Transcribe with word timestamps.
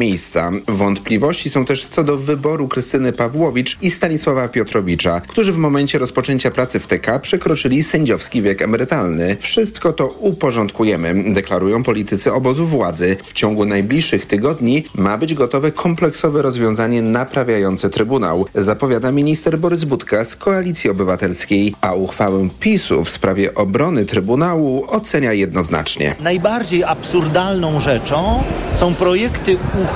miejsca. 0.00 0.50
Wątpliwości 0.68 1.50
są 1.50 1.64
też 1.64 1.86
co 1.86 2.04
do 2.04 2.16
wyboru 2.16 2.68
Krystyny 2.68 3.12
Pawłowicz 3.12 3.78
i 3.82 3.90
Stanisława 3.90 4.48
Piotrowicza, 4.48 5.20
którzy 5.20 5.52
w 5.52 5.56
momencie 5.56 5.98
rozpoczęcia 5.98 6.50
pracy 6.50 6.80
w 6.80 6.86
TK 6.86 7.18
przekroczyli 7.18 7.82
sędziowski 7.82 8.42
wiek 8.42 8.62
emerytalny. 8.62 9.36
Wszystko 9.40 9.92
to 9.92 10.06
uporządkujemy, 10.06 11.32
deklarują 11.32 11.82
politycy 11.82 12.32
obozu 12.32 12.66
władzy. 12.66 13.16
W 13.24 13.32
ciągu 13.32 13.64
najbliższych 13.64 14.26
tygodni 14.26 14.84
ma 14.94 15.18
być 15.18 15.34
gotowe 15.34 15.72
kompleksowe 15.72 16.42
rozwiązanie 16.42 17.02
naprawiające 17.02 17.90
Trybunał, 17.90 18.46
zapowiada 18.54 19.12
minister 19.12 19.58
Borys 19.58 19.84
Budka 19.84 20.24
z 20.24 20.36
Koalicji 20.36 20.90
Obywatelskiej, 20.90 21.74
a 21.80 21.92
uchwałę 21.94 22.48
PiSu 22.60 23.04
w 23.04 23.10
sprawie 23.10 23.54
obrony 23.54 24.04
Trybunału 24.04 24.84
ocenia 24.88 25.32
jednoznacznie. 25.32 26.14
Najbardziej 26.20 26.84
absurdalną 26.84 27.80
rzeczą 27.80 28.42
są 28.76 28.94
projekty 28.94 29.56
uchwał 29.82 29.89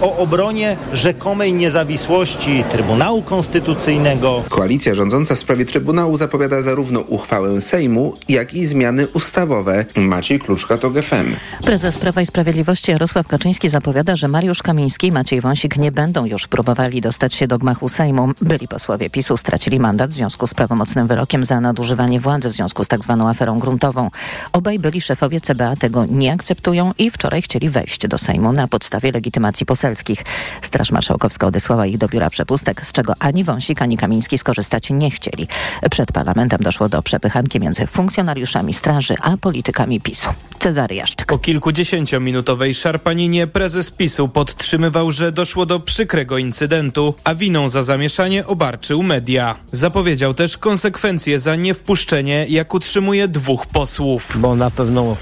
o 0.00 0.16
obronie 0.16 0.76
rzekomej 0.92 1.52
niezawisłości 1.52 2.64
Trybunału 2.70 3.22
Konstytucyjnego. 3.22 4.42
Koalicja 4.48 4.94
rządząca 4.94 5.34
w 5.34 5.38
sprawie 5.38 5.64
Trybunału 5.64 6.16
zapowiada 6.16 6.62
zarówno 6.62 7.00
uchwałę 7.00 7.60
Sejmu, 7.60 8.14
jak 8.28 8.54
i 8.54 8.66
zmiany 8.66 9.06
ustawowe. 9.06 9.84
Maciej 9.96 10.40
Kluczka 10.40 10.78
to 10.78 10.90
GFM. 10.90 11.26
Prezes 11.64 11.98
Prawa 11.98 12.20
i 12.20 12.26
Sprawiedliwości 12.26 12.90
Jarosław 12.90 13.28
Kaczyński 13.28 13.68
zapowiada, 13.68 14.16
że 14.16 14.28
Mariusz 14.28 14.62
Kamiński 14.62 15.06
i 15.06 15.12
Maciej 15.12 15.40
Wąsik 15.40 15.76
nie 15.76 15.92
będą 15.92 16.24
już 16.24 16.48
próbowali 16.48 17.00
dostać 17.00 17.34
się 17.34 17.46
do 17.46 17.58
gmachu 17.58 17.88
Sejmu. 17.88 18.28
Byli 18.40 18.68
posłowie 18.68 19.10
PiSu 19.10 19.36
stracili 19.36 19.80
mandat 19.80 20.10
w 20.10 20.12
związku 20.12 20.46
z 20.46 20.54
prawomocnym 20.54 21.06
wyrokiem 21.06 21.44
za 21.44 21.60
nadużywanie 21.60 22.20
władzy 22.20 22.48
w 22.48 22.52
związku 22.52 22.84
z 22.84 22.88
tzw. 22.88 23.16
Tak 23.18 23.28
aferą 23.30 23.58
gruntową. 23.58 24.10
Obaj 24.52 24.78
byli 24.78 25.00
szefowie 25.00 25.40
CBA 25.40 25.76
tego 25.76 26.06
nie 26.10 26.32
akceptują 26.32 26.92
i 26.98 27.10
wczoraj 27.10 27.42
chcieli 27.42 27.68
wejść 27.68 28.08
do 28.08 28.18
Sejmu 28.18 28.52
na 28.52 28.68
podstawie 28.68 29.12
legitymacji 29.16 29.66
poselskich. 29.66 30.24
Straż 30.62 30.92
Marszałkowska 30.92 31.46
odesłała 31.46 31.86
ich 31.86 31.98
do 31.98 32.08
biura 32.08 32.30
przepustek, 32.30 32.84
z 32.84 32.92
czego 32.92 33.12
ani 33.18 33.44
Wąsik, 33.44 33.82
ani 33.82 33.96
Kamiński 33.96 34.38
skorzystać 34.38 34.90
nie 34.90 35.10
chcieli. 35.10 35.48
Przed 35.90 36.12
parlamentem 36.12 36.60
doszło 36.62 36.88
do 36.88 37.02
przepychanki 37.02 37.60
między 37.60 37.86
funkcjonariuszami 37.86 38.74
straży 38.74 39.14
a 39.22 39.36
politykami 39.36 40.00
PiSu. 40.00 40.28
Cezary 40.58 40.94
Jaszczyk. 40.94 41.26
Po 41.26 41.38
kilkudziesięciominutowej 41.38 42.74
szarpaninie 42.74 43.46
prezes 43.46 43.90
PiSu 43.90 44.28
podtrzymywał, 44.28 45.12
że 45.12 45.32
doszło 45.32 45.66
do 45.66 45.80
przykrego 45.80 46.38
incydentu, 46.38 47.14
a 47.24 47.34
winą 47.34 47.68
za 47.68 47.82
zamieszanie 47.82 48.46
obarczył 48.46 49.02
media. 49.02 49.54
Zapowiedział 49.72 50.34
też 50.34 50.58
konsekwencje 50.58 51.38
za 51.38 51.56
niewpuszczenie, 51.56 52.46
jak 52.48 52.74
utrzymuje 52.74 53.28
dwóch 53.28 53.66
posłów. 53.66 54.36
Bo 54.40 54.54
na 54.54 54.70
pewno 54.70 55.16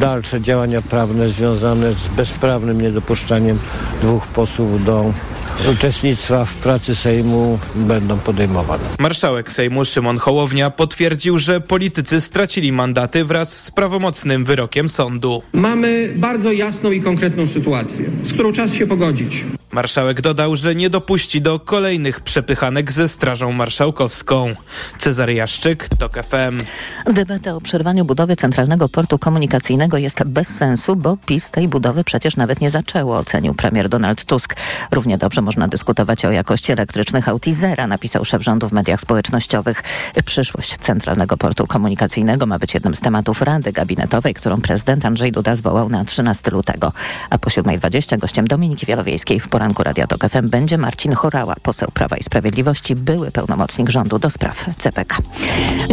dalsze 0.00 0.40
działania 0.40 0.82
prawne 0.82 1.28
związane 1.28 1.90
z 1.90 2.08
bezprawnym 2.16 2.82
niedopuszczaniem 3.22 3.58
dwóch 4.02 4.26
posłów 4.26 4.84
do 4.84 5.12
uczestnictwa 5.72 6.44
w 6.44 6.54
pracy 6.54 6.94
Sejmu 6.94 7.58
będą 7.74 8.18
podejmowane. 8.18 8.84
Marszałek 8.98 9.52
Sejmu 9.52 9.84
Szymon 9.84 10.18
Hołownia 10.18 10.70
potwierdził, 10.70 11.38
że 11.38 11.60
politycy 11.60 12.20
stracili 12.20 12.72
mandaty 12.72 13.24
wraz 13.24 13.64
z 13.64 13.70
prawomocnym 13.70 14.44
wyrokiem 14.44 14.88
sądu. 14.88 15.42
Mamy 15.52 16.12
bardzo 16.16 16.52
jasną 16.52 16.90
i 16.90 17.00
konkretną 17.00 17.46
sytuację, 17.46 18.04
z 18.22 18.32
którą 18.32 18.52
czas 18.52 18.74
się 18.74 18.86
pogodzić. 18.86 19.44
Marszałek 19.72 20.20
dodał, 20.20 20.56
że 20.56 20.74
nie 20.74 20.90
dopuści 20.90 21.42
do 21.42 21.60
kolejnych 21.60 22.20
przepychanek 22.20 22.92
ze 22.92 23.08
Strażą 23.08 23.52
Marszałkowską. 23.52 24.54
Cezary 24.98 25.34
Jaszczyk, 25.34 25.88
TOK 25.98 26.14
FM. 26.14 26.60
Debata 27.12 27.54
o 27.54 27.60
przerwaniu 27.60 28.04
budowy 28.04 28.36
Centralnego 28.36 28.88
Portu 28.88 29.18
Komunikacyjnego 29.18 29.98
jest 29.98 30.24
bez 30.24 30.48
sensu, 30.48 30.96
bo 30.96 31.16
PiS 31.26 31.50
tej 31.50 31.68
budowy 31.68 32.04
przecież 32.04 32.36
nawet 32.36 32.60
nie 32.60 32.70
zaczęło, 32.70 33.18
ocenił 33.18 33.54
premier 33.54 33.88
Donald 33.88 34.24
Tusk. 34.24 34.56
Równie 34.90 35.18
dobrze 35.18 35.41
można 35.42 35.68
dyskutować 35.68 36.24
o 36.24 36.30
jakości 36.30 36.72
elektrycznych 36.72 37.28
aut 37.28 37.46
i 37.46 37.54
zera, 37.54 37.86
napisał 37.86 38.24
szef 38.24 38.42
rządu 38.42 38.68
w 38.68 38.72
mediach 38.72 39.00
społecznościowych. 39.00 39.82
Przyszłość 40.24 40.78
Centralnego 40.78 41.36
Portu 41.36 41.66
Komunikacyjnego 41.66 42.46
ma 42.46 42.58
być 42.58 42.74
jednym 42.74 42.94
z 42.94 43.00
tematów 43.00 43.42
Rady 43.42 43.72
Gabinetowej, 43.72 44.34
którą 44.34 44.60
prezydent 44.60 45.04
Andrzej 45.04 45.32
Duda 45.32 45.56
zwołał 45.56 45.88
na 45.88 46.04
13 46.04 46.50
lutego. 46.50 46.92
A 47.30 47.38
po 47.38 47.50
7.20 47.50 48.18
gościem 48.18 48.46
Dominiki 48.46 48.86
Wielowiejskiej 48.86 49.40
w 49.40 49.48
poranku 49.48 49.82
Radia 49.82 50.06
Tok 50.06 50.28
FM 50.28 50.48
będzie 50.48 50.78
Marcin 50.78 51.12
Chorała, 51.12 51.54
poseł 51.62 51.88
Prawa 51.94 52.16
i 52.16 52.22
Sprawiedliwości, 52.22 52.94
były 52.94 53.30
pełnomocnik 53.30 53.90
rządu 53.90 54.18
do 54.18 54.30
spraw 54.30 54.66
CPK. 54.78 55.16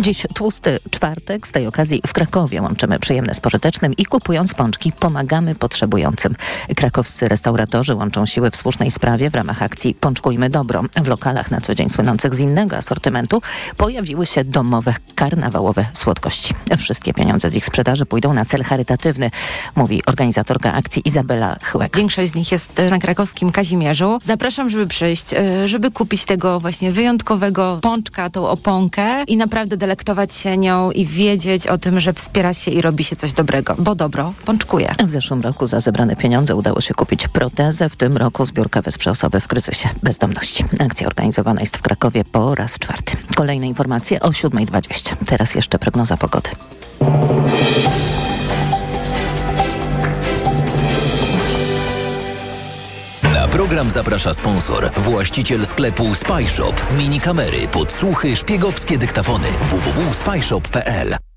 Dziś 0.01 0.25
tłusty 0.33 0.79
czwartek. 0.91 1.47
Z 1.47 1.51
tej 1.51 1.67
okazji 1.67 2.01
w 2.07 2.13
Krakowie 2.13 2.61
łączymy 2.61 2.99
przyjemne 2.99 3.35
z 3.35 3.39
pożytecznym 3.39 3.93
i 3.93 4.05
kupując 4.05 4.53
pączki 4.53 4.91
pomagamy 4.91 5.55
potrzebującym. 5.55 6.35
Krakowscy 6.75 7.27
restauratorzy 7.27 7.95
łączą 7.95 8.25
siły 8.25 8.51
w 8.51 8.55
słusznej 8.55 8.91
sprawie 8.91 9.29
w 9.29 9.35
ramach 9.39 9.63
akcji 9.63 9.95
Pączkujmy 9.95 10.49
Dobro. 10.49 10.83
W 11.03 11.07
lokalach 11.07 11.51
na 11.51 11.61
co 11.61 11.75
dzień 11.75 11.89
słynących 11.89 12.35
z 12.35 12.39
innego 12.39 12.77
asortymentu 12.77 13.41
pojawiły 13.77 14.25
się 14.25 14.43
domowe, 14.43 14.93
karnawałowe 15.15 15.85
słodkości. 15.93 16.53
Wszystkie 16.77 17.13
pieniądze 17.13 17.49
z 17.49 17.55
ich 17.55 17.65
sprzedaży 17.65 18.05
pójdą 18.05 18.33
na 18.33 18.45
cel 18.45 18.63
charytatywny, 18.63 19.31
mówi 19.75 20.05
organizatorka 20.05 20.73
akcji 20.73 21.01
Izabela 21.05 21.55
Chłek. 21.71 21.97
Większość 21.97 22.31
z 22.31 22.35
nich 22.35 22.51
jest 22.51 22.81
na 22.89 22.99
krakowskim 22.99 23.51
Kazimierzu. 23.51 24.19
Zapraszam, 24.23 24.69
żeby 24.69 24.87
przyjść, 24.87 25.33
e, 25.33 25.67
żeby 25.67 25.91
kupić 25.91 26.25
tego 26.25 26.59
właśnie 26.59 26.91
wyjątkowego 26.91 27.79
pączka, 27.81 28.29
tą 28.29 28.47
oponkę 28.47 29.23
i 29.23 29.37
naprawdę 29.37 29.77
delektować 29.77 30.33
się 30.33 30.57
nią 30.57 30.91
i 30.91 31.05
wiedzieć 31.05 31.67
o 31.67 31.77
tym, 31.77 31.99
że 31.99 32.13
wspiera 32.13 32.53
się 32.53 32.71
i 32.71 32.81
robi 32.81 33.03
się 33.03 33.15
coś 33.15 33.33
dobrego, 33.33 33.75
bo 33.79 33.95
dobro 33.95 34.33
pączkuje. 34.45 34.91
W 35.05 35.11
zeszłym 35.11 35.41
roku 35.41 35.67
za 35.67 35.79
zebrane 35.79 36.15
pieniądze 36.15 36.55
udało 36.55 36.81
się 36.81 36.93
kupić 36.93 37.27
protezę, 37.27 37.89
w 37.89 37.95
tym 37.95 38.17
roku 38.17 38.45
zbiórka 38.45 38.81
wesprze 38.81 39.11
osoby 39.11 39.28
w 39.37 39.47
kryzysie 39.47 39.89
bezdomności. 40.03 40.65
Akcja 40.79 41.07
organizowana 41.07 41.61
jest 41.61 41.77
w 41.77 41.81
Krakowie 41.81 42.23
po 42.23 42.55
raz 42.55 42.79
czwarty. 42.79 43.17
Kolejne 43.35 43.67
informacje 43.67 44.19
o 44.19 44.29
7.20. 44.29 45.15
Teraz 45.25 45.55
jeszcze 45.55 45.79
prognoza 45.79 46.17
pogody. 46.17 46.49
Na 53.33 53.47
program 53.47 53.89
zaprasza 53.89 54.33
sponsor, 54.33 54.91
właściciel 54.97 55.65
sklepu 55.65 56.15
Spyshop. 56.15 56.73
Mini 56.97 57.19
kamery, 57.19 57.67
podsłuchy, 57.67 58.35
szpiegowskie 58.35 58.97
dyktafony. 58.97 59.47
www.spyshop.pl 59.61 61.28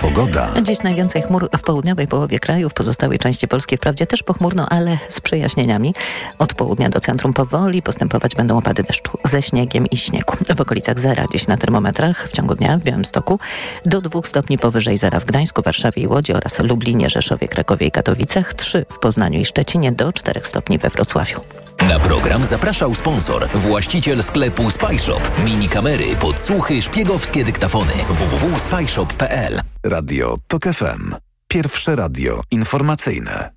Pogoda. 0.00 0.48
Dziś 0.62 0.82
najwięcej 0.82 1.22
chmur 1.22 1.48
w 1.58 1.62
południowej 1.62 2.08
połowie 2.08 2.38
kraju, 2.38 2.68
w 2.68 2.74
pozostałej 2.74 3.18
części 3.18 3.48
Polski 3.48 3.76
wprawdzie 3.76 4.06
też 4.06 4.22
pochmurno, 4.22 4.68
ale 4.68 4.98
z 5.08 5.20
przejaśnieniami. 5.20 5.94
Od 6.38 6.54
południa 6.54 6.88
do 6.88 7.00
centrum 7.00 7.32
powoli 7.32 7.82
postępować 7.82 8.34
będą 8.34 8.58
opady 8.58 8.82
deszczu 8.82 9.18
ze 9.24 9.42
śniegiem 9.42 9.86
i 9.86 9.96
śniegu. 9.96 10.34
W 10.56 10.60
okolicach 10.60 11.00
zera 11.00 11.24
dziś 11.32 11.46
na 11.46 11.56
termometrach 11.56 12.28
w 12.28 12.32
ciągu 12.32 12.54
dnia 12.54 12.78
w 12.78 12.82
Białymstoku 12.82 13.38
do 13.84 14.00
dwóch 14.00 14.28
stopni 14.28 14.58
powyżej 14.58 14.98
zera 14.98 15.20
w 15.20 15.24
Gdańsku, 15.24 15.62
Warszawie 15.62 16.02
i 16.02 16.06
Łodzi 16.06 16.32
oraz 16.32 16.58
Lublinie, 16.58 17.10
Rzeszowie, 17.10 17.48
Krakowie 17.48 17.86
i 17.86 17.90
Katowicach, 17.90 18.54
trzy 18.54 18.86
w 18.88 18.98
Poznaniu 18.98 19.40
i 19.40 19.44
Szczecinie 19.44 19.92
do 19.92 20.12
czterech 20.12 20.46
stopni 20.46 20.78
we 20.78 20.88
Wrocławiu. 20.88 21.40
Na 21.90 22.00
program 22.00 22.44
zapraszał 22.44 22.94
sponsor, 22.94 23.48
właściciel 23.54 24.22
sklepu 24.22 24.70
Spyshop. 24.70 25.30
Mini 25.44 25.68
kamery, 25.68 26.16
podsłuchy, 26.16 26.82
szpiegowskie 26.82 27.44
dyktafony. 27.44 27.92
www.spyshop.pl 28.10 29.60
Radio 29.82 30.36
TOK 30.46 30.62
FM. 30.62 31.14
Pierwsze 31.48 31.96
radio 31.96 32.40
informacyjne. 32.50 33.50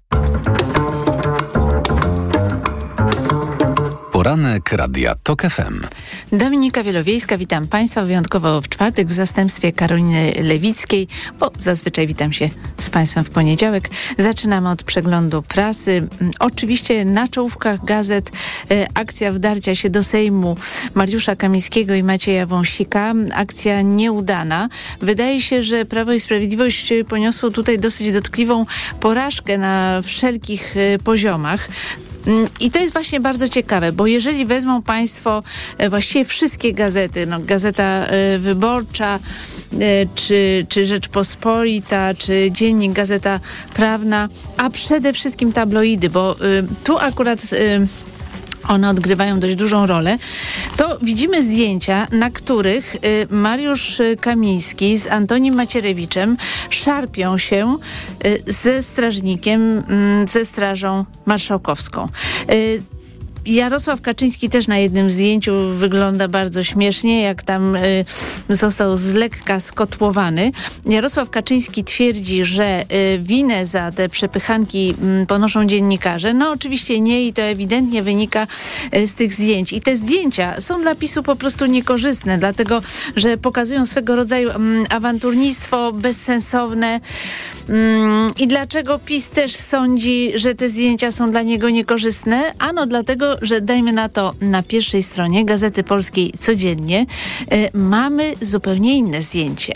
Poranek 4.24 4.72
Radia 4.72 5.16
TOK 5.24 5.42
FM. 5.42 5.82
Dominika 6.32 6.84
Wielowiejska, 6.84 7.38
witam 7.38 7.68
Państwa 7.68 8.06
wyjątkowo 8.06 8.62
w 8.62 8.70
czwartek 8.70 9.08
w 9.08 9.12
zastępstwie 9.12 9.72
Karoliny 9.72 10.34
Lewickiej, 10.44 11.08
bo 11.40 11.52
zazwyczaj 11.60 12.08
witam 12.08 12.34
się 12.34 12.50
z 12.80 12.90
Państwem 12.90 13.24
w 13.24 13.30
poniedziałek. 13.30 13.90
Zaczynamy 14.18 14.70
od 14.70 14.84
przeglądu 14.84 15.42
prasy. 15.42 16.08
Oczywiście 16.40 17.06
na 17.06 17.28
czołówkach 17.28 17.86
gazet 17.86 18.32
e, 18.72 18.86
akcja 18.94 19.32
wdarcia 19.32 19.76
się 19.76 19.90
do 19.90 20.04
Sejmu 20.04 20.58
Mariusza 20.94 21.36
Kamińskiego 21.36 21.94
i 21.94 22.04
Macieja 22.04 22.46
Wąsika. 22.46 23.14
Akcja 23.34 23.82
nieudana. 23.82 24.70
Wydaje 25.02 25.42
się, 25.42 25.64
że 25.64 25.86
Prawo 25.86 26.14
i 26.14 26.20
Sprawiedliwość 26.20 26.94
poniosło 27.10 27.50
tutaj 27.50 27.80
dosyć 27.80 28.12
dotkliwą 28.12 28.66
porażkę 29.00 29.58
na 29.58 30.02
wszelkich 30.02 30.78
e, 30.78 31.00
poziomach. 31.00 31.68
I 32.60 32.72
to 32.72 32.80
jest 32.80 32.94
właśnie 32.94 33.20
bardzo 33.20 33.50
ciekawe, 33.50 33.92
bo 33.92 34.08
jeżeli 34.08 34.46
wezmą 34.46 34.82
Państwo 34.82 35.44
e, 35.78 35.90
właściwie 35.90 36.26
wszystkie 36.26 36.74
gazety, 36.74 37.26
no, 37.26 37.40
Gazeta 37.40 37.84
e, 37.84 38.38
Wyborcza, 38.40 39.20
e, 39.20 39.80
czy, 40.16 40.66
czy 40.70 40.86
Rzeczpospolita, 40.86 42.14
czy 42.14 42.52
Dziennik, 42.52 42.94
Gazeta 42.94 43.40
Prawna, 43.74 44.30
a 44.58 44.70
przede 44.70 45.14
wszystkim 45.14 45.54
tabloidy, 45.54 46.10
bo 46.10 46.36
tu 46.84 46.98
akurat 46.98 47.40
one 48.68 48.90
odgrywają 48.90 49.40
dość 49.40 49.56
dużą 49.56 49.86
rolę, 49.86 50.18
to 50.78 50.98
widzimy 51.02 51.44
zdjęcia, 51.44 52.08
na 52.12 52.30
których 52.30 52.96
y, 52.96 53.28
Mariusz 53.30 54.02
Kamiński 54.22 54.98
z 54.98 55.08
Antonim 55.08 55.56
Macierewiczem 55.56 56.38
szarpią 56.70 57.38
się 57.38 57.78
y, 58.26 58.44
ze 58.54 58.84
strażnikiem, 58.84 59.84
mm, 59.90 60.28
ze 60.28 60.46
Strażą 60.46 61.06
Marszałkowską. 61.26 62.10
Jarosław 63.46 64.02
Kaczyński 64.02 64.50
też 64.50 64.68
na 64.68 64.78
jednym 64.78 65.12
zdjęciu 65.12 65.54
wygląda 65.76 66.28
bardzo 66.28 66.64
śmiesznie, 66.64 67.22
jak 67.22 67.44
tam 67.44 67.76
y, 67.76 68.06
został 68.50 68.98
z 68.98 69.14
lekka 69.14 69.60
skotłowany. 69.60 70.52
Jarosław 70.86 71.30
Kaczyński 71.30 71.84
twierdzi, 71.84 72.46
że 72.46 72.82
y, 72.82 73.20
winę 73.20 73.66
za 73.66 73.92
te 73.92 74.10
przepychanki 74.10 74.96
y, 75.24 75.26
ponoszą 75.26 75.66
dziennikarze. 75.66 76.34
No 76.34 76.52
oczywiście 76.52 77.02
nie 77.02 77.28
i 77.28 77.34
to 77.34 77.42
ewidentnie 77.42 78.02
wynika 78.02 78.48
y, 78.96 79.08
z 79.08 79.16
tych 79.16 79.34
zdjęć. 79.34 79.74
I 79.74 79.82
te 79.82 79.98
zdjęcia 79.98 80.62
są 80.62 80.82
dla 80.82 80.96
PiSu 80.96 81.24
po 81.24 81.36
prostu 81.36 81.66
niekorzystne, 81.66 82.38
dlatego, 82.38 82.82
że 83.16 83.38
pokazują 83.38 83.86
swego 83.86 84.16
rodzaju 84.16 84.50
mm, 84.50 84.86
awanturnictwo 84.90 85.94
bezsensowne. 85.94 87.00
Mm, 87.70 88.32
I 88.40 88.48
dlaczego 88.48 89.00
PiS 89.00 89.30
też 89.30 89.56
sądzi, 89.56 90.32
że 90.36 90.56
te 90.56 90.70
zdjęcia 90.70 91.12
są 91.12 91.32
dla 91.32 91.42
niego 91.42 91.70
niekorzystne? 91.70 92.52
Ano 92.60 92.86
dlatego, 92.86 93.33
że 93.42 93.62
dajmy 93.62 93.94
na 93.94 94.10
to 94.10 94.34
na 94.42 94.64
pierwszej 94.64 95.04
stronie 95.04 95.46
Gazety 95.46 95.84
Polskiej 95.84 96.32
codziennie 96.40 97.06
y, 97.54 97.70
mamy 97.74 98.34
zupełnie 98.42 98.98
inne 98.98 99.22
zdjęcie. 99.22 99.74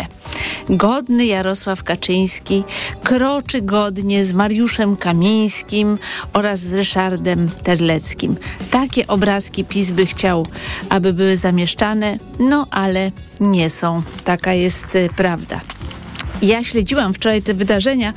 Godny 0.69 1.25
Jarosław 1.25 1.83
Kaczyński 1.83 2.63
kroczy 3.04 3.62
godnie 3.62 4.25
z 4.25 4.33
Mariuszem 4.33 4.98
Kamińskim 4.98 5.98
oraz 6.33 6.59
z 6.59 6.74
Ryszardem 6.74 7.50
Terleckim. 7.63 8.36
Takie 8.71 9.07
obrazki 9.07 9.65
PiS 9.65 9.92
by 9.92 10.06
chciał, 10.06 10.48
aby 10.89 11.13
były 11.13 11.38
zamieszczane, 11.38 12.18
no 12.39 12.68
ale 12.71 13.12
nie 13.39 13.69
są. 13.69 14.03
Taka 14.24 14.53
jest 14.53 14.95
y, 14.95 15.10
prawda. 15.15 15.62
Ja 16.42 16.63
śledziłam 16.63 17.13
wczoraj 17.13 17.42
te 17.42 17.54
wydarzenia 17.54 18.13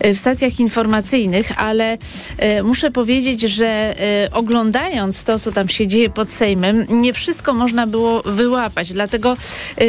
e, 0.00 0.14
w 0.14 0.18
stacjach 0.18 0.60
informacyjnych, 0.60 1.52
ale 1.56 1.98
e, 2.38 2.62
muszę 2.62 2.90
powiedzieć, 2.90 3.40
że 3.40 3.66
e, 3.66 4.30
oglądając 4.32 5.24
to, 5.24 5.38
co 5.38 5.52
tam 5.52 5.68
się 5.68 5.86
dzieje 5.86 6.10
pod 6.10 6.30
Sejmem, 6.30 6.86
nie 6.90 7.12
wszystko 7.12 7.54
można 7.54 7.86
było 7.86 8.22
wyłapać. 8.22 8.92
Dlatego 8.92 9.36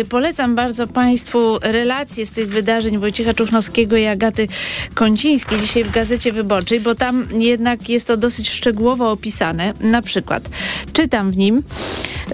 polecam 0.09 0.55
bardzo 0.55 0.87
Państwu 0.87 1.59
relacje 1.61 2.25
z 2.25 2.31
tych 2.31 2.49
wydarzeń 2.49 2.97
Wojciecha 2.97 3.33
Czuchnowskiego 3.33 3.97
i 3.97 4.05
Agaty 4.05 4.47
Kącińskiej 4.93 5.59
dzisiaj 5.59 5.83
w 5.83 5.91
Gazecie 5.91 6.31
Wyborczej, 6.31 6.79
bo 6.79 6.95
tam 6.95 7.27
jednak 7.31 7.89
jest 7.89 8.07
to 8.07 8.17
dosyć 8.17 8.49
szczegółowo 8.49 9.11
opisane. 9.11 9.73
Na 9.79 10.01
przykład 10.01 10.49
czytam 10.93 11.31
w 11.31 11.37
nim, 11.37 11.63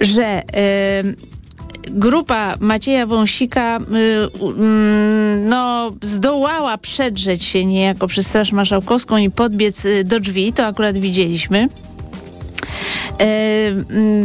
że 0.01 0.41
grupa 1.89 2.55
Macieja 2.59 3.05
Wąsika 3.05 3.77
y, 3.77 3.81
y, 3.81 5.39
no, 5.45 5.91
zdołała 6.01 6.77
przedrzeć 6.77 7.43
się 7.43 7.65
niejako 7.65 8.07
przez 8.07 8.27
Straż 8.27 8.51
Marszałkowską 8.51 9.17
i 9.17 9.29
podbiec 9.29 9.85
y, 9.85 10.03
do 10.03 10.19
drzwi, 10.19 10.53
to 10.53 10.65
akurat 10.65 10.97
widzieliśmy. 10.97 11.69
E, 13.19 13.71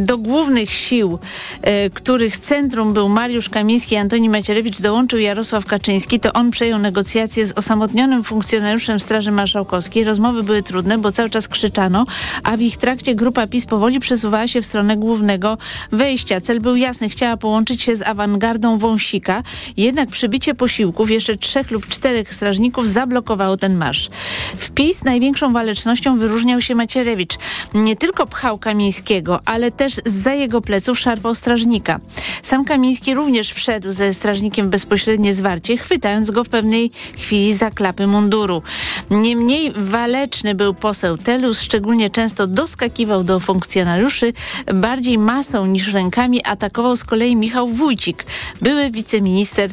do 0.00 0.18
głównych 0.18 0.70
sił, 0.72 1.18
e, 1.62 1.90
których 1.90 2.38
centrum 2.38 2.92
był 2.92 3.08
Mariusz 3.08 3.48
Kamiński 3.48 3.94
i 3.94 3.98
Antoni 3.98 4.28
Macierewicz, 4.28 4.80
dołączył 4.80 5.18
Jarosław 5.18 5.66
Kaczyński, 5.66 6.20
to 6.20 6.32
on 6.32 6.50
przejął 6.50 6.78
negocjacje 6.78 7.46
z 7.46 7.52
osamotnionym 7.58 8.24
funkcjonariuszem 8.24 9.00
Straży 9.00 9.30
Marszałkowskiej. 9.30 10.04
Rozmowy 10.04 10.42
były 10.42 10.62
trudne, 10.62 10.98
bo 10.98 11.12
cały 11.12 11.30
czas 11.30 11.48
krzyczano, 11.48 12.06
a 12.44 12.56
w 12.56 12.60
ich 12.60 12.76
trakcie 12.76 13.14
grupa 13.14 13.46
PiS 13.46 13.66
powoli 13.66 14.00
przesuwała 14.00 14.46
się 14.48 14.62
w 14.62 14.66
stronę 14.66 14.96
głównego 14.96 15.58
wejścia. 15.92 16.40
Cel 16.40 16.60
był 16.60 16.76
jasny, 16.76 17.08
chciała 17.08 17.36
połączyć 17.36 17.82
się 17.82 17.96
z 17.96 18.02
awangardą 18.02 18.78
Wąsika, 18.78 19.42
jednak 19.76 20.08
przybicie 20.08 20.54
posiłków 20.54 21.10
jeszcze 21.10 21.36
trzech 21.36 21.70
lub 21.70 21.88
czterech 21.88 22.34
strażników 22.34 22.88
zablokowało 22.88 23.56
ten 23.56 23.76
marsz. 23.76 24.10
W 24.56 24.70
PiS 24.70 25.04
największą 25.04 25.52
walecznością 25.52 26.18
wyróżniał 26.18 26.60
się 26.60 26.74
Macierewicz. 26.74 27.34
Nie 27.74 27.96
tylko 27.96 28.26
pchał 28.26 28.58
Kamiński 28.58 28.73
Kamińskiego, 28.74 29.40
ale 29.44 29.70
też 29.70 29.94
za 30.04 30.34
jego 30.34 30.60
pleców 30.60 30.98
szarpał 30.98 31.34
strażnika. 31.34 32.00
Sam 32.42 32.64
Kamiński 32.64 33.14
również 33.14 33.52
wszedł 33.52 33.92
ze 33.92 34.14
strażnikiem 34.14 34.70
bezpośrednie 34.70 35.34
zwarcie, 35.34 35.76
chwytając 35.76 36.30
go 36.30 36.44
w 36.44 36.48
pewnej 36.48 36.90
chwili 37.18 37.54
za 37.54 37.70
klapy 37.70 38.06
munduru. 38.06 38.62
Niemniej 39.10 39.72
waleczny 39.76 40.54
był 40.54 40.74
poseł 40.74 41.18
Telus, 41.18 41.60
szczególnie 41.60 42.10
często 42.10 42.46
doskakiwał 42.46 43.24
do 43.24 43.40
funkcjonariuszy, 43.40 44.32
bardziej 44.74 45.18
masą 45.18 45.66
niż 45.66 45.92
rękami 45.92 46.44
atakował 46.44 46.96
z 46.96 47.04
kolei 47.04 47.36
Michał 47.36 47.68
Wójcik, 47.68 48.26
były 48.62 48.90
wiceminister 48.90 49.70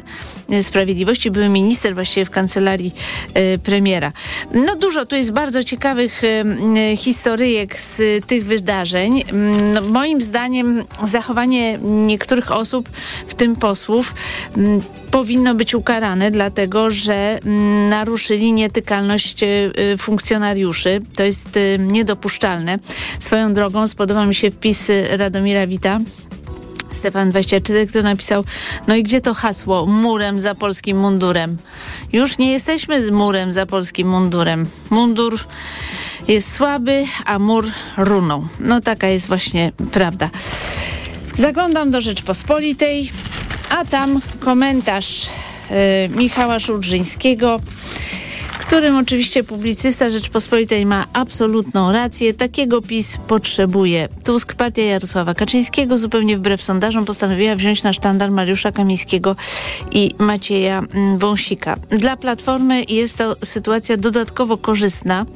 sprawiedliwości, 0.62 1.30
były 1.30 1.48
minister 1.48 1.94
właściwie 1.94 2.26
w 2.26 2.30
kancelarii 2.30 2.94
y, 3.54 3.58
premiera. 3.58 4.12
No 4.54 4.76
dużo, 4.76 5.06
tu 5.06 5.16
jest 5.16 5.32
bardzo 5.32 5.64
ciekawych 5.64 6.24
y, 6.24 6.44
y, 6.92 6.96
historyjek 6.96 7.78
z 7.78 8.26
tych 8.26 8.44
wydarzeń. 8.44 8.81
Mm, 8.82 9.72
no, 9.72 9.80
moim 9.80 10.22
zdaniem 10.22 10.84
zachowanie 11.02 11.78
niektórych 11.82 12.52
osób, 12.52 12.88
w 13.26 13.34
tym 13.34 13.56
posłów, 13.56 14.14
mm, 14.56 14.80
powinno 15.10 15.54
być 15.54 15.74
ukarane, 15.74 16.30
dlatego 16.30 16.90
że 16.90 17.38
mm, 17.44 17.88
naruszyli 17.88 18.52
nietykalność 18.52 19.42
y, 19.42 19.72
funkcjonariuszy. 19.98 21.00
To 21.16 21.22
jest 21.22 21.56
y, 21.56 21.78
niedopuszczalne. 21.78 22.78
Swoją 23.18 23.52
drogą 23.52 23.88
spodoba 23.88 24.26
mi 24.26 24.34
się 24.34 24.50
wpis 24.50 24.88
Radomira 25.10 25.66
Wita. 25.66 26.00
Stefan 26.92 27.30
24, 27.30 27.86
który 27.86 28.04
napisał, 28.04 28.44
no 28.86 28.94
i 28.94 29.02
gdzie 29.02 29.20
to 29.20 29.34
hasło 29.34 29.86
murem 29.86 30.40
za 30.40 30.54
polskim 30.54 30.98
mundurem? 30.98 31.56
Już 32.12 32.38
nie 32.38 32.52
jesteśmy 32.52 33.06
z 33.06 33.10
murem 33.10 33.52
za 33.52 33.66
polskim 33.66 34.08
mundurem. 34.08 34.66
Mundur 34.90 35.38
jest 36.28 36.52
słaby, 36.52 37.04
a 37.26 37.38
mur 37.38 37.66
runą. 37.96 38.46
No 38.60 38.80
taka 38.80 39.06
jest 39.08 39.26
właśnie 39.28 39.72
prawda. 39.92 40.30
Zaglądam 41.34 41.90
do 41.90 42.00
Rzeczpospolitej, 42.00 43.10
a 43.70 43.84
tam 43.84 44.20
komentarz 44.40 45.26
y, 45.26 46.08
Michała 46.08 46.60
Szulżyńskiego 46.60 47.60
którym 48.66 48.96
oczywiście 48.96 49.44
publicysta 49.44 50.10
Rzeczpospolitej 50.10 50.86
ma 50.86 51.04
absolutną 51.12 51.92
rację. 51.92 52.34
Takiego 52.34 52.82
PiS 52.82 53.16
potrzebuje. 53.26 54.08
Tusk, 54.24 54.54
partia 54.54 54.82
Jarosława 54.82 55.34
Kaczyńskiego, 55.34 55.98
zupełnie 55.98 56.36
wbrew 56.36 56.62
sondażom, 56.62 57.04
postanowiła 57.04 57.56
wziąć 57.56 57.82
na 57.82 57.92
sztandar 57.92 58.30
Mariusza 58.30 58.72
Kamińskiego 58.72 59.36
i 59.92 60.10
Macieja 60.18 60.78
mm, 60.78 61.18
Wąsika. 61.18 61.76
Dla 61.90 62.16
Platformy 62.16 62.82
jest 62.88 63.18
to 63.18 63.36
sytuacja 63.44 63.96
dodatkowo 63.96 64.56
korzystna, 64.56 65.26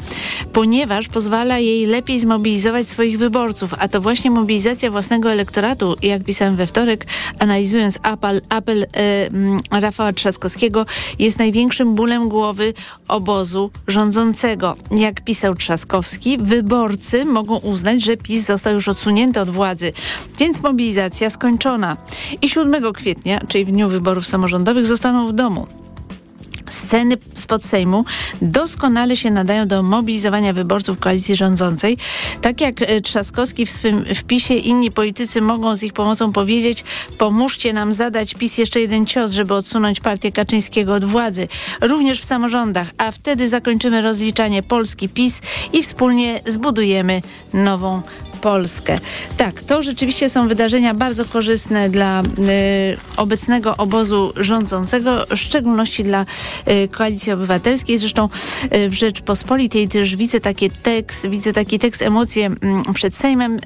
ponieważ 0.52 1.08
pozwala 1.08 1.58
jej 1.58 1.86
lepiej 1.86 2.20
zmobilizować 2.20 2.86
swoich 2.86 3.18
wyborców, 3.18 3.74
a 3.78 3.88
to 3.88 4.00
właśnie 4.00 4.30
mobilizacja 4.30 4.90
własnego 4.90 5.32
elektoratu, 5.32 5.96
jak 6.02 6.24
pisałem 6.24 6.56
we 6.56 6.66
wtorek, 6.66 7.06
analizując 7.38 7.98
apel, 8.02 8.42
apel 8.48 8.82
e, 8.82 9.26
mm, 9.26 9.60
Rafała 9.70 10.12
Trzaskowskiego, 10.12 10.86
jest 11.18 11.38
największym 11.38 11.94
bólem 11.94 12.28
głowy 12.28 12.74
obozu 13.16 13.70
rządzącego. 13.88 14.76
Jak 14.90 15.24
pisał 15.24 15.54
Trzaskowski, 15.54 16.38
wyborcy 16.38 17.24
mogą 17.24 17.56
uznać, 17.56 18.02
że 18.02 18.16
PiS 18.16 18.46
został 18.46 18.74
już 18.74 18.88
odsunięty 18.88 19.40
od 19.40 19.50
władzy, 19.50 19.92
więc 20.38 20.62
mobilizacja 20.62 21.30
skończona. 21.30 21.96
I 22.42 22.48
7 22.48 22.92
kwietnia, 22.92 23.40
czyli 23.48 23.64
w 23.64 23.70
dniu 23.70 23.88
wyborów 23.88 24.26
samorządowych, 24.26 24.86
zostaną 24.86 25.28
w 25.28 25.32
domu. 25.32 25.66
Sceny 26.70 27.16
spod 27.34 27.64
Sejmu 27.64 28.04
doskonale 28.42 29.16
się 29.16 29.30
nadają 29.30 29.68
do 29.68 29.82
mobilizowania 29.82 30.52
wyborców 30.52 30.98
koalicji 30.98 31.36
rządzącej. 31.36 31.96
Tak 32.42 32.60
jak 32.60 32.82
e, 32.82 33.00
Trzaskowski 33.00 33.66
w 33.66 33.70
swym 33.70 34.04
wpisie, 34.14 34.54
inni 34.54 34.90
politycy 34.90 35.40
mogą 35.40 35.76
z 35.76 35.82
ich 35.82 35.92
pomocą 35.92 36.32
powiedzieć 36.32 36.84
pomóżcie 37.18 37.72
nam 37.72 37.92
zadać 37.92 38.34
PiS 38.34 38.58
jeszcze 38.58 38.80
jeden 38.80 39.06
cios, 39.06 39.32
żeby 39.32 39.54
odsunąć 39.54 40.00
partię 40.00 40.32
Kaczyńskiego 40.32 40.94
od 40.94 41.04
władzy. 41.04 41.48
Również 41.80 42.20
w 42.20 42.24
samorządach, 42.24 42.90
a 42.98 43.12
wtedy 43.12 43.48
zakończymy 43.48 44.00
rozliczanie 44.00 44.62
Polski 44.62 45.08
PiS 45.08 45.40
i 45.72 45.82
wspólnie 45.82 46.40
zbudujemy 46.46 47.22
nową 47.54 48.02
Polskę. 48.46 48.98
Tak, 49.36 49.62
to 49.62 49.82
rzeczywiście 49.82 50.30
są 50.30 50.48
wydarzenia 50.48 50.94
bardzo 50.94 51.24
korzystne 51.24 51.88
dla 51.88 52.22
y, 52.22 52.24
obecnego 53.16 53.76
obozu 53.76 54.32
rządzącego, 54.36 55.26
w 55.30 55.36
szczególności 55.36 56.04
dla 56.04 56.24
y, 56.68 56.88
Koalicji 56.88 57.32
Obywatelskiej. 57.32 57.98
Zresztą 57.98 58.28
y, 58.74 58.88
w 58.90 58.94
Rzeczpospolitej 58.94 59.88
też 59.88 60.16
widzę 60.16 60.40
taki 60.40 60.70
tekst, 60.70 61.28
widzę 61.28 61.52
taki 61.52 61.78
tekst, 61.78 62.02
emocje 62.02 62.50
y, 62.90 62.92
przed 62.92 63.14
Sejmem. 63.14 63.60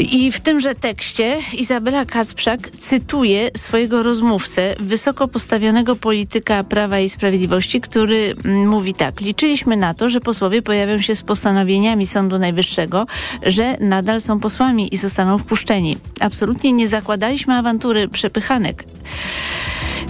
I 0.00 0.32
w 0.32 0.40
tymże 0.40 0.74
tekście 0.74 1.38
Izabela 1.58 2.04
Kacprzak 2.04 2.70
cytuje 2.70 3.50
swojego 3.56 4.02
rozmówcę, 4.02 4.74
wysoko 4.80 5.28
postawionego 5.28 5.96
polityka 5.96 6.64
Prawa 6.64 7.00
i 7.00 7.08
Sprawiedliwości, 7.08 7.80
który 7.80 8.34
mm, 8.44 8.68
mówi 8.68 8.94
tak. 8.94 9.20
Liczyliśmy 9.20 9.76
na 9.76 9.94
to, 9.94 10.08
że 10.08 10.20
posłowie 10.20 10.62
pojawią 10.62 10.98
się 10.98 11.16
z 11.16 11.22
postanowieniami 11.22 12.06
Sądu 12.06 12.38
Najwyższego, 12.38 13.06
że 13.46 13.76
nadal 13.80 14.20
są 14.20 14.40
posłami 14.40 14.94
i 14.94 14.96
zostaną 14.96 15.38
wpuszczeni. 15.38 15.96
Absolutnie 16.20 16.72
nie 16.72 16.88
zakładaliśmy 16.88 17.54
awantury 17.54 18.08
przepychanek. 18.08 18.84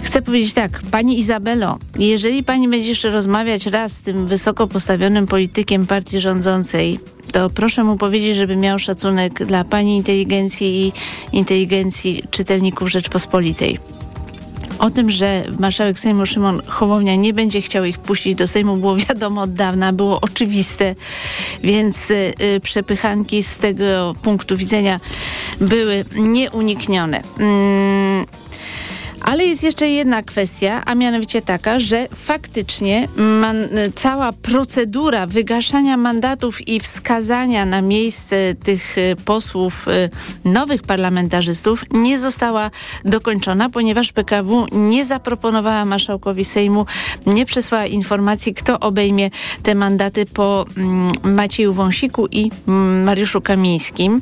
Chcę 0.03 0.21
powiedzieć 0.21 0.53
tak, 0.53 0.81
pani 0.91 1.19
Izabelo, 1.19 1.79
jeżeli 1.99 2.43
pani 2.43 2.67
będzie 2.67 2.87
jeszcze 2.87 3.09
rozmawiać 3.09 3.65
raz 3.65 3.91
z 3.91 4.01
tym 4.01 4.27
wysoko 4.27 4.67
postawionym 4.67 5.27
politykiem 5.27 5.87
partii 5.87 6.19
rządzącej, 6.19 6.99
to 7.33 7.49
proszę 7.49 7.83
mu 7.83 7.97
powiedzieć, 7.97 8.35
żeby 8.35 8.55
miał 8.55 8.79
szacunek 8.79 9.45
dla 9.45 9.63
pani 9.63 9.97
inteligencji 9.97 10.87
i 10.87 10.91
inteligencji 11.37 12.23
czytelników 12.31 12.91
Rzeczpospolitej. 12.91 13.79
O 14.79 14.89
tym, 14.89 15.11
że 15.11 15.43
marszałek 15.59 15.99
Sejmu 15.99 16.25
Szymon 16.25 16.61
Hołownia 16.67 17.15
nie 17.15 17.33
będzie 17.33 17.61
chciał 17.61 17.85
ich 17.85 17.99
puścić 17.99 18.35
do 18.35 18.47
Sejmu 18.47 18.77
było 18.77 18.95
wiadomo 19.07 19.41
od 19.41 19.53
dawna, 19.53 19.93
było 19.93 20.21
oczywiste, 20.21 20.95
więc 21.63 22.11
y, 22.11 22.33
przepychanki 22.63 23.43
z 23.43 23.57
tego 23.57 24.15
punktu 24.21 24.57
widzenia 24.57 24.99
były 25.61 26.05
nieuniknione. 26.15 27.23
Mm. 27.39 28.25
Ale 29.23 29.45
jest 29.45 29.63
jeszcze 29.63 29.89
jedna 29.89 30.23
kwestia, 30.23 30.81
a 30.85 30.95
mianowicie 30.95 31.41
taka, 31.41 31.79
że 31.79 32.07
faktycznie 32.15 33.07
man, 33.17 33.55
cała 33.95 34.33
procedura 34.33 35.27
wygaszania 35.27 35.97
mandatów 35.97 36.67
i 36.67 36.79
wskazania 36.79 37.65
na 37.65 37.81
miejsce 37.81 38.55
tych 38.63 38.97
y, 38.97 39.15
posłów, 39.25 39.87
y, 39.87 40.09
nowych 40.45 40.81
parlamentarzystów 40.81 41.85
nie 41.91 42.19
została 42.19 42.71
dokończona, 43.05 43.69
ponieważ 43.69 44.11
PKW 44.11 44.65
nie 44.71 45.05
zaproponowała 45.05 45.85
marszałkowi 45.85 46.45
Sejmu, 46.45 46.85
nie 47.25 47.45
przesłała 47.45 47.85
informacji, 47.85 48.53
kto 48.53 48.79
obejmie 48.79 49.29
te 49.63 49.75
mandaty 49.75 50.25
po 50.25 50.65
mm, 50.77 51.11
Macieju 51.23 51.73
Wąsiku 51.73 52.27
i 52.27 52.51
mm, 52.67 53.03
Mariuszu 53.03 53.41
Kamińskim. 53.41 54.21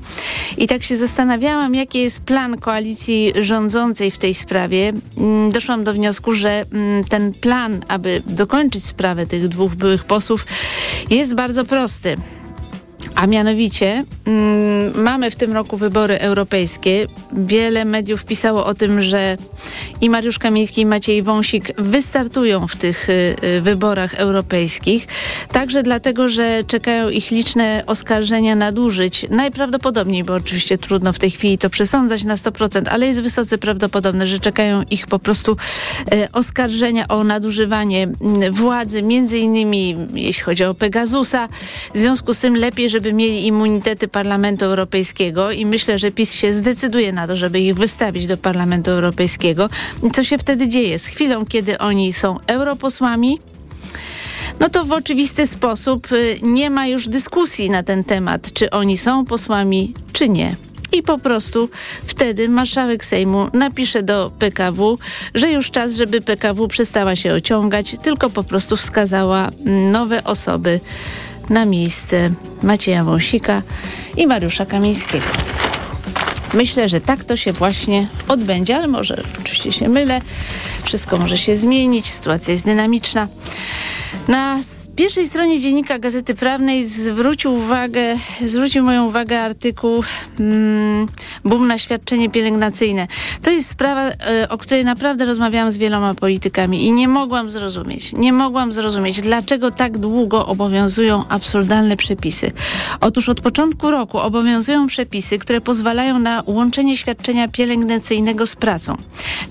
I 0.57 0.67
tak 0.67 0.83
się 0.83 0.97
zastanawiałam, 0.97 1.75
jaki 1.75 1.99
jest 1.99 2.19
plan 2.19 2.57
koalicji 2.57 3.33
rządzącej 3.39 4.11
w 4.11 4.17
tej 4.17 4.33
sprawie. 4.33 4.90
Mm, 5.17 5.51
doszłam 5.51 5.83
do 5.83 5.93
wniosku, 5.93 6.33
że 6.33 6.65
mm, 6.73 7.03
ten 7.03 7.33
plan, 7.33 7.81
aby 7.87 8.21
dokończyć 8.27 8.85
sprawę 8.85 9.25
tych 9.25 9.47
dwóch 9.47 9.75
byłych 9.75 10.03
posłów, 10.03 10.45
jest 11.09 11.35
bardzo 11.35 11.65
prosty. 11.65 12.17
A 13.15 13.27
mianowicie 13.27 14.05
mm, 14.25 15.03
mamy 15.03 15.31
w 15.31 15.35
tym 15.35 15.53
roku 15.53 15.77
wybory 15.77 16.19
europejskie. 16.19 17.07
Wiele 17.33 17.85
mediów 17.85 18.25
pisało 18.25 18.65
o 18.65 18.73
tym, 18.73 19.01
że 19.01 19.37
i 20.01 20.09
Mariusz 20.09 20.39
Kamiński 20.39 20.81
i 20.81 20.85
Maciej 20.85 21.23
Wąsik 21.23 21.81
wystartują 21.81 22.67
w 22.67 22.75
tych 22.75 23.09
y, 23.09 23.35
y, 23.43 23.61
wyborach 23.61 24.15
europejskich. 24.15 25.07
Także 25.51 25.83
dlatego, 25.83 26.29
że 26.29 26.63
czekają 26.67 27.09
ich 27.09 27.31
liczne 27.31 27.83
oskarżenia 27.87 28.55
nadużyć. 28.55 29.25
Najprawdopodobniej, 29.29 30.23
bo 30.23 30.33
oczywiście 30.33 30.77
trudno 30.77 31.13
w 31.13 31.19
tej 31.19 31.31
chwili 31.31 31.57
to 31.57 31.69
przesądzać 31.69 32.23
na 32.23 32.35
100%, 32.35 32.89
ale 32.89 33.07
jest 33.07 33.21
wysoce 33.21 33.57
prawdopodobne, 33.57 34.27
że 34.27 34.39
czekają 34.39 34.83
ich 34.89 35.07
po 35.07 35.19
prostu 35.19 35.51
y, 36.13 36.31
oskarżenia 36.31 37.07
o 37.07 37.23
nadużywanie 37.23 38.03
mm, 38.03 38.53
władzy, 38.53 39.03
między 39.03 39.37
innymi 39.37 39.97
jeśli 40.13 40.43
chodzi 40.43 40.63
o 40.63 40.73
Pegasusa. 40.73 41.47
W 41.93 41.97
związku 41.97 42.33
z 42.33 42.37
tym 42.37 42.55
lepiej, 42.55 42.89
żeby 42.89 43.00
mieli 43.13 43.47
immunitety 43.47 44.07
Parlamentu 44.07 44.65
Europejskiego 44.65 45.51
i 45.51 45.65
myślę, 45.65 45.97
że 45.97 46.11
PiS 46.11 46.33
się 46.33 46.53
zdecyduje 46.53 47.13
na 47.13 47.27
to, 47.27 47.35
żeby 47.37 47.59
ich 47.59 47.75
wystawić 47.75 48.25
do 48.25 48.37
Parlamentu 48.37 48.91
Europejskiego. 48.91 49.69
Co 50.13 50.23
się 50.23 50.37
wtedy 50.37 50.67
dzieje? 50.67 50.99
Z 50.99 51.05
chwilą, 51.05 51.45
kiedy 51.45 51.77
oni 51.77 52.13
są 52.13 52.37
europosłami, 52.47 53.39
no 54.59 54.69
to 54.69 54.85
w 54.85 54.91
oczywisty 54.91 55.47
sposób 55.47 56.11
y, 56.11 56.39
nie 56.41 56.69
ma 56.69 56.87
już 56.87 57.07
dyskusji 57.07 57.69
na 57.69 57.83
ten 57.83 58.03
temat, 58.03 58.53
czy 58.53 58.69
oni 58.69 58.97
są 58.97 59.25
posłami, 59.25 59.93
czy 60.13 60.29
nie. 60.29 60.55
I 60.93 61.03
po 61.03 61.17
prostu 61.17 61.69
wtedy 62.03 62.49
marszałek 62.49 63.05
Sejmu 63.05 63.47
napisze 63.53 64.03
do 64.03 64.31
PKW, 64.39 64.97
że 65.33 65.51
już 65.51 65.71
czas, 65.71 65.93
żeby 65.93 66.21
PKW 66.21 66.67
przestała 66.67 67.15
się 67.15 67.33
ociągać, 67.33 67.95
tylko 68.01 68.29
po 68.29 68.43
prostu 68.43 68.77
wskazała 68.77 69.51
nowe 69.91 70.23
osoby 70.23 70.79
na 71.51 71.65
miejsce 71.65 72.29
Macieja 72.63 73.03
Wąsika 73.03 73.61
i 74.17 74.27
Mariusza 74.27 74.65
Kamińskiego. 74.65 75.25
Myślę, 76.53 76.89
że 76.89 77.01
tak 77.01 77.23
to 77.23 77.35
się 77.35 77.53
właśnie 77.53 78.07
odbędzie, 78.27 78.75
ale 78.75 78.87
może 78.87 79.23
oczywiście 79.41 79.71
się 79.71 79.89
mylę. 79.89 80.21
Wszystko 80.83 81.17
może 81.17 81.37
się 81.37 81.57
zmienić, 81.57 82.11
sytuacja 82.11 82.51
jest 82.51 82.65
dynamiczna. 82.65 83.27
Na 84.27 84.57
pierwszej 84.95 85.27
stronie 85.27 85.59
dziennika 85.59 85.99
Gazety 85.99 86.35
Prawnej 86.35 86.87
zwrócił 86.87 87.53
uwagę, 87.53 88.15
zwrócił 88.45 88.83
moją 88.83 89.07
uwagę 89.07 89.41
artykuł 89.41 90.03
mm, 90.39 91.07
Boom 91.45 91.67
na 91.67 91.77
świadczenie 91.77 92.29
pielęgnacyjne. 92.29 93.07
To 93.41 93.49
jest 93.49 93.69
sprawa, 93.69 94.09
y, 94.09 94.13
o 94.49 94.57
której 94.57 94.85
naprawdę 94.85 95.25
rozmawiałam 95.25 95.71
z 95.71 95.77
wieloma 95.77 96.13
politykami 96.13 96.85
i 96.85 96.91
nie 96.91 97.07
mogłam 97.07 97.49
zrozumieć, 97.49 98.13
nie 98.13 98.33
mogłam 98.33 98.71
zrozumieć, 98.73 99.21
dlaczego 99.21 99.71
tak 99.71 99.97
długo 99.97 100.45
obowiązują 100.45 101.23
absurdalne 101.29 101.97
przepisy. 101.97 102.51
Otóż 103.01 103.29
od 103.29 103.41
początku 103.41 103.91
roku 103.91 104.19
obowiązują 104.19 104.87
przepisy, 104.87 105.39
które 105.39 105.61
pozwalają 105.61 106.19
na 106.19 106.43
łączenie 106.45 106.97
świadczenia 106.97 107.47
pielęgnacyjnego 107.47 108.47
z 108.47 108.55
pracą. 108.55 108.97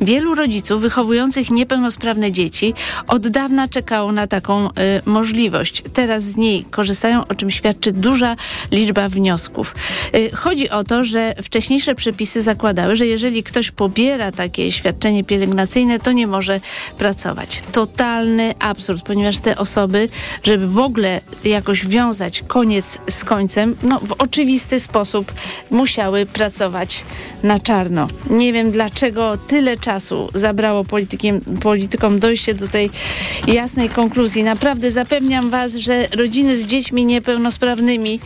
Wielu 0.00 0.34
rodziców 0.34 0.80
wychowujących 0.82 1.50
niepełnosprawne 1.50 2.32
dzieci 2.32 2.74
od 3.08 3.28
dawna 3.28 3.68
czekało 3.68 4.12
na 4.12 4.26
taką 4.26 4.68
y, 4.68 4.70
możliwość 5.06 5.29
możliwość. 5.30 5.82
Teraz 5.92 6.22
z 6.22 6.36
niej 6.36 6.64
korzystają, 6.70 7.26
o 7.26 7.34
czym 7.34 7.50
świadczy 7.50 7.92
duża 7.92 8.36
liczba 8.72 9.08
wniosków. 9.08 9.74
Y, 10.14 10.30
chodzi 10.34 10.70
o 10.70 10.84
to, 10.84 11.04
że 11.04 11.34
wcześniejsze 11.42 11.94
przepisy 11.94 12.42
zakładały, 12.42 12.96
że 12.96 13.06
jeżeli 13.06 13.42
ktoś 13.42 13.70
pobiera 13.70 14.32
takie 14.32 14.72
świadczenie 14.72 15.24
pielęgnacyjne, 15.24 15.98
to 15.98 16.12
nie 16.12 16.26
może 16.26 16.60
pracować. 16.98 17.62
Totalny 17.72 18.54
absurd, 18.58 19.02
ponieważ 19.02 19.38
te 19.38 19.56
osoby, 19.56 20.08
żeby 20.42 20.66
w 20.66 20.78
ogóle 20.78 21.20
jakoś 21.44 21.86
wiązać 21.86 22.42
koniec 22.48 22.98
z 23.10 23.24
końcem, 23.24 23.76
no 23.82 24.00
w 24.00 24.12
oczywisty 24.12 24.80
sposób 24.80 25.32
musiały 25.70 26.26
pracować 26.26 27.04
na 27.42 27.58
czarno. 27.58 28.08
Nie 28.30 28.52
wiem 28.52 28.70
dlaczego 28.70 29.36
tyle 29.36 29.76
czasu 29.76 30.28
zabrało 30.34 30.84
politykiem, 30.84 31.40
politykom 31.40 32.18
dojście 32.18 32.54
do 32.54 32.68
tej 32.68 32.90
jasnej 33.46 33.88
konkluzji. 33.88 34.44
Naprawdę 34.44 34.90
zapewniam 34.90 35.19
zapewniam 35.20 35.50
Was, 35.50 35.74
że 35.74 36.06
rodziny 36.16 36.56
z 36.56 36.66
dziećmi 36.66 37.06
niepełnosprawnymi 37.06 38.20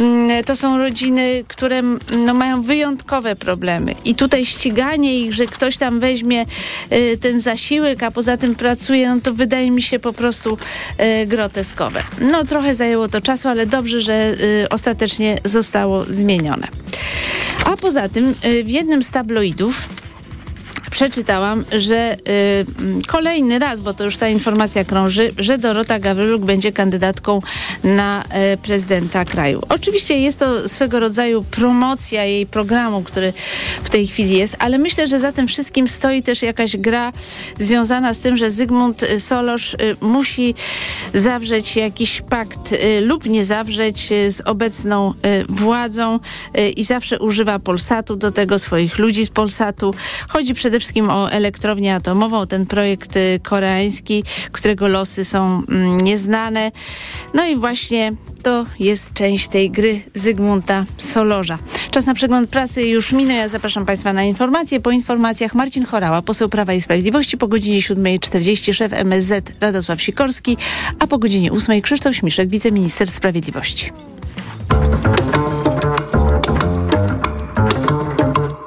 mm, 0.00 0.44
to 0.44 0.56
są 0.56 0.78
rodziny, 0.78 1.44
które 1.48 1.78
mm, 1.78 2.00
no, 2.26 2.34
mają 2.34 2.62
wyjątkowe 2.62 3.36
problemy. 3.36 3.94
I 4.04 4.14
tutaj 4.14 4.44
ściganie 4.44 5.20
ich, 5.20 5.34
że 5.34 5.46
ktoś 5.46 5.76
tam 5.76 6.00
weźmie 6.00 6.46
y, 6.92 7.18
ten 7.20 7.40
zasiłek, 7.40 8.02
a 8.02 8.10
poza 8.10 8.36
tym 8.36 8.54
pracuje, 8.54 9.08
no 9.08 9.20
to 9.20 9.34
wydaje 9.34 9.70
mi 9.70 9.82
się 9.82 9.98
po 9.98 10.12
prostu 10.12 10.58
y, 11.22 11.26
groteskowe. 11.26 12.02
No 12.20 12.44
trochę 12.44 12.74
zajęło 12.74 13.08
to 13.08 13.20
czasu, 13.20 13.48
ale 13.48 13.66
dobrze, 13.66 14.00
że 14.00 14.34
y, 14.62 14.68
ostatecznie 14.68 15.38
zostało 15.44 16.04
zmienione. 16.04 16.68
A 17.64 17.76
poza 17.76 18.08
tym 18.08 18.34
w 18.64 18.68
jednym 18.68 19.02
z 19.02 19.10
tabloidów 19.10 19.88
przeczytałam, 20.94 21.64
że 21.78 22.16
y, 23.00 23.06
kolejny 23.06 23.58
raz, 23.58 23.80
bo 23.80 23.94
to 23.94 24.04
już 24.04 24.16
ta 24.16 24.28
informacja 24.28 24.84
krąży, 24.84 25.30
że 25.38 25.58
Dorota 25.58 25.98
Gawryluk 25.98 26.44
będzie 26.44 26.72
kandydatką 26.72 27.40
na 27.84 28.22
y, 28.22 28.56
prezydenta 28.56 29.24
kraju. 29.24 29.62
Oczywiście 29.68 30.18
jest 30.18 30.38
to 30.38 30.68
swego 30.68 31.00
rodzaju 31.00 31.44
promocja 31.50 32.24
jej 32.24 32.46
programu, 32.46 33.02
który 33.02 33.32
w 33.84 33.90
tej 33.90 34.06
chwili 34.06 34.38
jest, 34.38 34.56
ale 34.58 34.78
myślę, 34.78 35.06
że 35.06 35.20
za 35.20 35.32
tym 35.32 35.48
wszystkim 35.48 35.88
stoi 35.88 36.22
też 36.22 36.42
jakaś 36.42 36.76
gra 36.76 37.12
związana 37.58 38.14
z 38.14 38.20
tym, 38.20 38.36
że 38.36 38.50
Zygmunt 38.50 39.02
y, 39.02 39.20
Solosz 39.20 39.74
y, 39.74 39.96
musi 40.00 40.54
zawrzeć 41.14 41.76
jakiś 41.76 42.22
pakt 42.30 42.72
y, 42.72 43.00
lub 43.00 43.26
nie 43.26 43.44
zawrzeć 43.44 44.12
y, 44.12 44.32
z 44.32 44.40
obecną 44.40 45.14
władzą 45.48 46.20
i 46.76 46.84
zawsze 46.84 47.18
używa 47.18 47.58
Polsatu 47.58 48.16
do 48.16 48.32
tego 48.32 48.58
swoich 48.58 48.98
ludzi 48.98 49.26
z 49.26 49.30
Polsatu. 49.30 49.94
Chodzi 50.28 50.54
przede 50.54 50.80
wszystkim 50.84 51.10
o 51.10 51.30
elektrownię 51.30 51.94
atomową, 51.94 52.46
ten 52.46 52.66
projekt 52.66 53.16
y, 53.16 53.40
koreański, 53.42 54.24
którego 54.52 54.88
losy 54.88 55.24
są 55.24 55.62
mm, 55.68 56.00
nieznane. 56.00 56.70
No 57.34 57.46
i 57.46 57.56
właśnie 57.56 58.12
to 58.42 58.66
jest 58.78 59.12
część 59.12 59.48
tej 59.48 59.70
gry 59.70 60.00
Zygmunta 60.14 60.84
Solorza. 60.96 61.58
Czas 61.90 62.06
na 62.06 62.14
przegląd 62.14 62.50
prasy 62.50 62.82
już 62.82 63.12
minął. 63.12 63.36
Ja 63.36 63.48
zapraszam 63.48 63.86
Państwa 63.86 64.12
na 64.12 64.24
informacje. 64.24 64.80
Po 64.80 64.90
informacjach 64.90 65.54
Marcin 65.54 65.84
Chorała, 65.84 66.22
poseł 66.22 66.48
Prawa 66.48 66.72
i 66.72 66.82
Sprawiedliwości, 66.82 67.38
po 67.38 67.48
godzinie 67.48 67.78
7.40 67.78 68.72
szef 68.72 68.92
MSZ 68.92 69.52
Radosław 69.60 70.02
Sikorski, 70.02 70.56
a 70.98 71.06
po 71.06 71.18
godzinie 71.18 71.52
8.00 71.52 71.82
Krzysztof 71.82 72.16
Śmiszek, 72.16 72.48
wiceminister 72.48 73.10
sprawiedliwości. 73.10 73.92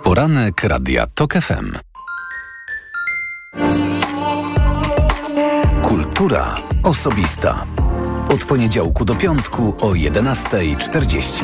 Poranek 0.03 0.63
Radia 0.63 1.07
TOK 1.15 1.33
FM. 1.33 1.77
Kultura 5.81 6.55
osobista. 6.83 7.65
Od 8.33 8.45
poniedziałku 8.45 9.05
do 9.05 9.15
piątku 9.15 9.75
o 9.81 9.91
11.40. 9.91 11.43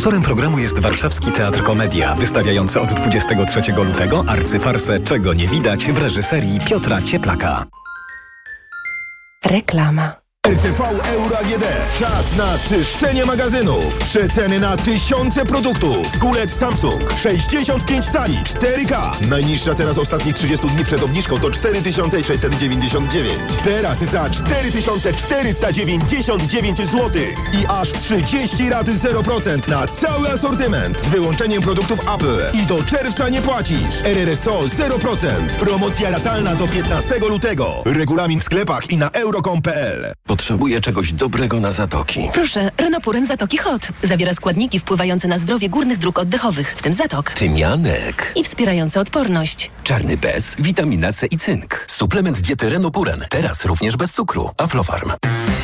Sponsorem 0.00 0.22
programu 0.22 0.58
jest 0.58 0.78
Warszawski 0.78 1.32
Teatr 1.32 1.62
Komedia, 1.62 2.14
wystawiający 2.14 2.80
od 2.80 2.92
23 2.92 3.72
lutego 3.72 4.24
arcyfarsę 4.28 5.00
Czego 5.00 5.34
nie 5.34 5.48
widać 5.48 5.84
w 5.84 6.02
reżyserii 6.02 6.60
Piotra 6.60 7.02
Cieplaka. 7.02 7.66
Reklama. 9.44 10.19
RTV 10.46 10.80
Euro 11.04 11.38
AGD. 11.38 11.64
Czas 11.98 12.36
na 12.36 12.58
czyszczenie 12.68 13.26
magazynów. 13.26 13.98
Przeceny 13.98 14.60
na 14.60 14.76
tysiące 14.76 15.46
produktów. 15.46 16.18
Kulec 16.18 16.52
Samsung 16.52 17.12
65 17.22 18.06
cali 18.06 18.36
4K. 18.36 19.10
Najniższa 19.28 19.74
teraz 19.74 19.98
ostatnich 19.98 20.34
30 20.34 20.66
dni 20.66 20.84
przed 20.84 21.02
obniżką 21.02 21.40
to 21.40 21.50
4699. 21.50 23.32
Teraz 23.64 23.98
za 23.98 24.30
4499 24.30 26.78
zł. 26.78 27.10
I 27.52 27.66
aż 27.68 27.92
30 27.92 28.70
raty 28.70 28.92
0% 28.92 29.68
na 29.68 29.86
cały 29.86 30.28
asortyment. 30.28 31.04
Z 31.04 31.08
wyłączeniem 31.08 31.62
produktów 31.62 31.98
Apple. 32.14 32.40
I 32.52 32.66
do 32.66 32.84
czerwca 32.84 33.28
nie 33.28 33.42
płacisz. 33.42 33.94
RRSO 34.04 34.60
0%. 34.60 35.26
Promocja 35.58 36.10
ratalna 36.10 36.54
do 36.54 36.68
15 36.68 37.18
lutego. 37.28 37.82
Regulamin 37.84 38.40
w 38.40 38.44
sklepach 38.44 38.90
i 38.90 38.96
na 38.96 39.10
euro.com.pl. 39.10 40.12
Potrzebuję 40.30 40.80
czegoś 40.80 41.12
dobrego 41.12 41.60
na 41.60 41.72
zatoki. 41.72 42.28
Proszę, 42.32 42.70
Renopuren 42.78 43.26
Zatoki 43.26 43.58
Hot. 43.58 43.88
Zawiera 44.02 44.34
składniki 44.34 44.78
wpływające 44.78 45.28
na 45.28 45.38
zdrowie 45.38 45.68
górnych 45.68 45.98
dróg 45.98 46.18
oddechowych, 46.18 46.74
w 46.76 46.82
tym 46.82 46.92
zatok. 46.92 47.30
Tymianek. 47.30 48.32
I 48.36 48.44
wspierające 48.44 49.00
odporność. 49.00 49.70
Czarny 49.84 50.16
bez, 50.16 50.54
witamina 50.58 51.12
C 51.12 51.26
i 51.26 51.36
cynk. 51.36 51.84
Suplement 51.88 52.40
diety 52.40 52.70
Renopuren. 52.70 53.24
Teraz 53.30 53.64
również 53.64 53.96
bez 53.96 54.12
cukru. 54.12 54.50
Aflofarm. 54.58 55.10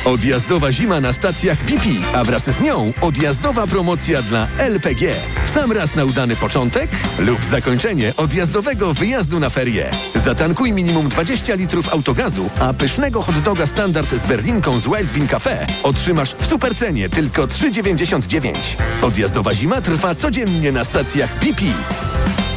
Odjazdowa 0.05 0.71
zima 0.71 1.01
na 1.01 1.13
stacjach 1.13 1.63
BP, 1.63 1.83
a 2.13 2.23
wraz 2.23 2.43
z 2.43 2.61
nią 2.61 2.93
odjazdowa 3.01 3.67
promocja 3.67 4.21
dla 4.21 4.47
LPG. 4.57 5.15
W 5.45 5.49
sam 5.49 5.71
raz 5.71 5.95
na 5.95 6.05
udany 6.05 6.35
początek 6.35 6.89
lub 7.19 7.45
zakończenie 7.45 8.13
odjazdowego 8.17 8.93
wyjazdu 8.93 9.39
na 9.39 9.49
ferie. 9.49 9.91
Zatankuj 10.15 10.71
minimum 10.71 11.09
20 11.09 11.55
litrów 11.55 11.93
autogazu, 11.93 12.49
a 12.59 12.73
pysznego 12.73 13.21
hot 13.21 13.39
doga 13.39 13.65
standard 13.65 14.09
z 14.09 14.27
berlinką 14.27 14.79
z 14.79 14.83
Wild 14.83 15.11
Bean 15.13 15.27
Cafe 15.27 15.67
otrzymasz 15.83 16.35
w 16.35 16.45
supercenie 16.45 17.09
tylko 17.09 17.47
3,99. 17.47 18.53
Odjazdowa 19.01 19.53
zima 19.53 19.81
trwa 19.81 20.15
codziennie 20.15 20.71
na 20.71 20.83
stacjach 20.83 21.39
BP. 21.39 21.61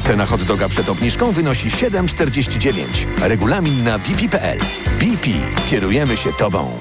Cena 0.04 0.26
hot 0.26 0.42
doga 0.42 0.68
przed 0.68 0.88
obniżką 0.88 1.32
wynosi 1.32 1.68
7,49. 1.68 2.82
Regulamin 3.20 3.84
na 3.84 3.98
bp.pl. 3.98 4.58
BP. 4.98 5.28
Kierujemy 5.70 6.16
się 6.16 6.32
Tobą. 6.32 6.80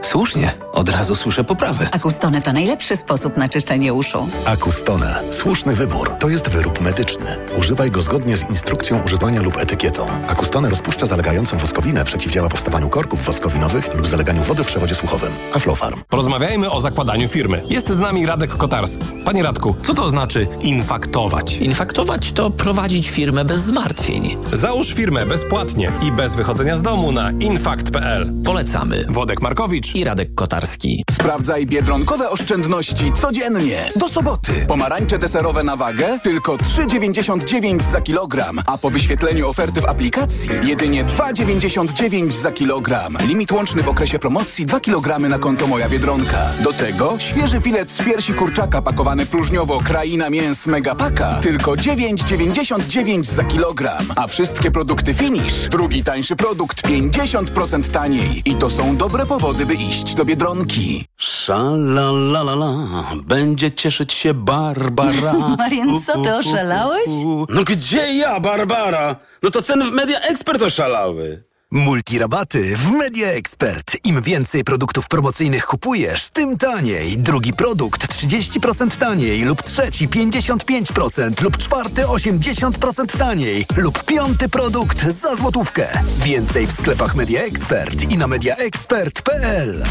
Słusznie, 0.01 0.53
od 0.73 0.89
razu 0.89 1.15
słyszę 1.15 1.43
poprawy. 1.43 1.87
Acustone 1.91 2.41
to 2.41 2.53
najlepszy 2.53 2.97
sposób 2.97 3.37
na 3.37 3.49
czyszczenie 3.49 3.93
uszu. 3.93 4.29
Acustone. 4.45 5.23
Słuszny 5.31 5.75
wybór. 5.75 6.11
To 6.19 6.29
jest 6.29 6.49
wyrób 6.49 6.81
medyczny. 6.81 7.37
Używaj 7.59 7.91
go 7.91 8.01
zgodnie 8.01 8.37
z 8.37 8.49
instrukcją 8.49 9.03
używania 9.03 9.41
lub 9.41 9.57
etykietą. 9.57 10.05
Acustone 10.27 10.69
rozpuszcza 10.69 11.05
zalegającą 11.05 11.57
woskowinę, 11.57 12.03
przeciwdziała 12.05 12.49
powstawaniu 12.49 12.89
korków 12.89 13.25
woskowinowych 13.25 13.95
lub 13.95 14.07
zaleganiu 14.07 14.43
wody 14.43 14.63
w 14.63 14.67
przewodzie 14.67 14.95
słuchowym. 14.95 15.31
Aflofarm. 15.53 16.01
Porozmawiajmy 16.09 16.71
o 16.71 16.81
zakładaniu 16.81 17.27
firmy. 17.29 17.61
Jest 17.69 17.89
z 17.89 17.99
nami 17.99 18.25
Radek 18.25 18.49
Kotarski. 18.57 19.05
Panie 19.25 19.43
Radku, 19.43 19.75
co 19.83 19.93
to 19.93 20.09
znaczy 20.09 20.47
infaktować? 20.61 21.57
Infaktować 21.57 22.31
to 22.31 22.49
prowadzić 22.49 23.09
firmę 23.09 23.45
bez 23.45 23.61
zmartwień. 23.61 24.37
Załóż 24.53 24.93
firmę 24.93 25.25
bezpłatnie 25.25 25.91
i 26.07 26.11
bez 26.11 26.35
wychodzenia 26.35 26.77
z 26.77 26.81
domu 26.81 27.11
na 27.11 27.31
infakt.pl. 27.31 28.33
Polecamy. 28.43 29.05
Wodek 29.09 29.41
Markowicz 29.41 29.90
i 29.95 30.03
Radek 30.03 30.35
Kotarski. 30.35 31.03
Sprawdzaj 31.11 31.65
biedronkowe 31.65 32.29
oszczędności 32.29 33.11
codziennie. 33.11 33.91
Do 33.95 34.07
soboty. 34.07 34.65
Pomarańcze 34.67 35.19
deserowe 35.19 35.63
na 35.63 35.75
wagę 35.75 36.19
tylko 36.23 36.57
3,99 36.57 37.81
za 37.81 38.01
kilogram, 38.01 38.61
a 38.65 38.77
po 38.77 38.89
wyświetleniu 38.89 39.49
oferty 39.49 39.81
w 39.81 39.89
aplikacji 39.89 40.49
jedynie 40.63 41.05
2,99 41.05 42.31
za 42.31 42.51
kilogram. 42.51 43.17
Limit 43.27 43.51
łączny 43.51 43.83
w 43.83 43.89
okresie 43.89 44.19
promocji 44.19 44.65
2 44.65 44.79
kg 44.79 45.29
na 45.29 45.39
konto 45.39 45.67
Moja 45.67 45.89
Biedronka. 45.89 46.49
Do 46.63 46.73
tego 46.73 47.19
świeży 47.19 47.61
filet 47.61 47.91
z 47.91 48.01
piersi 48.01 48.33
kurczaka 48.33 48.81
pakowany 48.81 49.25
próżniowo 49.25 49.79
Kraina 49.79 50.29
Mięs 50.29 50.67
Megapaka 50.67 51.39
tylko 51.41 51.71
9,99 51.71 53.23
za 53.23 53.43
kilogram, 53.43 54.13
a 54.15 54.27
wszystkie 54.27 54.71
produkty 54.71 55.13
Finish. 55.13 55.69
Drugi 55.69 56.03
tańszy 56.03 56.35
produkt 56.35 56.87
50% 56.87 57.91
taniej. 57.91 58.41
I 58.45 58.55
to 58.55 58.69
są 58.69 58.97
dobre 58.97 59.25
powody, 59.25 59.65
by 59.65 59.80
iść 59.89 60.13
do 60.15 60.25
Biedronki. 60.25 61.05
Szalalalala, 61.17 63.03
będzie 63.23 63.71
cieszyć 63.71 64.13
się 64.13 64.33
Barbara. 64.33 65.33
Marian, 65.57 66.01
co 66.01 66.21
ty 66.21 66.35
oszalałeś? 66.35 67.07
No 67.49 67.63
gdzie 67.63 68.13
ja, 68.13 68.39
Barbara? 68.39 69.15
No 69.43 69.49
to 69.49 69.61
ceny 69.61 69.85
w 69.85 69.91
Media 69.91 70.19
Expert 70.19 70.61
oszalały. 70.61 71.43
Multirabaty 71.73 72.75
w 72.75 72.91
Media 72.91 73.27
Expert. 73.27 73.97
Im 74.03 74.21
więcej 74.21 74.63
produktów 74.63 75.07
promocyjnych 75.07 75.65
kupujesz, 75.65 76.29
tym 76.29 76.57
taniej. 76.57 77.17
Drugi 77.17 77.53
produkt 77.53 78.07
30% 78.07 78.97
taniej 78.97 79.43
lub 79.43 79.63
trzeci 79.63 80.09
55% 80.09 81.41
lub 81.41 81.57
czwarty 81.57 82.03
80% 82.03 83.17
taniej 83.17 83.65
lub 83.77 84.03
piąty 84.03 84.49
produkt 84.49 85.05
za 85.09 85.35
złotówkę. 85.35 85.87
Więcej 86.17 86.67
w 86.67 86.71
sklepach 86.71 87.15
Media 87.15 87.41
Expert 87.41 88.11
i 88.11 88.17
na 88.17 88.27
mediaexpert.pl. 88.27 89.83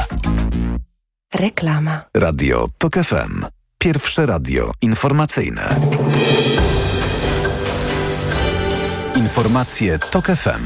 Reklama. 1.34 2.04
Radio 2.14 2.66
TOK 2.78 2.94
FM. 2.94 3.46
Pierwsze 3.78 4.26
radio 4.26 4.72
informacyjne. 4.82 5.80
Informacje 9.16 9.98
TOK 9.98 10.26
FM. 10.26 10.64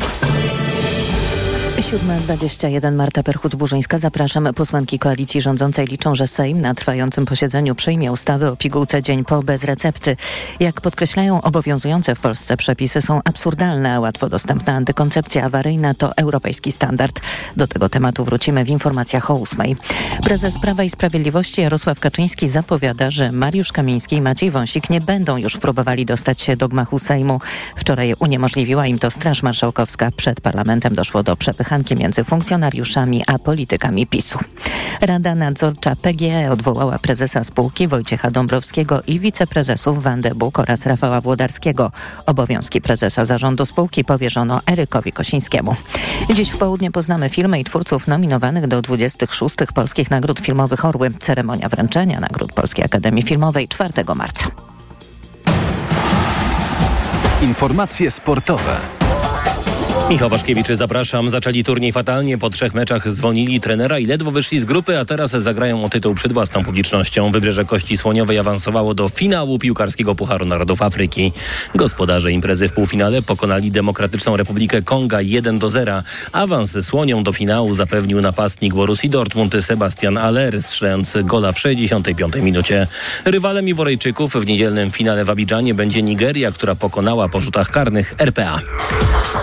7.21 1.95 2.95
Marta 2.95 3.23
Perchuć-Burzyńska. 3.23 3.99
Zapraszam. 3.99 4.49
Posłanki 4.55 4.99
koalicji 4.99 5.41
rządzącej 5.41 5.87
liczą, 5.87 6.15
że 6.15 6.27
Sejm 6.27 6.61
na 6.61 6.75
trwającym 6.75 7.27
posiedzeniu 7.27 7.75
przyjmie 7.75 8.13
ustawy 8.13 8.51
o 8.51 8.57
pigułce 8.57 9.03
dzień 9.03 9.25
po 9.25 9.43
bez 9.43 9.65
recepty. 9.65 10.17
Jak 10.61 10.81
podkreślają 10.81 11.43
obowiązujące 11.43 12.15
w 12.15 12.21
Polsce 12.21 12.57
przepisy 12.57 13.03
są 13.03 13.21
absurdalne, 13.25 13.95
a 13.95 14.01
łatwo 14.01 14.29
dostępna 14.29 14.73
antykoncepcja 14.73 15.45
awaryjna 15.45 15.95
to 15.95 16.17
europejski 16.17 16.73
standard. 16.73 17.21
Do 17.57 17.67
tego 17.67 17.89
tematu 17.89 18.25
wrócimy 18.25 18.65
w 18.65 18.69
informacjach 18.69 19.31
o 19.31 19.35
ósmej. 19.35 19.77
Prezes 20.25 20.59
Prawa 20.59 20.83
i 20.83 20.91
Sprawiedliwości 20.91 21.61
Jarosław 21.61 22.01
Kaczyński 22.01 22.49
zapowiada, 22.49 23.11
że 23.11 23.33
Mariusz 23.33 23.73
Kamiński 23.73 24.17
i 24.17 24.23
Maciej 24.23 24.51
Wąsik 24.51 24.91
nie 24.91 25.01
będą 25.01 25.37
już 25.37 25.57
próbowali 25.57 26.05
dostać 26.05 26.43
się 26.43 26.57
do 26.57 26.69
gmachu 26.69 26.99
Sejmu. 26.99 27.41
Wczoraj 27.77 28.15
uniemożliwiła 28.19 28.87
im 28.87 28.99
to 28.99 29.11
Straż 29.11 29.43
Marszałkowska. 29.43 30.11
Przed 30.17 30.41
parlamentem 30.41 30.95
doszło 30.95 31.23
do 31.23 31.37
przepychanki 31.37 31.84
między 31.93 32.25
funkcjonariuszami 32.25 33.23
a 33.27 33.39
politykami 33.39 34.07
PiSu. 34.07 34.39
Rada 35.01 35.35
Nadzorcza 35.35 35.97
PGE 35.97 36.51
odwołała 36.51 36.99
prezesa 36.99 37.45
spółki 37.45 37.89
Wojciecha 37.89 38.31
Dąbrowskiego 38.31 39.03
i 39.07 39.21
wiceprezesów 39.21 40.03
Wandę 40.03 40.35
Buk 40.35 40.59
oraz 40.59 40.87
Rafała 40.87 41.21
Włodarskiego. 41.21 41.91
Obowiązki 42.27 42.81
prezesa 42.81 43.25
zarządu 43.25 43.67
spółki 43.67 44.05
powierzono 44.05 44.61
Erykowi 44.71 45.13
Kosińskiemu. 45.13 45.77
Dziś 46.35 46.51
w 46.51 46.59
południe 46.59 46.91
poznamy 46.91 47.29
filmy 47.29 47.61
i 47.61 47.65
twórców 47.65 48.09
nominowanych 48.09 48.67
do 48.67 48.83
26. 48.83 49.57
Polskich 49.75 50.11
Nagród 50.11 50.41
Filmowych 50.41 50.85
Orły. 50.85 51.11
Ceremonia 51.21 51.69
wręczenia 51.69 52.21
Nagród 52.21 52.53
Polskiej 52.53 52.85
Akademii 52.85 53.23
Filmowej 53.23 53.69
4 53.69 53.93
marca. 54.15 54.47
Informacje 57.43 58.11
sportowe. 58.11 58.77
Michał 60.11 60.29
Waszkiewicz, 60.29 60.67
zapraszam. 60.67 61.31
Zaczęli 61.31 61.65
turniej 61.65 61.93
fatalnie. 61.93 62.39
Po 62.39 62.51
trzech 62.51 62.75
meczach 62.75 63.13
zwolnili 63.13 63.61
trenera 63.61 63.99
i 63.99 64.07
ledwo 64.07 64.31
wyszli 64.31 64.61
z 64.61 64.65
grupy, 64.65 64.99
a 64.99 65.05
teraz 65.05 65.31
zagrają 65.31 65.85
o 65.85 65.89
tytuł 65.89 66.15
przed 66.15 66.33
własną 66.33 66.65
publicznością. 66.65 67.31
Wybrzeże 67.31 67.65
Kości 67.65 67.97
Słoniowej 67.97 68.39
awansowało 68.39 68.95
do 68.95 69.09
finału 69.09 69.59
piłkarskiego 69.59 70.15
Pucharu 70.15 70.47
Narodów 70.47 70.83
Afryki. 70.83 71.33
Gospodarze 71.75 72.33
imprezy 72.33 72.69
w 72.69 72.73
półfinale 72.73 73.23
pokonali 73.23 73.71
Demokratyczną 73.71 74.37
Republikę 74.37 74.83
Konga 74.83 75.21
1 75.21 75.59
do 75.59 75.71
0. 75.71 76.03
Awans 76.33 76.87
Słonią 76.87 77.25
do 77.25 77.33
finału 77.33 77.75
zapewnił 77.75 78.21
napastnik 78.21 78.75
Borussii 78.75 79.11
Dortmund 79.11 79.55
Sebastian 79.61 80.19
Aller, 80.19 80.63
strzelając 80.63 81.17
gola 81.23 81.53
w 81.53 81.59
65 81.59 82.35
minucie. 82.35 82.87
Rywalem 83.25 83.69
Iworejczyków 83.69 84.35
w 84.35 84.47
niedzielnym 84.47 84.91
finale 84.91 85.25
w 85.25 85.31
Abidżanie 85.31 85.75
będzie 85.75 86.03
Nigeria, 86.03 86.53
która 86.53 86.75
pokonała 86.75 87.29
po 87.29 87.41
rzutach 87.41 87.71
karnych 87.71 88.15
RPA. 88.19 88.61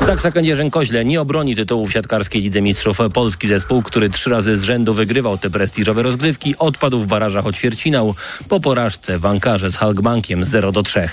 Zaksa 0.05 0.31
Kędzierzyn-Koźle 0.51 1.05
nie 1.05 1.21
obroni 1.21 1.55
tytułu 1.55 1.87
w 1.87 1.91
siatkarskiej 1.91 2.41
Lidze 2.41 2.61
Mistrzów. 2.61 2.97
Polski 3.13 3.47
zespół, 3.47 3.81
który 3.81 4.09
trzy 4.09 4.29
razy 4.29 4.57
z 4.57 4.63
rzędu 4.63 4.93
wygrywał 4.93 5.37
te 5.37 5.49
prestiżowe 5.49 6.03
rozgrywki, 6.03 6.55
odpadł 6.59 6.99
w 6.99 7.07
barażach 7.07 7.45
o 7.45 7.53
ćwierćfinał 7.53 8.15
po 8.49 8.59
porażce 8.59 9.17
w 9.17 9.25
Ankarze 9.25 9.71
z 9.71 9.75
Halkbankiem 9.75 10.45
0 10.45 10.71
do 10.71 10.83
3. 10.83 11.09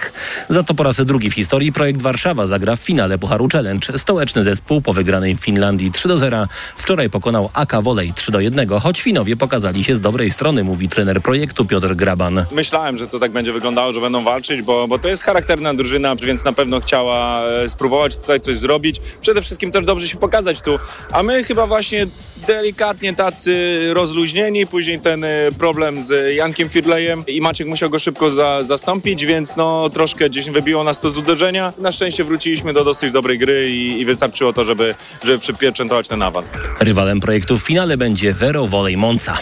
Za 0.49 0.63
to 0.63 0.75
po 0.75 0.83
raz 0.83 0.97
drugi 0.97 1.31
w 1.31 1.35
historii 1.35 1.73
projekt 1.73 2.03
Warszawa 2.03 2.47
zagra 2.47 2.77
w 2.77 2.81
finale 2.81 3.19
Pucharu 3.19 3.49
Challenge. 3.53 3.99
Stołeczny 3.99 4.45
zespół 4.45 4.81
po 4.81 4.93
wygranej 4.93 5.37
w 5.37 5.41
Finlandii 5.41 5.91
3 5.91 6.09
do 6.09 6.19
0 6.19 6.47
wczoraj 6.77 7.11
pokonał 7.11 7.51
AK 7.55 7.83
Wolej 7.83 8.13
3 8.15 8.33
do 8.33 8.41
1, 8.41 8.69
choć 8.69 9.03
Finowie 9.03 9.37
pokazali 9.37 9.85
się 9.85 9.97
z 9.97 10.01
dobrej 10.01 10.31
strony, 10.31 10.65
mówi 10.65 10.89
trener 10.89 11.23
projektu 11.23 11.65
Piotr 11.65 11.95
Graban. 11.95 12.45
Myślałem, 12.53 12.99
że 12.99 13.07
to 13.07 13.19
tak 13.19 13.33
będzie 13.33 13.53
wyglądało, 13.53 13.93
że 13.93 14.01
będą 14.01 14.25
walczyć, 14.25 14.63
bo, 14.63 14.89
bo 14.89 14.99
to 14.99 15.09
jest 15.09 15.23
charakterna 15.23 15.75
drużyna, 15.75 16.17
więc 16.17 16.45
na 16.45 16.53
pewno 16.53 16.81
chciała 16.81 17.49
e, 17.49 17.69
spróbować 17.69 18.17
tutaj 18.17 18.41
coś 18.41 18.57
zrobić. 18.57 19.01
Przede 19.29 19.43
wszystkim 19.43 19.71
też 19.71 19.85
dobrze 19.85 20.09
się 20.09 20.17
pokazać 20.17 20.61
tu. 20.61 20.79
A 21.13 21.23
my 21.23 21.45
chyba 21.45 21.67
właśnie 21.67 22.07
delikatnie 22.47 23.15
tacy 23.15 23.81
rozluźnieni. 23.95 24.67
Później 24.67 25.01
ten 25.01 25.25
e, 25.25 25.29
problem 25.59 26.03
z 26.03 26.37
Jankiem 26.37 26.69
Firlejem 26.69 27.25
i 27.27 27.41
Maciek 27.41 27.69
musiał 27.69 27.91
go 27.91 27.99
szybko 27.99 28.31
za, 28.31 28.63
zastąpić, 28.63 29.27
więc 29.27 29.57
no 29.57 29.91
troszkę 29.91 30.31
gdzieś 30.31 30.51
wybiło 30.51 30.85
nas 30.85 31.01
to 31.01 31.11
z 31.11 31.17
uderzenia. 31.17 31.73
Na 31.79 31.93
szczęście 31.93 32.25
wróciliśmy 32.25 32.73
do 32.73 32.85
dosyć 32.85 33.13
dobrej 33.13 33.39
gry 33.39 33.71
i, 33.71 34.01
i 34.01 34.05
wystarczyło 34.05 34.53
to, 34.53 34.65
żeby, 34.65 34.95
żeby 35.25 35.39
przypieczętować 35.39 36.09
ten 36.09 36.23
awans. 36.23 36.53
Rywalem 36.81 37.21
projektu 37.21 37.59
w 37.59 37.63
finale 37.63 37.97
będzie 37.97 38.33
Vero 38.33 38.67
Volej 38.67 38.97
Monza. 38.97 39.39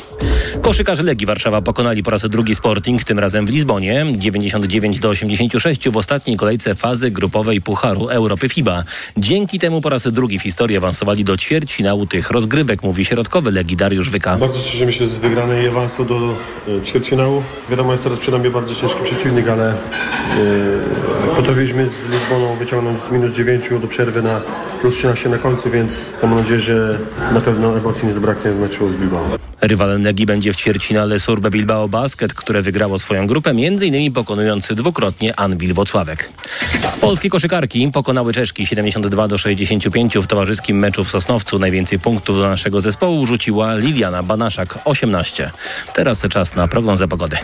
Koszykarze 0.62 1.02
Legii 1.02 1.26
Warszawa 1.26 1.62
pokonali 1.62 2.02
po 2.02 2.10
raz 2.10 2.28
drugi 2.28 2.54
Sporting, 2.54 3.04
tym 3.04 3.18
razem 3.18 3.46
w 3.46 3.50
Lizbonie, 3.50 4.06
99 4.10 4.98
do 4.98 5.08
86 5.08 5.88
w 5.88 5.96
ostatniej 5.96 6.36
kolejce 6.36 6.74
fazy 6.74 7.10
grupowej 7.10 7.60
Pucharu 7.60 8.08
Europy 8.08 8.48
FIBA. 8.48 8.84
Dzięki 9.16 9.58
temu 9.58 9.75
po 9.80 9.88
raz 9.88 10.08
drugi 10.08 10.38
w 10.38 10.42
historii 10.42 10.76
awansowali 10.76 11.24
do 11.24 11.36
ćwierćfinału 11.36 12.06
tych 12.06 12.30
rozgrywek, 12.30 12.82
mówi 12.82 13.04
środkowy 13.04 13.64
Dariusz 13.76 14.10
Wyka. 14.10 14.36
Bardzo 14.36 14.62
cieszymy 14.62 14.92
się 14.92 15.06
z 15.06 15.18
wygranej 15.18 15.68
awansu 15.68 16.04
do 16.04 16.34
e, 16.68 16.82
ćwierćfinału. 16.82 17.42
Wiadomo, 17.70 17.92
jest 17.92 18.04
teraz 18.04 18.18
przed 18.18 18.34
nami 18.34 18.50
bardzo 18.50 18.74
ciężki 18.74 19.04
przeciwnik, 19.04 19.48
ale 19.48 19.70
e, 19.70 19.76
potrafiliśmy 21.36 21.88
z 21.88 22.08
Lizboną 22.08 22.56
wyciągnąć 22.56 23.00
z 23.00 23.10
minus 23.10 23.36
9 23.36 23.64
do 23.82 23.88
przerwy 23.88 24.22
na 24.22 24.40
plus 24.80 24.96
13 24.96 25.28
na 25.28 25.38
końcu, 25.38 25.70
więc 25.70 25.96
mam 26.22 26.34
nadzieję, 26.34 26.60
że 26.60 26.98
na 27.32 27.40
pewno 27.40 27.78
emocji 27.78 28.06
nie 28.06 28.12
zabraknie 28.12 28.50
w 28.50 28.60
meczu 28.60 28.88
z 28.88 28.96
Bilbao. 28.96 29.38
Rywalem 29.60 30.02
Legii 30.02 30.26
będzie 30.26 30.52
w 30.52 30.56
ćwierćfinale 30.56 31.20
Surbe 31.20 31.50
Bilbao 31.50 31.88
Basket, 31.88 32.34
które 32.34 32.62
wygrało 32.62 32.98
swoją 32.98 33.26
grupę, 33.26 33.50
m.in. 33.50 34.12
pokonując 34.12 34.68
dwukrotnie 34.68 35.40
Anwil 35.40 35.74
Wocławek. 35.74 36.30
Polskie 37.00 37.30
koszykarki 37.30 37.90
pokonały 37.92 38.32
Czeszki 38.32 38.66
72 38.66 39.28
do 39.28 39.38
65 39.66 40.18
w 40.18 40.26
towarzyskim 40.26 40.78
meczu 40.78 41.04
w 41.04 41.10
Sosnowcu. 41.10 41.58
Najwięcej 41.58 41.98
punktów 41.98 42.36
do 42.36 42.48
naszego 42.48 42.80
zespołu 42.80 43.26
rzuciła 43.26 43.76
Liliana 43.76 44.22
Banaszak 44.22 44.78
18. 44.84 45.50
Teraz 45.94 46.22
czas 46.30 46.54
na 46.54 46.68
prognozę 46.68 47.08
pogody. 47.08 47.36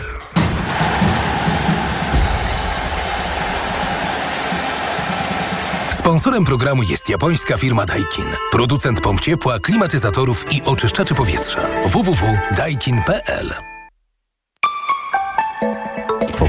Sponsorem 5.89 6.45
programu 6.45 6.83
jest 6.83 7.09
japońska 7.09 7.57
firma 7.57 7.85
Daikin. 7.85 8.25
Producent 8.51 9.01
pomp 9.01 9.21
ciepła, 9.21 9.59
klimatyzatorów 9.59 10.45
i 10.51 10.61
oczyszczaczy 10.65 11.15
powietrza. 11.15 11.61
www.daikin.pl 11.85 13.53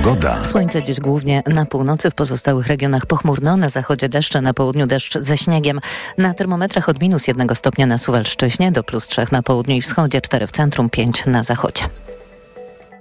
Pogoda. 0.04 0.44
Słońce 0.44 0.82
dziś 0.82 1.00
głównie 1.00 1.42
na 1.46 1.66
północy, 1.66 2.10
w 2.10 2.14
pozostałych 2.14 2.66
regionach 2.66 3.06
pochmurno, 3.06 3.56
na 3.56 3.68
zachodzie 3.68 4.08
deszcze, 4.08 4.40
na 4.40 4.54
południu 4.54 4.86
deszcz 4.86 5.18
ze 5.18 5.36
śniegiem. 5.36 5.80
Na 6.18 6.34
termometrach 6.34 6.88
od 6.88 7.00
minus 7.00 7.26
jednego 7.26 7.54
stopnia 7.54 7.86
na 7.86 7.98
Suwalszczyźnie 7.98 8.72
do 8.72 8.82
plus 8.82 9.08
trzech 9.08 9.32
na 9.32 9.42
południu 9.42 9.76
i 9.76 9.80
wschodzie, 9.82 10.20
cztery 10.20 10.46
w 10.46 10.50
centrum, 10.50 10.90
pięć 10.90 11.26
na 11.26 11.42
zachodzie. 11.42 11.84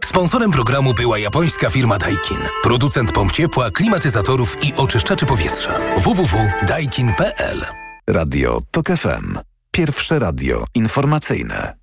Sponsorem 0.06 0.52
programu 0.52 0.94
była 0.94 1.20
japońska 1.20 1.70
firma 1.70 1.98
Daikin. 1.98 2.40
Producent 2.64 3.12
pomp 3.12 3.32
ciepła, 3.32 3.72
klimatyzatorów 3.72 4.58
i 4.64 4.74
oczyszczaczy 4.76 5.26
powietrza. 5.26 5.74
www.daikin.pl 5.98 7.66
Radio 8.08 8.60
TOK 8.72 8.88
FM. 8.88 9.40
Pierwsze 9.72 10.20
radio 10.20 10.66
informacyjne. 10.76 11.74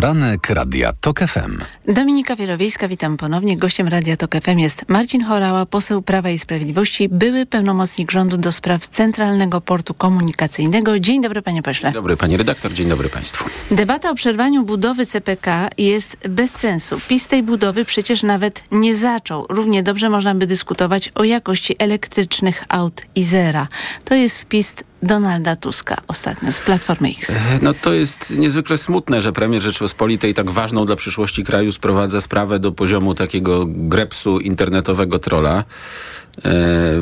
Poranek 0.00 0.50
Radia 0.50 0.92
TOK 1.00 1.20
FM. 1.20 1.58
Dominika 1.88 2.36
Wielowiejska, 2.36 2.88
witam 2.88 3.16
ponownie. 3.16 3.56
Gościem 3.56 3.88
Radia 3.88 4.16
TOK 4.16 4.34
FM 4.42 4.58
jest 4.58 4.84
Marcin 4.88 5.24
Horała, 5.24 5.66
poseł 5.66 6.02
Prawa 6.02 6.30
i 6.30 6.38
Sprawiedliwości, 6.38 7.08
były 7.08 7.46
pełnomocnik 7.46 8.10
rządu 8.10 8.36
do 8.36 8.52
spraw 8.52 8.88
Centralnego 8.88 9.60
Portu 9.60 9.94
Komunikacyjnego. 9.94 11.00
Dzień 11.00 11.22
dobry, 11.22 11.42
panie 11.42 11.62
pośle. 11.62 11.88
Dzień 11.88 11.94
dobry, 11.94 12.16
pani 12.16 12.36
redaktor, 12.36 12.72
dzień 12.72 12.88
dobry 12.88 13.08
państwu. 13.08 13.44
Debata 13.70 14.10
o 14.10 14.14
przerwaniu 14.14 14.64
budowy 14.64 15.06
CPK 15.06 15.68
jest 15.78 16.16
bez 16.28 16.50
sensu. 16.50 16.96
PiS 17.08 17.28
tej 17.28 17.42
budowy 17.42 17.84
przecież 17.84 18.22
nawet 18.22 18.64
nie 18.72 18.94
zaczął. 18.94 19.46
Równie 19.48 19.82
dobrze 19.82 20.10
można 20.10 20.34
by 20.34 20.46
dyskutować 20.46 21.08
o 21.14 21.24
jakości 21.24 21.74
elektrycznych 21.78 22.64
aut 22.68 23.02
i 23.14 23.22
zera. 23.22 23.68
To 24.04 24.14
jest 24.14 24.38
wpis 24.38 24.74
Donalda 25.02 25.56
Tuska 25.56 25.96
ostatnio 26.08 26.52
z 26.52 26.58
Platformy 26.58 27.08
X. 27.08 27.32
No 27.62 27.74
to 27.74 27.92
jest 27.92 28.30
niezwykle 28.30 28.78
smutne, 28.78 29.22
że 29.22 29.32
premier 29.32 29.62
Rzeczypospolitej 29.62 30.34
tak 30.34 30.50
ważną 30.50 30.86
dla 30.86 30.96
przyszłości 30.96 31.44
kraju 31.44 31.72
sprowadza 31.72 32.20
sprawę 32.20 32.58
do 32.58 32.72
poziomu 32.72 33.14
takiego 33.14 33.66
grepsu 33.68 34.40
internetowego 34.40 35.18
trola. 35.18 35.64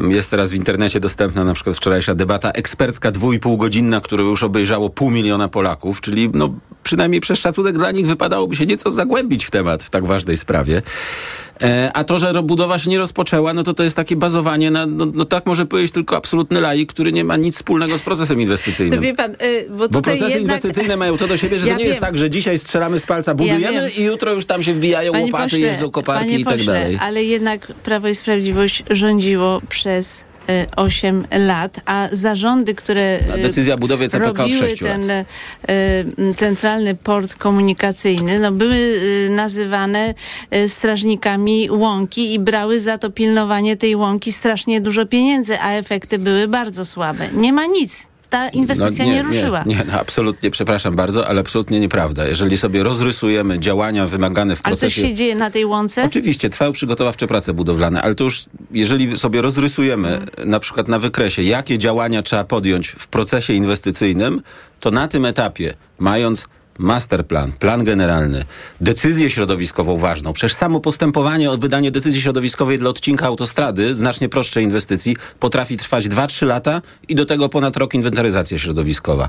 Jest 0.09 0.31
teraz 0.31 0.51
w 0.51 0.55
internecie 0.55 1.01
dostępna 1.01 1.45
na 1.45 1.55
przykład 1.55 1.77
wczorajsza 1.77 2.15
debata 2.15 2.51
ekspercka 2.51 3.11
dwójpół 3.11 3.57
godzinna, 3.57 4.01
którą 4.01 4.25
już 4.25 4.43
obejrzało 4.43 4.91
pół 4.91 5.11
miliona 5.11 5.49
Polaków, 5.49 6.01
czyli 6.01 6.31
no 6.35 6.55
przynajmniej 6.83 7.21
przez 7.21 7.39
szacunek 7.39 7.79
dla 7.79 7.91
nich 7.91 8.07
wypadałoby 8.07 8.57
się 8.57 8.67
nieco 8.67 8.91
zagłębić 8.91 9.45
w 9.45 9.51
temat 9.51 9.83
w 9.83 9.91
tak 9.91 10.07
ważnej 10.07 10.37
sprawie. 10.37 10.83
A 11.94 12.05
to, 12.05 12.18
że 12.18 12.42
budowa 12.42 12.79
się 12.79 12.90
nie 12.90 12.99
rozpoczęła, 12.99 13.55
no 13.55 13.62
to 13.62 13.75
to 13.75 13.83
jest 13.83 13.97
takie 13.97 14.16
bazowanie 14.16 14.71
na, 14.71 14.87
no, 14.87 15.07
no 15.14 15.25
tak 15.25 15.47
może 15.47 15.66
powiedzieć 15.66 15.92
tylko 15.92 16.16
absolutny 16.16 16.61
laik, 16.61 16.92
który 16.92 17.12
nie 17.12 17.25
ma 17.25 17.37
nic 17.37 17.57
wspólnego 17.57 17.99
z 17.99 18.03
procesem 18.03 18.40
inwestycyjnym. 18.40 19.01
No 19.01 19.03
wie 19.03 19.14
pan, 19.14 19.31
yy, 19.31 19.66
bo, 19.71 19.88
bo 19.88 20.03
procesy 20.03 20.25
jednak... 20.25 20.40
inwestycyjne 20.40 20.97
mają 20.97 21.16
to 21.16 21.27
do 21.27 21.37
siebie, 21.37 21.59
że 21.59 21.66
ja 21.66 21.75
to 21.75 21.79
nie 21.79 21.85
wiem. 21.85 21.88
jest 21.88 22.01
tak, 22.01 22.18
że 22.18 22.31
dzisiaj 22.31 22.59
strzelamy 22.59 22.99
z 22.99 23.07
palca, 23.07 23.35
budujemy 23.35 23.75
Ja 23.75 23.88
i 23.88 24.03
jutro 24.03 24.33
już 24.33 24.47
tam 24.47 24.62
się 24.62 24.75
wbijają 24.75 25.12
Panie 25.12 25.25
łopaty, 25.25 25.44
pośle, 25.44 25.59
jeżdżą 25.59 25.90
koparki 25.90 26.25
panie 26.25 26.38
i 26.38 26.44
tak 26.44 26.55
pośle, 26.55 26.73
dalej. 26.73 26.99
Ale 27.01 27.25
jednak 27.25 27.66
Prawo 27.66 28.09
i 28.09 28.14
Sprawiedliwość 28.14 28.85
rządziło 28.90 29.61
przez 29.68 30.21
y, 30.21 30.25
8 30.77 31.27
lat, 31.31 31.81
a 31.87 32.09
zarządy, 32.13 32.75
które 32.75 33.19
A 33.35 33.37
decyzja 33.37 33.75
o 33.75 33.79
budowie 33.79 34.09
CPK 34.09 34.43
robiły 34.43 34.75
ten 34.77 35.07
lat. 35.07 35.27
y, 35.71 36.35
centralny 36.35 36.95
port 36.95 37.35
komunikacyjny, 37.35 38.39
no 38.39 38.53
były 38.53 38.77
y, 38.77 39.29
nazywane 39.31 40.15
y, 40.55 40.69
strażnikami 40.69 41.71
łąki 41.71 42.35
i 42.35 42.39
brały 42.39 42.81
za 42.81 42.99
to 42.99 43.11
pilnowanie 43.11 43.77
tej 43.77 43.97
łąki 43.97 44.33
strasznie 44.33 44.81
dużo 44.81 45.07
pieniędzy, 45.07 45.61
a 45.61 45.73
efekty 45.73 46.19
były 46.19 46.49
bardzo 46.49 46.85
słabe. 46.85 47.29
Nie 47.33 47.53
ma 47.53 47.67
nic. 47.67 48.07
Ta 48.31 48.49
inwestycja 48.49 49.05
No 49.07 49.12
nie, 49.12 49.23
ruszyła. 49.23 49.62
Nie, 49.67 49.75
nie 49.77 49.85
no 49.85 50.01
absolutnie, 50.01 50.51
przepraszam 50.51 50.97
bardzo, 50.97 51.29
ale 51.29 51.41
absolutnie 51.41 51.81
nieprawda. 51.81 52.27
Jeżeli 52.27 52.59
sobie 52.59 52.83
rozrysujemy 52.83 53.59
działania 53.59 54.07
wymagane 54.07 54.57
w 54.57 54.61
Ale 54.62 54.77
coś 54.77 54.81
procesie... 54.95 55.09
się 55.09 55.14
dzieje 55.14 55.35
na 55.35 55.51
tej 55.51 55.64
łące? 55.64 56.05
Oczywiście, 56.05 56.51
trwają 56.51 56.73
przygotowawcze 56.73 57.27
prace 57.27 57.53
budowlane, 57.53 58.03
ale 58.03 58.14
to 58.14 58.25
już, 58.25 58.45
jeżeli 58.71 59.19
sobie 59.19 59.43
rozrysujemy 59.43 60.09
Mhm. 60.09 60.51
na 60.51 60.61
przykład 60.61 60.88
na 60.88 60.99
wykresie, 60.99 61.43
jakie 61.43 61.79
działania 61.79 62.23
trzeba 62.23 62.45
podjąć 62.45 62.88
w 62.88 63.07
procesie 63.07 63.53
inwestycyjnym, 63.53 64.43
to 64.81 64.91
na 64.91 65.09
tym 65.09 65.25
etapie, 65.25 65.75
mając 65.99 66.45
masterplan, 66.79 67.53
plan 67.53 67.85
generalny, 67.85 68.45
decyzję 68.81 69.31
środowiskową 69.31 69.97
ważną, 69.97 70.33
przecież 70.33 70.55
samo 70.55 70.81
postępowanie 70.81 71.51
o 71.51 71.59
wydanie 71.59 71.91
decyzji 71.91 72.23
środowiskowej 72.23 72.79
dla 72.79 72.91
odcinka 72.91 73.27
autostrady, 73.27 73.97
znacznie 73.97 74.29
prostszej 74.29 74.64
inwestycji, 74.64 75.17
potrafi 75.41 75.77
trwać 75.77 76.09
2-3 76.09 76.47
lata 76.47 76.83
i 77.09 77.14
do 77.14 77.27
tego 77.27 77.49
ponad 77.49 77.77
rok 77.77 77.95
inwentaryzacja 77.95 78.59
środowiskowa. 78.59 79.29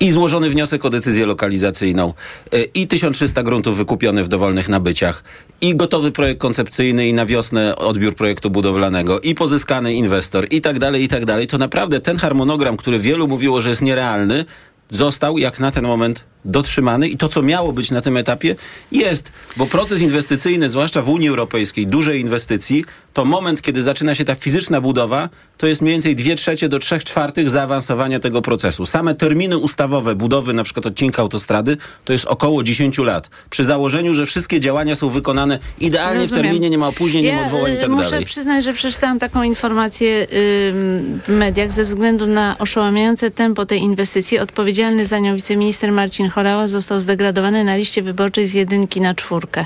i 0.00 0.12
złożony 0.12 0.50
wniosek 0.50 0.84
o 0.84 0.90
decyzję 0.90 1.26
lokalizacyjną, 1.26 2.14
y, 2.54 2.68
i 2.74 2.86
1300 2.86 3.42
gruntów 3.42 3.76
wykupione 3.76 4.24
w 4.24 4.28
dowolnych 4.28 4.68
nabyciach, 4.68 5.24
i 5.60 5.76
gotowy 5.76 6.12
projekt 6.12 6.40
koncepcyjny, 6.40 7.08
i 7.08 7.12
na 7.12 7.26
wiosnę 7.26 7.76
odbiór 7.76 8.14
projektu 8.14 8.50
budowlanego, 8.50 9.20
i 9.20 9.34
pozyskany 9.34 9.94
inwestor, 9.94 10.46
i 10.50 10.60
tak 10.60 10.78
dalej, 10.78 11.02
i 11.02 11.08
tak 11.08 11.24
dalej, 11.24 11.46
to 11.46 11.58
naprawdę 11.58 12.00
ten 12.00 12.16
harmonogram, 12.16 12.76
który 12.76 12.98
wielu 12.98 13.28
mówiło, 13.28 13.62
że 13.62 13.68
jest 13.68 13.82
nierealny, 13.82 14.44
został 14.90 15.38
jak 15.38 15.60
na 15.60 15.70
ten 15.70 15.84
moment 15.86 16.24
dotrzymany 16.44 17.08
i 17.08 17.16
to, 17.16 17.28
co 17.28 17.42
miało 17.42 17.72
być 17.72 17.90
na 17.90 18.00
tym 18.00 18.16
etapie, 18.16 18.56
jest. 18.92 19.32
Bo 19.56 19.66
proces 19.66 20.00
inwestycyjny, 20.00 20.70
zwłaszcza 20.70 21.02
w 21.02 21.08
Unii 21.08 21.28
Europejskiej, 21.28 21.86
dużej 21.86 22.20
inwestycji, 22.20 22.84
to 23.12 23.24
moment, 23.24 23.62
kiedy 23.62 23.82
zaczyna 23.82 24.14
się 24.14 24.24
ta 24.24 24.34
fizyczna 24.34 24.80
budowa, 24.80 25.28
to 25.56 25.66
jest 25.66 25.82
mniej 25.82 25.94
więcej 25.94 26.16
2 26.16 26.34
trzecie 26.34 26.68
do 26.68 26.78
3 26.78 26.98
czwartych 26.98 27.50
zaawansowania 27.50 28.20
tego 28.20 28.42
procesu. 28.42 28.86
Same 28.86 29.14
terminy 29.14 29.58
ustawowe 29.58 30.14
budowy 30.14 30.52
na 30.52 30.64
przykład 30.64 30.86
odcinka 30.86 31.22
autostrady 31.22 31.76
to 32.04 32.12
jest 32.12 32.24
około 32.24 32.62
10 32.62 32.98
lat. 32.98 33.30
Przy 33.50 33.64
założeniu, 33.64 34.14
że 34.14 34.26
wszystkie 34.26 34.60
działania 34.60 34.94
są 34.94 35.10
wykonane 35.10 35.58
idealnie 35.80 36.20
Rozumiem. 36.20 36.44
w 36.44 36.46
terminie, 36.46 36.70
nie 36.70 36.78
ma 36.78 36.88
opóźnień, 36.88 37.24
nie 37.24 37.32
ma 37.32 37.38
Ja 37.40 37.44
odwołań 37.46 37.72
i 37.72 37.74
y, 37.76 37.78
tak 37.78 37.90
muszę 37.90 38.10
dalej. 38.10 38.26
przyznać, 38.26 38.64
że 38.64 38.72
przeczytałam 38.72 39.18
taką 39.18 39.42
informację 39.42 40.20
ym, 40.20 41.20
w 41.26 41.28
mediach 41.28 41.72
ze 41.72 41.84
względu 41.84 42.26
na 42.26 42.56
oszałamiające 42.58 43.30
tempo 43.30 43.66
tej 43.66 43.80
inwestycji. 43.80 44.38
Odpowiedzialny 44.38 45.06
za 45.06 45.18
nią 45.18 45.36
wiceminister 45.36 45.92
Marcin 45.92 46.27
Chorała 46.30 46.66
został 46.66 47.00
zdegradowany 47.00 47.64
na 47.64 47.76
liście 47.76 48.02
wyborczej 48.02 48.46
z 48.46 48.54
jedynki 48.54 49.00
na 49.00 49.14
czwórkę. 49.14 49.64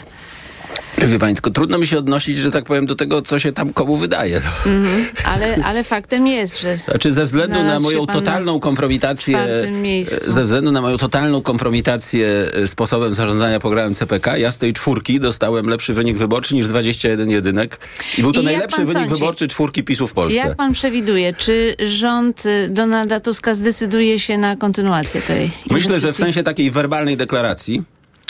Wie 0.99 1.19
pani, 1.19 1.35
tylko 1.35 1.51
trudno 1.51 1.79
mi 1.79 1.87
się 1.87 1.99
odnosić, 1.99 2.39
że 2.39 2.51
tak 2.51 2.65
powiem, 2.65 2.87
do 2.87 2.95
tego, 2.95 3.23
co 3.23 3.39
się 3.39 3.53
tam 3.53 3.73
komu 3.73 3.97
wydaje. 3.97 4.37
Mhm. 4.67 5.07
Ale, 5.25 5.57
ale 5.65 5.85
faktem 5.85 6.27
jest, 6.27 6.61
że 6.61 6.77
Znaczy 6.79 7.13
ze 7.13 7.25
względu 7.25 7.63
na 7.63 7.81
moją 7.81 8.07
totalną 8.07 8.61
kompromitację, 8.61 9.39
e, 9.39 10.31
ze 10.31 10.45
względu 10.45 10.73
na 10.73 10.81
moją 10.81 10.99
totalną 10.99 11.43
kompromitację 11.43 12.29
e, 12.55 12.69
sposobem 12.69 13.15
zarządzania 13.15 13.61
programem 13.61 13.95
CPK, 13.95 14.37
ja 14.39 14.53
z 14.53 14.59
tej 14.59 14.73
czwórki 14.73 15.21
dostałem 15.21 15.69
lepszy 15.69 15.95
wynik 15.95 16.17
wyborczy 16.17 16.55
niż 16.55 16.67
21 16.69 17.31
jedynek. 17.31 17.79
I 18.19 18.23
był 18.23 18.33
to 18.33 18.41
I 18.41 18.45
najlepszy 18.45 18.85
wynik 18.85 18.93
sądzi? 19.03 19.09
wyborczy 19.15 19.49
czwórki 19.49 19.83
PiSu 19.85 20.09
w 20.09 20.13
Polsce. 20.13 20.37
jak 20.39 20.57
pan 20.57 20.73
przewiduje, 20.73 21.35
czy 21.35 21.75
rząd 21.87 22.47
y, 22.47 22.69
Donalda 22.69 23.21
Tuska 23.21 23.55
zdecyduje 23.55 24.19
się 24.19 24.39
na 24.39 24.57
kontynuację 24.57 25.23
tej 25.23 25.51
Myślę, 25.71 25.81
że 25.81 25.89
w 25.89 25.93
inwestycji? 25.93 26.25
sensie 26.25 26.43
takiej 26.43 26.71
werbalnej 26.71 27.17
deklaracji, 27.17 27.83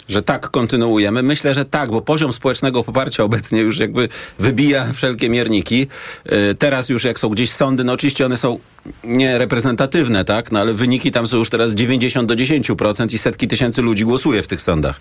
że 0.08 0.22
tak 0.22 0.50
kontynuujemy. 0.50 1.22
Myślę, 1.22 1.54
że 1.54 1.64
tak, 1.64 1.90
bo 1.90 2.02
poziom 2.02 2.32
społecznego 2.32 2.84
poparcia 2.84 3.24
obecnie 3.24 3.60
już 3.60 3.78
jakby 3.78 4.08
wybija 4.38 4.92
wszelkie 4.92 5.30
mierniki. 5.30 5.86
Yy, 6.26 6.54
Teraz 6.54 6.88
już 6.88 7.04
jak 7.04 7.18
są 7.18 7.28
gdzieś 7.28 7.52
sądy, 7.52 7.84
no 7.84 7.92
oczywiście 7.92 8.26
one 8.26 8.36
są 8.36 8.58
niereprezentatywne, 9.04 10.24
tak, 10.24 10.52
no 10.52 10.60
ale 10.60 10.74
wyniki 10.74 11.10
tam 11.10 11.28
są 11.28 11.36
już 11.36 11.50
teraz 11.50 11.74
90 11.74 12.28
do 12.28 12.34
10% 12.34 13.14
i 13.14 13.18
setki 13.18 13.48
tysięcy 13.48 13.82
ludzi 13.82 14.04
głosuje 14.04 14.42
w 14.42 14.48
tych 14.48 14.62
sądach. 14.62 15.00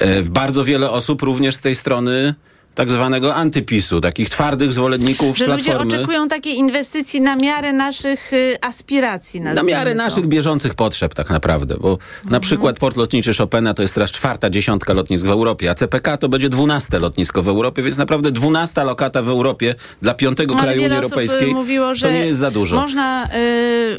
Yy, 0.00 0.22
Bardzo 0.24 0.64
wiele 0.64 0.90
osób 0.90 1.22
również 1.22 1.54
z 1.54 1.60
tej 1.60 1.74
strony 1.74 2.34
tak 2.78 2.90
zwanego 2.90 3.34
antypisu, 3.34 4.00
takich 4.00 4.30
twardych 4.30 4.72
zwolenników 4.72 5.36
Że 5.38 5.46
ludzie 5.46 5.64
Platformy. 5.64 5.94
oczekują 5.94 6.28
takiej 6.28 6.56
inwestycji 6.56 7.20
na 7.20 7.36
miarę 7.36 7.72
naszych 7.72 8.32
y, 8.32 8.56
aspiracji. 8.60 9.40
Na 9.40 9.62
miarę 9.62 9.90
to. 9.90 9.96
naszych 9.96 10.26
bieżących 10.26 10.74
potrzeb 10.74 11.14
tak 11.14 11.30
naprawdę, 11.30 11.76
bo 11.80 11.98
na 12.30 12.40
przykład 12.40 12.78
port 12.78 12.96
lotniczy 12.96 13.34
Chopina 13.34 13.74
to 13.74 13.82
jest 13.82 13.94
teraz 13.94 14.12
czwarta 14.12 14.50
dziesiątka 14.50 14.92
lotnisk 14.92 15.24
w 15.24 15.28
Europie, 15.28 15.70
a 15.70 15.74
CPK 15.74 16.16
to 16.16 16.28
będzie 16.28 16.48
dwunaste 16.48 16.98
lotnisko 16.98 17.42
w 17.42 17.48
Europie, 17.48 17.82
więc 17.82 17.96
naprawdę 17.96 18.30
dwunasta 18.30 18.84
lokata 18.84 19.22
w 19.22 19.28
Europie 19.28 19.74
dla 20.02 20.14
piątego 20.14 20.54
Ale 20.54 20.62
kraju 20.62 20.82
Unii 20.82 20.92
osób, 20.92 21.04
Europejskiej 21.04 21.50
y, 21.50 21.54
mówiło, 21.54 21.94
że 21.94 22.06
to 22.06 22.12
nie 22.12 22.26
jest 22.26 22.38
za 22.38 22.50
dużo. 22.50 22.76
Można 22.76 23.28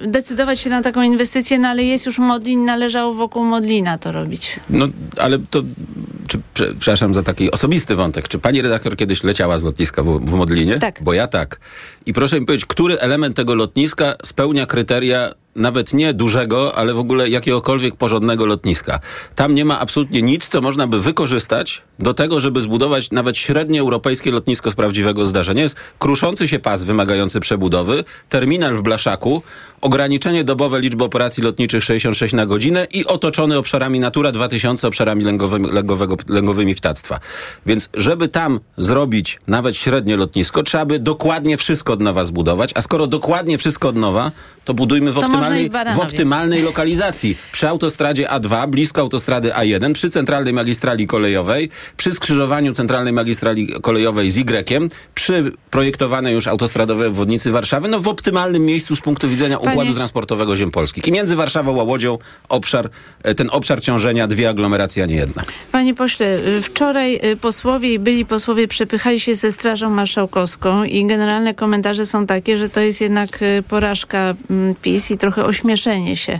y, 0.03 0.07
decydować 0.07 0.59
się 0.59 0.69
na 0.69 0.81
taką 0.81 1.01
inwestycję, 1.01 1.59
no 1.59 1.67
ale 1.67 1.83
jest 1.83 2.05
już 2.05 2.19
Modlin, 2.19 2.65
należało 2.65 3.13
wokół 3.13 3.43
Modlina 3.43 3.97
to 3.97 4.11
robić. 4.11 4.59
No, 4.69 4.87
ale 5.17 5.39
to, 5.49 5.61
czy, 6.27 6.39
prze, 6.53 6.73
przepraszam 6.79 7.13
za 7.13 7.23
taki 7.23 7.51
osobisty 7.51 7.95
wątek, 7.95 8.27
czy 8.27 8.39
pani 8.39 8.61
redaktor 8.69 8.95
kiedyś 8.95 9.23
leciała 9.23 9.57
z 9.57 9.63
lotniska 9.63 10.03
w, 10.03 10.19
w 10.19 10.33
Modlinie? 10.33 10.79
Tak. 10.79 11.03
Bo 11.03 11.13
ja 11.13 11.27
tak. 11.27 11.59
I 12.05 12.13
proszę 12.13 12.39
mi 12.39 12.45
powiedzieć, 12.45 12.65
który 12.65 12.99
element 12.99 13.35
tego 13.35 13.55
lotniska 13.55 14.13
spełnia 14.23 14.65
kryteria 14.65 15.29
nawet 15.55 15.93
nie 15.93 16.13
dużego, 16.13 16.75
ale 16.75 16.93
w 16.93 16.99
ogóle 16.99 17.29
jakiegokolwiek 17.29 17.95
porządnego 17.95 18.45
lotniska. 18.45 18.99
Tam 19.35 19.53
nie 19.53 19.65
ma 19.65 19.79
absolutnie 19.79 20.21
nic, 20.21 20.47
co 20.47 20.61
można 20.61 20.87
by 20.87 21.01
wykorzystać 21.01 21.81
do 21.99 22.13
tego, 22.13 22.39
żeby 22.39 22.61
zbudować 22.61 23.11
nawet 23.11 23.37
średnie 23.37 23.81
europejskie 23.81 24.31
lotnisko 24.31 24.71
z 24.71 24.75
prawdziwego 24.75 25.25
zdarzenia. 25.25 25.63
Jest 25.63 25.75
kruszący 25.99 26.47
się 26.47 26.59
pas 26.59 26.83
wymagający 26.83 27.39
przebudowy, 27.39 28.03
terminal 28.29 28.77
w 28.77 28.81
Blaszaku, 28.81 29.41
ograniczenie 29.81 30.43
dobowe 30.43 30.81
liczby 30.81 31.03
operacji 31.03 31.43
lotniczych 31.43 31.83
66 31.83 32.33
na 32.33 32.45
godzinę 32.45 32.87
i 32.93 33.05
otoczony 33.05 33.57
obszarami 33.57 33.99
Natura 33.99 34.31
2000 34.31 34.87
obszarami 34.87 35.23
lęgowymi, 35.23 35.71
lęgowego, 35.71 36.17
lęgowymi 36.27 36.75
ptactwa. 36.75 37.19
Więc 37.65 37.89
żeby 37.93 38.27
tam 38.27 38.59
zrobić 38.77 39.39
nawet 39.47 39.77
średnie 39.77 40.17
lotnisko, 40.17 40.63
trzeba 40.63 40.85
by 40.85 40.99
dokładnie 40.99 41.57
wszystko 41.57 41.93
od 41.93 42.01
nowa 42.01 42.23
zbudować, 42.23 42.71
a 42.75 42.81
skoro 42.81 43.07
dokładnie 43.07 43.57
wszystko 43.57 43.89
od 43.89 43.95
nowa, 43.95 44.31
to 44.65 44.73
budujmy 44.73 45.11
w 45.11 45.15
To 45.15 45.21
optymalnej, 45.21 45.69
w 45.95 45.99
optymalnej 45.99 46.61
lokalizacji. 46.61 47.37
Przy 47.51 47.67
autostradzie 47.67 48.27
A2, 48.27 48.69
blisko 48.69 49.01
autostrady 49.01 49.49
A1, 49.49 49.93
przy 49.93 50.09
centralnej 50.09 50.53
magistrali 50.53 51.07
kolejowej, 51.07 51.69
przy 51.97 52.11
skrzyżowaniu 52.13 52.73
centralnej 52.73 53.13
magistrali 53.13 53.67
kolejowej 53.81 54.31
z 54.31 54.37
Y, 54.37 54.89
przy 55.15 55.51
projektowanej 55.69 56.33
już 56.33 56.47
autostradowej 56.47 57.07
obwodnicy 57.07 57.51
Warszawy, 57.51 57.87
no 57.87 57.99
w 57.99 58.07
optymalnym 58.07 58.65
miejscu 58.65 58.95
z 58.95 59.01
punktu 59.01 59.29
widzenia 59.29 59.57
Panie- 59.57 59.71
układu 59.71 59.93
transportowego 59.93 60.55
ziem 60.55 60.71
polskich. 60.71 61.07
I 61.07 61.11
między 61.11 61.35
Warszawą 61.35 61.81
a 61.81 61.83
Łodzią 61.83 62.17
obszar, 62.49 62.89
e, 63.23 63.33
ten 63.33 63.49
obszar 63.51 63.81
ciążenia 63.81 64.27
dwie 64.27 64.49
aglomeracje, 64.49 65.03
a 65.03 65.05
nie 65.05 65.15
jedna. 65.15 65.43
Panie 65.71 65.93
pośle, 65.93 66.37
y, 66.37 66.61
wczoraj 66.61 67.19
y, 67.25 67.37
posłowie 67.37 67.93
i 67.93 67.99
byli 67.99 68.25
posłowie 68.25 68.67
przepychali 68.67 69.19
się 69.19 69.35
ze 69.35 69.51
Strażą 69.51 69.89
Marszałkowską 69.89 70.83
i 70.83 71.05
generalne 71.05 71.53
komentarze 71.53 72.05
są 72.05 72.25
takie, 72.25 72.57
że 72.57 72.69
to 72.69 72.79
jest 72.79 73.01
jednak 73.01 73.39
porażka 73.67 74.33
mm, 74.49 74.75
PiS 74.75 75.11
i 75.11 75.17
trochę 75.17 75.45
ośmieszenie 75.45 76.15
się. 76.15 76.39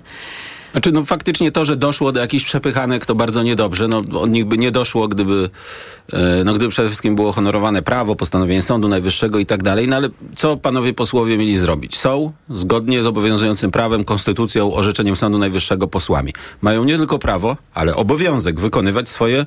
Znaczy, 0.80 0.92
no 0.92 1.06
faktycznie 1.06 1.52
to, 1.52 1.66
że 1.66 1.78
doszło 1.78 2.12
do 2.12 2.20
jakichś 2.20 2.46
przepychanek, 2.46 3.06
to 3.06 3.16
bardzo 3.16 3.44
niedobrze. 3.44 3.88
No, 3.88 3.98
od 3.98 4.30
nich 4.30 4.46
by 4.46 4.58
nie 4.58 4.72
doszło, 4.72 5.08
gdyby, 5.08 5.50
e, 6.14 6.44
no, 6.44 6.54
gdyby 6.54 6.70
przede 6.70 6.90
wszystkim 6.90 7.16
było 7.16 7.32
honorowane 7.32 7.82
prawo, 7.82 8.16
postanowienie 8.16 8.62
Sądu 8.62 8.88
Najwyższego 8.88 9.40
i 9.40 9.46
tak 9.46 9.64
dalej. 9.64 9.88
No 9.88 9.96
ale 9.96 10.10
co 10.36 10.58
panowie 10.58 10.94
posłowie 10.94 11.38
mieli 11.38 11.58
zrobić? 11.58 11.98
Są, 11.98 12.32
zgodnie 12.50 13.04
z 13.04 13.08
obowiązującym 13.08 13.72
prawem, 13.72 14.04
konstytucją, 14.04 14.74
orzeczeniem 14.74 15.16
Sądu 15.16 15.38
Najwyższego 15.38 15.88
posłami. 15.88 16.34
Mają 16.62 16.84
nie 16.84 16.98
tylko 16.98 17.20
prawo, 17.20 17.58
ale 17.74 17.96
obowiązek 17.96 18.60
wykonywać 18.60 19.10
swoje 19.10 19.46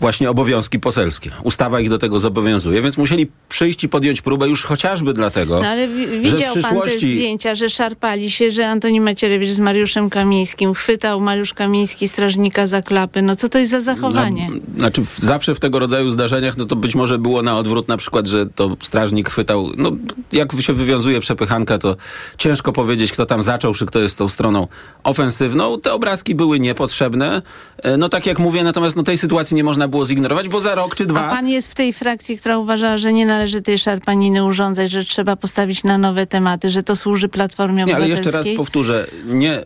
właśnie 0.00 0.30
obowiązki 0.30 0.80
poselskie. 0.80 1.30
Ustawa 1.44 1.80
ich 1.80 1.90
do 1.90 1.98
tego 1.98 2.18
zobowiązuje, 2.20 2.82
więc 2.82 2.96
musieli 2.96 3.30
przyjść 3.48 3.84
i 3.84 3.88
podjąć 3.88 4.20
próbę 4.20 4.48
już 4.48 4.64
chociażby 4.64 5.12
dlatego, 5.12 5.60
No 5.62 5.68
ale 5.68 5.88
wi- 5.88 6.06
że 6.06 6.10
w 6.18 6.20
widział 6.22 6.38
pan 6.38 6.52
te 6.54 6.60
przyszłości... 6.60 7.14
zdjęcia, 7.16 7.54
że 7.54 7.70
szarpali 7.70 8.30
się, 8.30 8.50
że 8.50 8.68
Antoni 8.68 9.00
Macierewicz 9.00 9.50
z 9.50 9.58
Mariuszem 9.58 10.10
Kamińskim 10.10 10.74
chwytał 10.74 11.20
Mariusz 11.20 11.54
Kamiński 11.54 12.08
strażnika 12.08 12.66
za 12.66 12.82
klapy. 12.82 13.22
No 13.22 13.36
co 13.36 13.48
to 13.48 13.58
jest 13.58 13.70
za 13.70 13.80
zachowanie? 13.80 14.48
Na, 14.50 14.74
znaczy 14.80 15.04
w, 15.04 15.18
zawsze 15.18 15.54
w 15.54 15.60
tego 15.60 15.78
rodzaju 15.78 16.10
zdarzeniach, 16.10 16.56
no 16.56 16.64
to 16.64 16.76
być 16.76 16.94
może 16.94 17.18
było 17.18 17.42
na 17.42 17.58
odwrót 17.58 17.88
na 17.88 17.96
przykład, 17.96 18.26
że 18.26 18.46
to 18.46 18.76
strażnik 18.82 19.28
chwytał, 19.30 19.68
no 19.76 19.92
jak 20.32 20.52
się 20.60 20.72
wywiązuje 20.72 21.20
przepychanka, 21.20 21.78
to 21.78 21.96
ciężko 22.38 22.72
powiedzieć, 22.72 23.12
kto 23.12 23.26
tam 23.26 23.42
zaczął, 23.42 23.74
czy 23.74 23.86
kto 23.86 23.98
jest 23.98 24.18
tą 24.18 24.28
stroną 24.28 24.68
ofensywną. 25.04 25.80
Te 25.80 25.92
obrazki 25.92 26.34
były 26.34 26.60
niepotrzebne. 26.60 27.42
E, 27.82 27.96
No 27.96 28.08
tak 28.08 28.26
jak 28.26 28.38
mówię, 28.38 28.64
natomiast 28.64 28.96
no 28.96 29.02
tej 29.02 29.18
sytuacji 29.18 29.54
nie 29.56 29.64
można 29.64 29.88
było 29.90 30.04
zignorować, 30.06 30.48
bo 30.48 30.60
za 30.60 30.74
rok 30.74 30.94
czy 30.94 31.04
A 31.04 31.06
dwa... 31.06 31.30
pan 31.30 31.48
jest 31.48 31.70
w 31.70 31.74
tej 31.74 31.92
frakcji, 31.92 32.38
która 32.38 32.58
uważa, 32.58 32.96
że 32.96 33.12
nie 33.12 33.26
należy 33.26 33.62
tej 33.62 33.78
szarpaniny 33.78 34.44
urządzać, 34.44 34.90
że 34.90 35.04
trzeba 35.04 35.36
postawić 35.36 35.84
na 35.84 35.98
nowe 35.98 36.26
tematy, 36.26 36.70
że 36.70 36.82
to 36.82 36.96
służy 36.96 37.28
Platformie 37.28 37.84
Nie, 37.84 37.94
ale 37.96 38.04
Obywatelskiej? 38.04 38.40
jeszcze 38.40 38.50
raz 38.50 38.56
powtórzę, 38.56 39.06
nie 39.24 39.64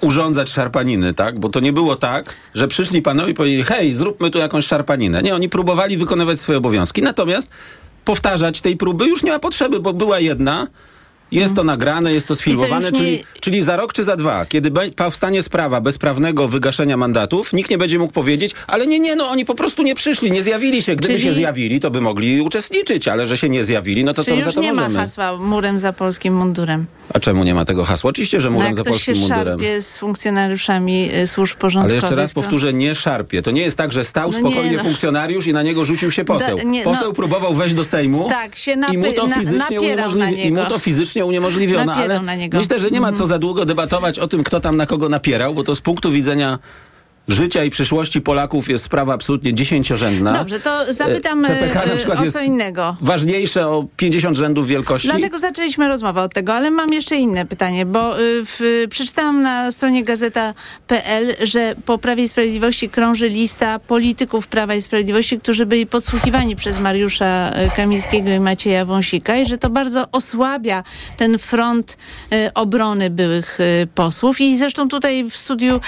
urządzać 0.00 0.50
szarpaniny, 0.50 1.14
tak? 1.14 1.40
Bo 1.40 1.48
to 1.48 1.60
nie 1.60 1.72
było 1.72 1.96
tak, 1.96 2.36
że 2.54 2.68
przyszli 2.68 3.02
panowie 3.02 3.30
i 3.30 3.34
powiedzieli, 3.34 3.62
hej, 3.62 3.94
zróbmy 3.94 4.30
tu 4.30 4.38
jakąś 4.38 4.66
szarpaninę. 4.66 5.22
Nie, 5.22 5.34
oni 5.34 5.48
próbowali 5.48 5.96
wykonywać 5.96 6.40
swoje 6.40 6.58
obowiązki. 6.58 7.02
Natomiast 7.02 7.50
powtarzać 8.04 8.60
tej 8.60 8.76
próby 8.76 9.06
już 9.06 9.22
nie 9.22 9.30
ma 9.30 9.38
potrzeby, 9.38 9.80
bo 9.80 9.92
była 9.92 10.20
jedna, 10.20 10.66
jest 11.32 11.54
to 11.56 11.64
nagrane, 11.64 12.12
jest 12.14 12.28
to 12.28 12.36
sfilmowane, 12.36 12.86
nie- 12.86 12.92
czyli, 12.98 13.24
czyli 13.40 13.62
za 13.62 13.76
rok 13.76 13.92
czy 13.92 14.04
za 14.04 14.16
dwa, 14.16 14.46
kiedy 14.46 14.70
powstanie 14.96 15.42
sprawa 15.42 15.80
bezprawnego 15.80 16.48
wygaszenia 16.48 16.96
mandatów, 16.96 17.52
nikt 17.52 17.70
nie 17.70 17.78
będzie 17.78 17.98
mógł 17.98 18.12
powiedzieć, 18.12 18.54
ale 18.66 18.86
nie, 18.86 19.00
nie, 19.00 19.16
no 19.16 19.28
oni 19.28 19.44
po 19.44 19.54
prostu 19.54 19.82
nie 19.82 19.94
przyszli, 19.94 20.30
nie 20.30 20.42
zjawili 20.42 20.82
się. 20.82 20.96
Gdyby 20.96 21.14
Czyli- 21.14 21.24
się 21.24 21.32
zjawili, 21.32 21.80
to 21.80 21.90
by 21.90 22.00
mogli 22.00 22.40
uczestniczyć, 22.40 23.08
ale 23.08 23.26
że 23.26 23.36
się 23.36 23.48
nie 23.48 23.64
zjawili, 23.64 24.04
no 24.04 24.14
to 24.14 24.24
Czyli 24.24 24.42
co 24.42 24.50
za 24.50 24.52
to 24.54 24.60
nie 24.60 24.72
możemy? 24.74 24.94
ma 24.94 25.00
hasła 25.00 25.36
murem 25.36 25.78
za 25.78 25.92
polskim 25.92 26.34
mundurem. 26.36 26.86
A 27.14 27.20
czemu 27.20 27.44
nie 27.44 27.54
ma 27.54 27.64
tego 27.64 27.84
hasła? 27.84 28.10
Oczywiście, 28.10 28.40
że 28.40 28.48
No 28.48 28.52
murem 28.54 28.66
jak 28.68 28.76
za 28.76 28.82
ktoś 28.82 29.02
się 29.02 29.12
polskim 29.12 29.28
mundurem. 29.28 29.58
szarpie 29.58 29.82
z 29.82 29.96
funkcjonariuszami 30.42 31.10
y, 31.14 31.26
służb 31.26 31.56
porządkowych, 31.58 31.92
Ale 31.94 32.02
jeszcze 32.02 32.14
raz 32.14 32.32
to... 32.32 32.40
powtórzę, 32.40 32.72
nie 32.72 32.94
szarpie. 32.94 33.42
To 33.42 33.50
nie 33.50 33.62
jest 33.62 33.76
tak, 33.76 33.92
że 33.92 34.04
stał 34.04 34.30
No 34.30 34.38
spokojnie 34.38 34.70
nie, 34.70 34.76
no. 34.76 34.82
funkcjonariusz 34.82 35.46
i 35.46 35.52
na 35.52 35.62
niego 35.62 35.84
rzucił 35.84 36.10
się 36.10 36.24
poseł. 36.24 36.56
Da- 36.56 36.62
nie, 36.62 36.84
no. 36.84 36.92
poseł 36.92 37.12
próbował 37.12 37.54
wejść 37.54 37.74
do 37.74 37.84
Sejmu 37.84 38.28
Tak, 38.28 38.56
się 38.56 38.76
napy- 38.76 38.94
i 38.94 38.98
mu 38.98 39.12
to 39.12 39.28
fizycznie 39.28 39.80
na 39.80 39.86
uniemożliwi- 40.08 40.46
i 40.46 40.52
mu 40.52 40.64
to 40.66 40.78
fizycznie 40.78 41.21
jurydycznie 41.22 41.26
uniemożliwiona, 41.26 41.96
Napierał 41.96 42.18
ale 42.28 42.48
myślę, 42.52 42.80
że 42.80 42.90
nie 42.90 43.00
ma 43.00 43.12
co 43.12 43.26
za 43.26 43.38
długo 43.38 43.64
debatować 43.64 44.18
o 44.18 44.28
tym, 44.28 44.44
kto 44.44 44.60
tam 44.60 44.76
na 44.76 44.86
kogo 44.86 45.08
napierał, 45.08 45.54
bo 45.54 45.64
to 45.64 45.74
z 45.74 45.80
punktu 45.80 46.10
widzenia 46.10 46.58
życia 47.28 47.64
i 47.64 47.70
przyszłości 47.70 48.20
Polaków 48.20 48.68
jest 48.68 48.84
sprawa 48.84 49.14
absolutnie 49.14 49.54
dziesięciorzędna. 49.54 50.32
Dobrze, 50.32 50.60
to 50.60 50.92
zapytam 50.94 51.44
E, 51.44 51.48
CPK 51.48 51.86
na 51.86 51.92
e, 51.92 51.96
przykład 51.96 52.20
o 52.20 52.30
co 52.30 52.40
innego. 52.40 52.96
ważniejsze 53.00 53.68
o 53.68 53.84
50 53.96 54.36
rzędów 54.36 54.66
wielkości. 54.66 55.08
Dlatego 55.08 55.38
zaczęliśmy 55.38 55.88
rozmowę 55.88 56.22
od 56.22 56.34
tego, 56.34 56.54
ale 56.54 56.70
mam 56.70 56.92
jeszcze 56.92 57.16
inne 57.16 57.46
pytanie, 57.46 57.86
bo 57.86 58.20
y, 58.20 58.44
w, 58.44 58.86
przeczytałam 58.90 59.42
na 59.42 59.72
stronie 59.72 60.04
gazeta.pl, 60.04 61.36
że 61.42 61.74
po 61.86 61.98
Prawie 61.98 62.24
i 62.24 62.28
Sprawiedliwości 62.28 62.88
krąży 62.88 63.28
lista 63.28 63.78
polityków 63.78 64.46
Prawa 64.46 64.74
i 64.74 64.82
Sprawiedliwości, 64.82 65.38
którzy 65.38 65.66
byli 65.66 65.86
podsłuchiwani 65.86 66.56
przez 66.56 66.78
Mariusza 66.78 67.52
Kamińskiego 67.76 68.30
i 68.30 68.40
Macieja 68.40 68.84
Wąsika 68.84 69.36
i 69.36 69.46
że 69.46 69.58
to 69.58 69.70
bardzo 69.70 70.08
osłabia 70.12 70.84
ten 71.16 71.38
front 71.38 71.96
obrony 72.54 73.10
byłych 73.10 73.58
posłów 73.94 74.40
i 74.40 74.58
zresztą 74.58 74.88
tutaj 74.88 75.24
w 75.24 75.36
studiu 75.36 75.80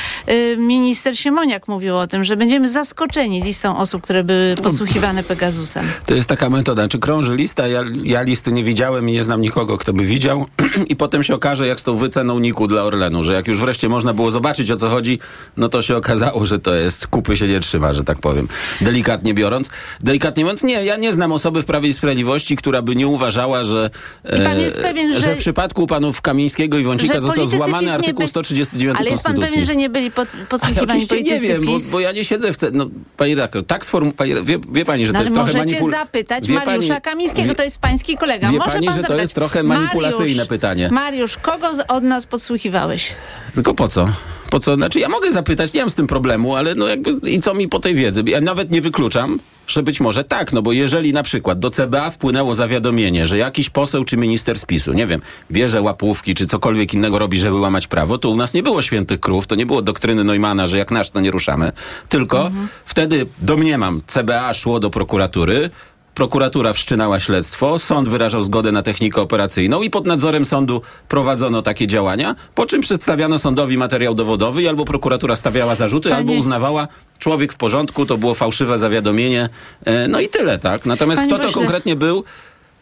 minister 0.56 1.16
Siemoniak 1.28 1.68
mówił 1.68 1.96
o 1.96 2.06
tym, 2.06 2.24
że 2.24 2.36
będziemy 2.36 2.68
zaskoczeni 2.68 3.42
listą 3.42 3.78
osób, 3.78 4.02
które 4.02 4.24
były 4.24 4.54
podsłuchiwane 4.62 5.22
Pegasusem. 5.22 5.86
To 6.06 6.14
jest 6.14 6.28
taka 6.28 6.50
metoda. 6.50 6.88
Czy 6.88 6.98
krąży 6.98 7.36
lista? 7.36 7.68
Ja, 7.68 7.80
ja 8.02 8.22
listy 8.22 8.52
nie 8.52 8.64
widziałem 8.64 9.08
i 9.08 9.12
nie 9.12 9.24
znam 9.24 9.40
nikogo, 9.40 9.78
kto 9.78 9.92
by 9.92 10.04
widział. 10.04 10.46
I 10.88 10.96
potem 10.96 11.24
się 11.24 11.34
okaże, 11.34 11.66
jak 11.66 11.80
z 11.80 11.84
tą 11.84 11.96
wyceną 11.96 12.38
Niku 12.38 12.66
dla 12.66 12.82
Orlenu, 12.82 13.24
że 13.24 13.32
jak 13.32 13.48
już 13.48 13.60
wreszcie 13.60 13.88
można 13.88 14.14
było 14.14 14.30
zobaczyć, 14.30 14.70
o 14.70 14.76
co 14.76 14.88
chodzi, 14.88 15.18
no 15.56 15.68
to 15.68 15.82
się 15.82 15.96
okazało, 15.96 16.46
że 16.46 16.58
to 16.58 16.74
jest 16.74 17.06
kupy 17.06 17.36
się 17.36 17.48
nie 17.48 17.60
trzyma, 17.60 17.92
że 17.92 18.04
tak 18.04 18.18
powiem. 18.18 18.48
Delikatnie 18.80 19.34
biorąc. 19.34 19.70
Delikatnie 20.00 20.44
mówiąc, 20.44 20.62
nie, 20.62 20.84
ja 20.84 20.96
nie 20.96 21.12
znam 21.12 21.32
osoby 21.32 21.62
w 21.62 21.66
Prawie 21.66 21.88
i 21.88 21.92
Sprawiedliwości, 21.92 22.56
która 22.56 22.82
by 22.82 22.96
nie 22.96 23.08
uważała, 23.08 23.64
że, 23.64 23.90
e, 24.24 24.38
I 24.38 24.44
pan 24.44 24.58
jest 24.58 24.76
pewien, 24.76 25.14
że... 25.14 25.20
że- 25.20 25.34
w 25.34 25.38
przypadku 25.38 25.86
panów 25.86 26.20
Kamińskiego 26.20 26.78
i 26.78 26.84
Wącika 26.84 27.20
został 27.20 27.48
złamany 27.48 27.86
PiS 27.86 27.94
artykuł 27.94 28.22
by- 28.22 28.28
139 28.28 28.98
Ale 29.00 29.10
jest 29.10 29.24
pan 29.24 29.40
pewien, 29.40 29.64
że 29.64 29.76
nie 29.76 29.88
byli 29.88 30.10
pod, 30.10 30.28
podsłuchiwani 30.48 31.06
politycy 31.14 31.40
nie 31.40 31.48
wiem, 31.48 31.64
bo, 31.64 31.72
bo 31.92 32.00
ja 32.00 32.12
nie 32.12 32.24
siedzę 32.24 32.52
w... 32.52 32.56
Ce- 32.56 32.70
no, 32.72 32.86
pani 33.16 33.34
redaktor, 33.34 33.66
tak 33.66 33.84
sformułować... 33.84 34.30
Wie, 34.44 34.58
wie 34.72 34.84
pani, 34.84 35.06
że 35.06 35.12
No, 35.12 35.18
to 35.18 35.18
ale 35.18 35.24
jest 35.24 35.34
trochę 35.34 35.52
możecie 35.52 35.74
manipul... 35.74 35.90
zapytać 35.90 36.48
Wie 36.48 36.54
Mariusza 36.54 36.88
pani- 36.88 37.00
Kamińskiego, 37.00 37.48
wie- 37.48 37.54
to 37.54 37.62
jest 37.64 37.78
pański 37.78 38.16
kolega. 38.16 38.50
Wie 38.52 38.58
Może 38.58 38.70
pani, 38.70 38.86
pan 38.86 38.94
że 38.94 39.00
to 39.00 39.02
zapytać. 39.02 39.22
jest 39.22 39.34
trochę 39.34 39.62
manipulacyjne 39.62 40.24
Mariusz, 40.34 40.48
pytanie. 40.48 40.88
Mariusz, 40.92 41.36
kogo 41.36 41.68
od 41.88 42.04
nas 42.04 42.26
podsłuchiwałeś? 42.26 43.12
Tylko 43.54 43.74
po 43.74 43.88
co? 43.88 44.08
Po 44.54 44.60
co? 44.60 44.74
Znaczy 44.74 45.00
ja 45.00 45.08
mogę 45.08 45.32
zapytać, 45.32 45.72
nie 45.72 45.80
mam 45.80 45.90
z 45.90 45.94
tym 45.94 46.06
problemu, 46.06 46.56
ale 46.56 46.74
no 46.74 46.88
jakby 46.88 47.30
i 47.30 47.40
co 47.40 47.54
mi 47.54 47.68
po 47.68 47.80
tej 47.80 47.94
wiedzy? 47.94 48.22
Ja 48.26 48.40
nawet 48.40 48.70
nie 48.70 48.80
wykluczam, 48.80 49.38
że 49.66 49.82
być 49.82 50.00
może 50.00 50.24
tak, 50.24 50.52
no 50.52 50.62
bo 50.62 50.72
jeżeli 50.72 51.12
na 51.12 51.22
przykład 51.22 51.58
do 51.58 51.70
CBA 51.70 52.10
wpłynęło 52.10 52.54
zawiadomienie, 52.54 53.26
że 53.26 53.38
jakiś 53.38 53.70
poseł 53.70 54.04
czy 54.04 54.16
minister 54.16 54.58
z 54.58 54.64
PiSu, 54.64 54.92
nie 54.92 55.06
wiem, 55.06 55.20
bierze 55.50 55.82
łapówki 55.82 56.34
czy 56.34 56.46
cokolwiek 56.46 56.94
innego 56.94 57.18
robi, 57.18 57.38
żeby 57.38 57.56
łamać 57.56 57.86
prawo, 57.86 58.18
to 58.18 58.30
u 58.30 58.36
nas 58.36 58.54
nie 58.54 58.62
było 58.62 58.82
świętych 58.82 59.20
krów, 59.20 59.46
to 59.46 59.54
nie 59.54 59.66
było 59.66 59.82
doktryny 59.82 60.24
Neumana, 60.24 60.66
że 60.66 60.78
jak 60.78 60.90
nasz 60.90 61.10
to 61.10 61.20
nie 61.20 61.30
ruszamy, 61.30 61.72
tylko 62.08 62.50
wtedy 62.84 63.26
domniemam, 63.40 64.00
CBA 64.06 64.54
szło 64.54 64.80
do 64.80 64.90
prokuratury, 64.90 65.70
Prokuratura 66.14 66.72
wszczynała 66.72 67.20
śledztwo, 67.20 67.78
sąd 67.78 68.08
wyrażał 68.08 68.42
zgodę 68.42 68.72
na 68.72 68.82
technikę 68.82 69.20
operacyjną 69.20 69.82
i 69.82 69.90
pod 69.90 70.06
nadzorem 70.06 70.44
sądu 70.44 70.82
prowadzono 71.08 71.62
takie 71.62 71.86
działania, 71.86 72.34
po 72.54 72.66
czym 72.66 72.80
przedstawiano 72.80 73.38
sądowi 73.38 73.78
materiał 73.78 74.14
dowodowy 74.14 74.62
i 74.62 74.68
albo 74.68 74.84
prokuratura 74.84 75.36
stawiała 75.36 75.74
zarzuty, 75.74 76.08
Panie- 76.10 76.16
albo 76.18 76.32
uznawała 76.32 76.88
człowiek 77.18 77.52
w 77.52 77.56
porządku, 77.56 78.06
to 78.06 78.18
było 78.18 78.34
fałszywe 78.34 78.78
zawiadomienie. 78.78 79.48
E, 79.84 80.08
no 80.08 80.20
i 80.20 80.28
tyle, 80.28 80.58
tak? 80.58 80.86
Natomiast 80.86 81.20
Panie 81.22 81.32
kto 81.34 81.38
to 81.42 81.48
pośle- 81.48 81.54
konkretnie 81.54 81.96
był, 81.96 82.24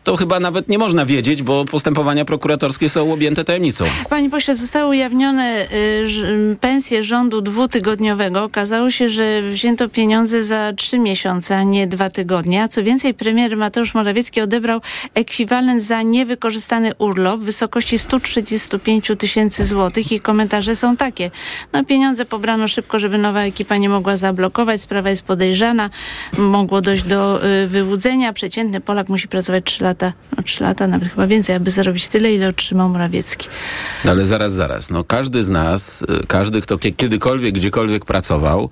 to 0.05 0.17
chyba 0.17 0.41
nawet 0.41 0.69
nie 0.69 0.79
można 0.79 1.07
wiedzieć, 1.07 1.43
bo 1.43 1.65
postępowania 1.65 2.25
prokuratorskie 2.25 2.89
są 2.89 3.13
objęte 3.13 3.45
tajemnicą. 3.45 3.85
Panie 4.11 4.31
pośle, 4.31 4.55
zostały 4.55 4.89
ujawnione 4.89 5.67
y, 5.73 6.57
pensje 6.61 7.03
rządu 7.03 7.41
dwutygodniowego. 7.41 8.45
Okazało 8.45 8.91
się, 8.91 9.11
że 9.11 9.43
wzięto 9.43 9.89
pieniądze 9.89 10.45
za 10.45 10.73
trzy 10.73 10.99
miesiące, 10.99 11.57
a 11.57 11.63
nie 11.63 11.87
dwa 11.87 12.11
tygodnie. 12.11 12.63
A 12.63 12.69
co 12.69 12.85
więcej, 12.85 13.15
premier 13.15 13.57
Mateusz 13.57 13.95
Morawiecki 13.95 14.41
odebrał 14.41 14.81
ekwiwalent 15.15 15.83
za 15.83 16.03
niewykorzystany 16.03 16.93
urlop 16.99 17.41
w 17.41 17.45
wysokości 17.45 17.99
135 17.99 19.13
tysięcy 19.19 19.65
złotych 19.65 20.13
i 20.13 20.21
komentarze 20.21 20.77
są 20.77 20.97
takie. 20.97 21.31
No 21.73 21.85
pieniądze 21.85 22.25
pobrano 22.25 22.69
szybko, 22.69 22.99
żeby 22.99 23.19
nowa 23.19 23.43
ekipa 23.43 23.77
nie 23.77 23.89
mogła 23.89 24.17
zablokować. 24.17 24.81
Sprawa 24.81 25.11
jest 25.11 25.23
podejrzana. 25.23 25.91
Mogło 26.39 26.81
dojść 26.81 27.03
do 27.03 27.47
y, 27.47 27.67
wyłudzenia. 27.67 28.33
Przeciętny 28.33 28.81
Polak 28.81 29.09
musi 29.09 29.29
pracować 29.29 29.65
3 29.65 29.85
lata, 29.85 29.92
no 30.37 30.43
3 30.43 30.63
lata, 30.63 30.87
nawet 30.87 31.09
chyba 31.09 31.27
więcej, 31.27 31.57
aby 31.57 31.71
zarobić 31.71 32.09
tyle, 32.09 32.33
ile 32.33 32.49
otrzymał 32.49 32.89
Morawiecki. 32.89 33.49
No 34.05 34.11
ale 34.11 34.27
zaraz, 34.27 34.53
zaraz. 34.53 34.91
No 34.91 35.05
każdy 35.05 35.43
z 35.45 35.49
nas, 35.49 36.03
y, 36.03 36.27
każdy, 36.27 36.61
kto 36.63 36.77
kie- 36.77 36.97
kiedykolwiek, 36.97 37.55
gdziekolwiek 37.55 38.05
pracował, 38.05 38.71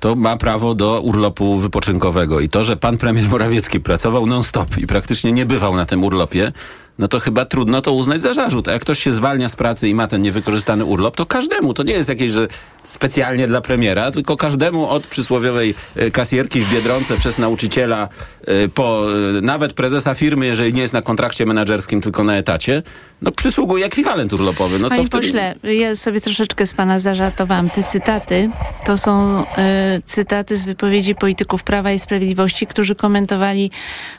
to 0.00 0.14
ma 0.16 0.36
prawo 0.36 0.74
do 0.74 1.00
urlopu 1.00 1.58
wypoczynkowego. 1.58 2.40
I 2.40 2.48
to, 2.48 2.64
że 2.64 2.76
pan 2.76 2.98
premier 2.98 3.28
Morawiecki 3.28 3.80
pracował 3.80 4.26
non-stop 4.26 4.78
i 4.78 4.86
praktycznie 4.86 5.32
nie 5.32 5.46
bywał 5.46 5.76
na 5.76 5.86
tym 5.86 6.04
urlopie, 6.04 6.52
no 6.98 7.08
to 7.08 7.20
chyba 7.20 7.44
trudno 7.44 7.80
to 7.80 7.92
uznać 7.92 8.20
za 8.20 8.34
zarzut. 8.34 8.68
A 8.68 8.72
jak 8.72 8.82
ktoś 8.82 8.98
się 8.98 9.12
zwalnia 9.12 9.48
z 9.48 9.56
pracy 9.56 9.88
i 9.88 9.94
ma 9.94 10.06
ten 10.06 10.22
niewykorzystany 10.22 10.84
urlop, 10.84 11.16
to 11.16 11.26
każdemu. 11.26 11.74
To 11.74 11.82
nie 11.82 11.92
jest 11.92 12.08
jakieś, 12.08 12.32
że 12.32 12.48
specjalnie 12.82 13.46
dla 13.46 13.60
premiera, 13.60 14.10
tylko 14.10 14.36
każdemu 14.36 14.88
od 14.88 15.06
przysłowiowej 15.06 15.74
y, 16.02 16.10
kasjerki 16.10 16.60
w 16.60 16.72
Biedronce 16.74 17.16
przez 17.16 17.38
nauczyciela 17.38 18.08
y, 18.48 18.68
po 18.68 19.06
y, 19.38 19.42
nawet 19.42 19.72
prezesa 19.72 20.14
firmy, 20.14 20.46
jeżeli 20.46 20.72
nie 20.72 20.82
jest 20.82 20.94
na 20.94 21.02
kontrakcie 21.02 21.46
menedżerskim, 21.46 22.00
tylko 22.00 22.24
na 22.24 22.36
etacie, 22.36 22.82
no 23.22 23.32
przysługuje 23.32 23.86
ekwiwalent 23.86 24.32
urlopowy. 24.32 24.78
No 24.78 24.88
co 24.88 24.94
Panie 24.94 25.06
wtedy? 25.06 25.26
pośle, 25.26 25.54
ja 25.62 25.96
sobie 25.96 26.20
troszeczkę 26.20 26.66
z 26.66 26.74
pana 26.74 27.00
zażartowałam. 27.00 27.70
Te 27.70 27.82
cytaty 27.82 28.50
to 28.84 28.98
są 28.98 29.44
e, 29.56 30.00
cytaty 30.04 30.56
z 30.56 30.64
wypowiedzi 30.64 31.14
polityków 31.14 31.62
Prawa 31.62 31.92
i 31.92 31.98
Sprawiedliwości, 31.98 32.66
którzy 32.66 32.94
komentowali 32.94 33.70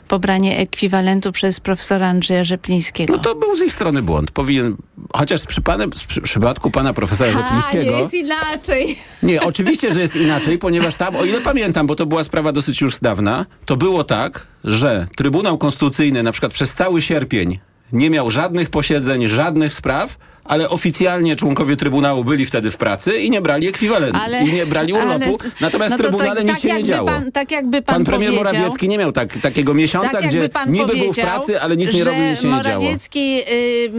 pobranie 0.08 0.58
ekwiwalentu 0.58 1.32
przez 1.32 1.60
profesora 1.60 2.08
Andrzeja 2.08 2.44
Rzeplińskiego. 2.70 3.12
No 3.12 3.18
to 3.18 3.34
był 3.34 3.56
z 3.56 3.62
ich 3.62 3.72
strony 3.72 4.02
błąd. 4.02 4.30
Powinien, 4.30 4.76
chociaż 5.16 5.46
przy, 5.46 5.60
panem, 5.60 5.90
przy 5.90 6.20
przypadku 6.20 6.70
pana 6.70 6.92
profesora 6.92 7.30
Rzeplińskiego... 7.30 8.08
inaczej. 8.12 8.98
Nie, 9.22 9.42
oczywiście, 9.42 9.92
że 9.92 10.00
jest 10.00 10.16
inaczej, 10.16 10.58
ponieważ 10.58 10.94
tam, 10.94 11.16
o 11.16 11.24
ile 11.24 11.40
pamiętam, 11.40 11.86
bo 11.86 11.94
to 11.94 12.06
była 12.06 12.24
sprawa 12.24 12.52
dosyć 12.52 12.80
już 12.80 12.98
dawna, 12.98 13.46
to 13.64 13.76
było 13.76 14.04
tak, 14.04 14.46
że 14.64 15.06
Trybunał 15.16 15.58
Konstytucyjny 15.58 16.22
na 16.22 16.32
przykład 16.32 16.52
przez 16.52 16.74
cały 16.74 17.02
sierpień 17.02 17.58
nie 17.92 18.10
miał 18.10 18.30
żadnych 18.30 18.70
posiedzeń, 18.70 19.28
żadnych 19.28 19.74
spraw, 19.74 20.18
ale 20.44 20.68
oficjalnie 20.68 21.36
członkowie 21.36 21.76
Trybunału 21.76 22.24
byli 22.24 22.46
wtedy 22.46 22.70
w 22.70 22.76
pracy 22.76 23.18
i 23.18 23.30
nie 23.30 23.40
brali 23.40 23.68
ekwiwalentu. 23.68 24.18
Ale- 24.22 24.42
I 24.42 24.52
nie 24.52 24.66
brali 24.66 24.92
urlopu. 24.92 25.38
ale- 25.40 25.50
Natomiast 25.60 25.90
no 25.90 25.96
to- 25.96 26.02
to 26.04 26.08
Trybunale 26.08 26.44
nic 26.44 26.52
tak 26.52 26.60
się 26.62 26.74
nie 26.74 26.82
działo. 26.84 27.06
Pan, 27.08 27.32
tak 27.32 27.50
jakby 27.50 27.82
pan, 27.82 27.94
Pan 27.94 28.04
premier 28.04 28.32
Morawiecki 28.32 28.88
nie 28.88 28.98
miał 28.98 29.12
tak, 29.12 29.38
takiego 29.42 29.74
miesiąca, 29.74 30.10
tak 30.10 30.26
gdzie 30.26 30.48
niby 30.66 30.96
był 30.96 31.12
w 31.12 31.16
pracy, 31.16 31.60
ale 31.60 31.76
nic 31.76 31.92
nie 31.94 32.04
robił, 32.04 32.22
nic 32.24 32.40
się 32.42 32.48
nie 32.48 32.62
działo. 32.62 32.80
Morawiecki, 32.80 33.40
y, 33.40 33.90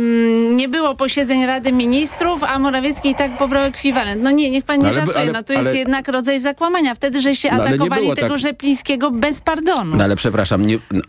nie 0.56 0.69
było 0.69 0.95
posiedzeń 0.95 1.45
Rady 1.45 1.71
Ministrów, 1.71 2.43
a 2.43 2.60
Morawiecki 2.60 3.10
i 3.10 3.15
tak 3.15 3.38
pobrał 3.38 3.63
ekwiwalent. 3.63 4.23
No 4.23 4.32
nie, 4.32 4.51
niech 4.51 4.65
pan 4.65 4.75
nie 4.77 4.84
No 4.84 4.88
ale- 4.89 4.95
żartuje. 4.95 5.17
ale- 5.19 5.32
no 5.32 5.43
to 5.43 5.54
jest 5.54 5.75
jednak 5.75 6.08
rodzaj 6.08 6.39
zakłamania. 6.39 6.95
Wtedy, 6.95 7.21
żeście 7.21 7.49
No 7.51 7.56
ale 7.56 7.63
nie 7.69 7.75
atakowali 7.75 8.01
było 8.01 8.15
tego 8.15 8.30
tak. 8.30 8.39
Rzeplińskiego 8.39 9.12
bez 9.12 9.41
pardonu. 9.41 9.97
No 9.97 10.04
ale 10.04 10.15
przepraszam, 10.15 10.67
nie, 10.67 10.77
no, 10.91 11.01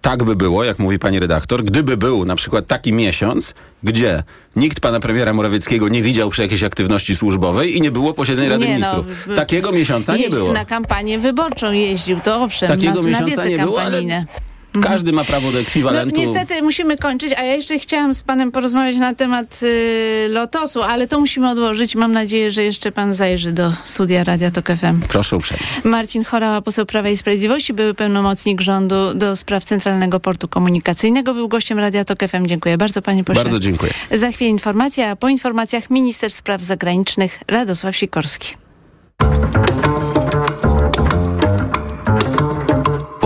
tak 0.00 0.24
by 0.24 0.36
było, 0.36 0.64
jak 0.64 0.78
mówi 0.78 0.98
pani 0.98 1.18
redaktor, 1.20 1.64
gdyby 1.64 1.96
był 1.96 2.24
na 2.24 2.36
przykład 2.36 2.66
taki 2.66 2.92
miesiąc, 2.92 3.54
gdzie 3.82 4.22
nikt 4.56 4.79
pana 4.80 5.00
premiera 5.00 5.34
Morawieckiego 5.34 5.88
nie 5.88 6.02
widział 6.02 6.30
przy 6.30 6.42
jakiejś 6.42 6.62
aktywności 6.62 7.16
służbowej 7.16 7.76
i 7.76 7.80
nie 7.80 7.90
było 7.90 8.14
posiedzeń 8.14 8.48
Rady 8.48 8.64
Nie, 8.66 8.78
no, 8.78 8.94
Ministrów. 8.96 9.26
w- 9.26 9.34
Takiego 9.34 9.72
miesiąca 9.72 10.16
nie 10.16 10.28
było. 10.30 10.52
na 10.52 10.64
kampanię 10.64 11.18
wyborczą 11.18 11.72
jeździł, 11.72 12.20
to 12.20 12.42
owszem, 12.42 12.68
Takiego 12.68 12.94
na, 12.94 13.02
na 13.02 13.08
miesiąca 13.08 13.26
wiece 13.36 13.50
nie 13.50 13.58
było, 13.58 13.82
ale. 13.82 14.02
Każdy 14.82 15.12
ma 15.12 15.24
prawo 15.24 15.46
do 15.46 15.52
No, 15.52 15.58
ekwiwalentu. 15.60 16.20
niestety 16.20 16.62
musimy 16.62 16.96
kończyć, 16.96 17.32
a 17.32 17.42
ja 17.44 17.54
jeszcze 17.54 17.78
chciałam 17.78 18.14
z 18.14 18.22
panem 18.22 18.52
porozmawiać 18.52 18.96
na 18.96 19.14
temat 19.14 19.60
y, 19.62 20.28
Lotosu, 20.28 20.82
ale 20.82 21.08
to 21.08 21.20
musimy 21.20 21.50
odłożyć. 21.50 21.94
Mam 21.96 22.12
nadzieję, 22.12 22.52
że 22.52 22.64
jeszcze 22.64 22.92
pan 22.92 23.14
zajrzy 23.14 23.52
do 23.52 23.72
studia 23.82 24.24
Radia 24.24 24.50
Tok 24.50 24.66
FM. 24.66 25.00
Proszę 25.08 25.36
uprzejmie. 25.36 25.64
Marcin 25.84 26.24
Chorała, 26.24 26.62
poseł 26.62 26.86
Prawa 26.86 27.08
i 27.08 27.16
Sprawiedliwości, 27.16 27.72
były 27.72 27.94
pełnomocnik 27.94 28.60
rządu 28.60 29.14
do 29.14 29.36
spraw 29.36 29.64
Centralnego 29.64 30.20
Portu 30.20 30.48
Komunikacyjnego, 30.48 31.34
był 31.34 31.48
gościem 31.48 31.78
Radia 31.78 32.04
Tok 32.04 32.18
FM. 32.28 32.46
Dziękuję 32.46 32.78
bardzo 32.78 33.02
panie 33.02 33.24
pośle. 33.24 33.42
Bardzo 33.42 33.58
dziękuję. 33.58 33.92
Za 34.10 34.30
chwilę 34.32 34.50
informacja, 34.50 35.10
a 35.10 35.16
po 35.16 35.28
informacjach 35.28 35.90
minister 35.90 36.30
spraw 36.30 36.62
zagranicznych 36.62 37.38
Radosław 37.48 37.96
Sikorski. 37.96 38.54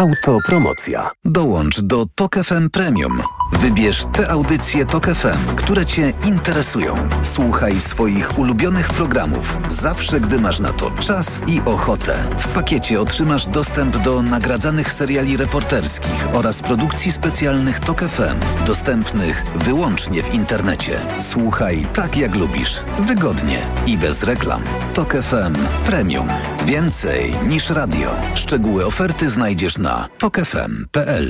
Autopromocja. 0.00 1.10
Dołącz 1.24 1.80
do 1.80 2.06
Tok 2.14 2.36
FM 2.36 2.70
Premium. 2.70 3.22
Wybierz 3.52 4.04
te 4.12 4.30
audycje 4.30 4.86
Tok 4.86 5.06
FM, 5.06 5.56
które 5.56 5.86
Cię 5.86 6.12
interesują. 6.26 6.94
Słuchaj 7.22 7.80
swoich 7.80 8.38
ulubionych 8.38 8.88
programów 8.88 9.56
zawsze, 9.68 10.20
gdy 10.20 10.40
masz 10.40 10.60
na 10.60 10.72
to 10.72 10.90
czas 10.90 11.40
i 11.46 11.60
ochotę. 11.64 12.28
W 12.38 12.48
pakiecie 12.48 13.00
otrzymasz 13.00 13.46
dostęp 13.46 13.96
do 13.96 14.22
nagradzanych 14.22 14.92
seriali 14.92 15.36
reporterskich 15.36 16.28
oraz 16.34 16.62
produkcji 16.62 17.12
specjalnych 17.12 17.80
Tok 17.80 18.00
FM, 18.00 18.66
dostępnych 18.66 19.44
wyłącznie 19.54 20.22
w 20.22 20.34
internecie. 20.34 21.00
Słuchaj 21.20 21.86
tak 21.92 22.16
jak 22.16 22.34
lubisz, 22.34 22.80
wygodnie 23.00 23.66
i 23.86 23.98
bez 23.98 24.22
reklam. 24.22 24.62
Tok 24.94 25.14
FM 25.14 25.54
Premium. 25.86 26.28
Więcej 26.66 27.34
niż 27.48 27.70
radio. 27.70 28.10
Szczegóły 28.34 28.86
oferty 28.86 29.30
znajdziesz 29.30 29.78
na 29.78 29.89
tokefm.pl. 30.18 31.28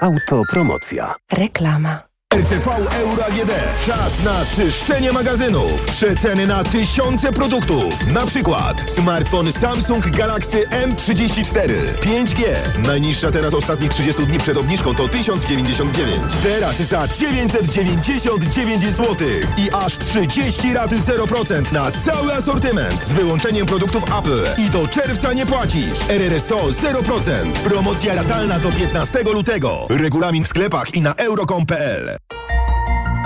Autopromocja. 0.00 1.14
Reklama. 1.32 2.13
RTV 2.34 2.70
Euro 3.00 3.26
AGD. 3.26 3.52
Czas 3.86 4.22
na 4.24 4.46
czyszczenie 4.56 5.12
magazynów. 5.12 5.84
Przeceny 5.84 6.46
na 6.46 6.64
tysiące 6.64 7.32
produktów. 7.32 8.06
Na 8.06 8.26
przykład 8.26 8.90
smartfon 8.90 9.52
Samsung 9.52 10.10
Galaxy 10.10 10.66
M34 10.66 11.72
5G. 12.00 12.44
Najniższa 12.86 13.30
teraz 13.30 13.54
ostatnich 13.54 13.90
30 13.90 14.26
dni 14.26 14.38
przed 14.38 14.56
obniżką 14.56 14.94
to 14.94 15.08
1099. 15.08 16.16
Teraz 16.42 16.76
za 16.76 17.08
999 17.08 18.82
zł. 18.82 19.16
I 19.56 19.70
aż 19.70 19.98
30 19.98 20.72
raty 20.72 20.96
0% 20.96 21.72
na 21.72 21.90
cały 21.90 22.32
asortyment. 22.32 23.08
Z 23.08 23.12
wyłączeniem 23.12 23.66
produktów 23.66 24.02
Apple. 24.18 24.62
I 24.62 24.70
do 24.70 24.88
czerwca 24.88 25.32
nie 25.32 25.46
płacisz. 25.46 25.98
RRSO 26.08 26.56
0%. 26.56 27.52
Promocja 27.52 28.14
ratalna 28.14 28.58
do 28.58 28.72
15 28.72 29.22
lutego. 29.22 29.86
Regulamin 29.90 30.44
w 30.44 30.48
sklepach 30.48 30.94
i 30.94 31.00
na 31.00 31.14
euro.com.pl. 31.14 32.23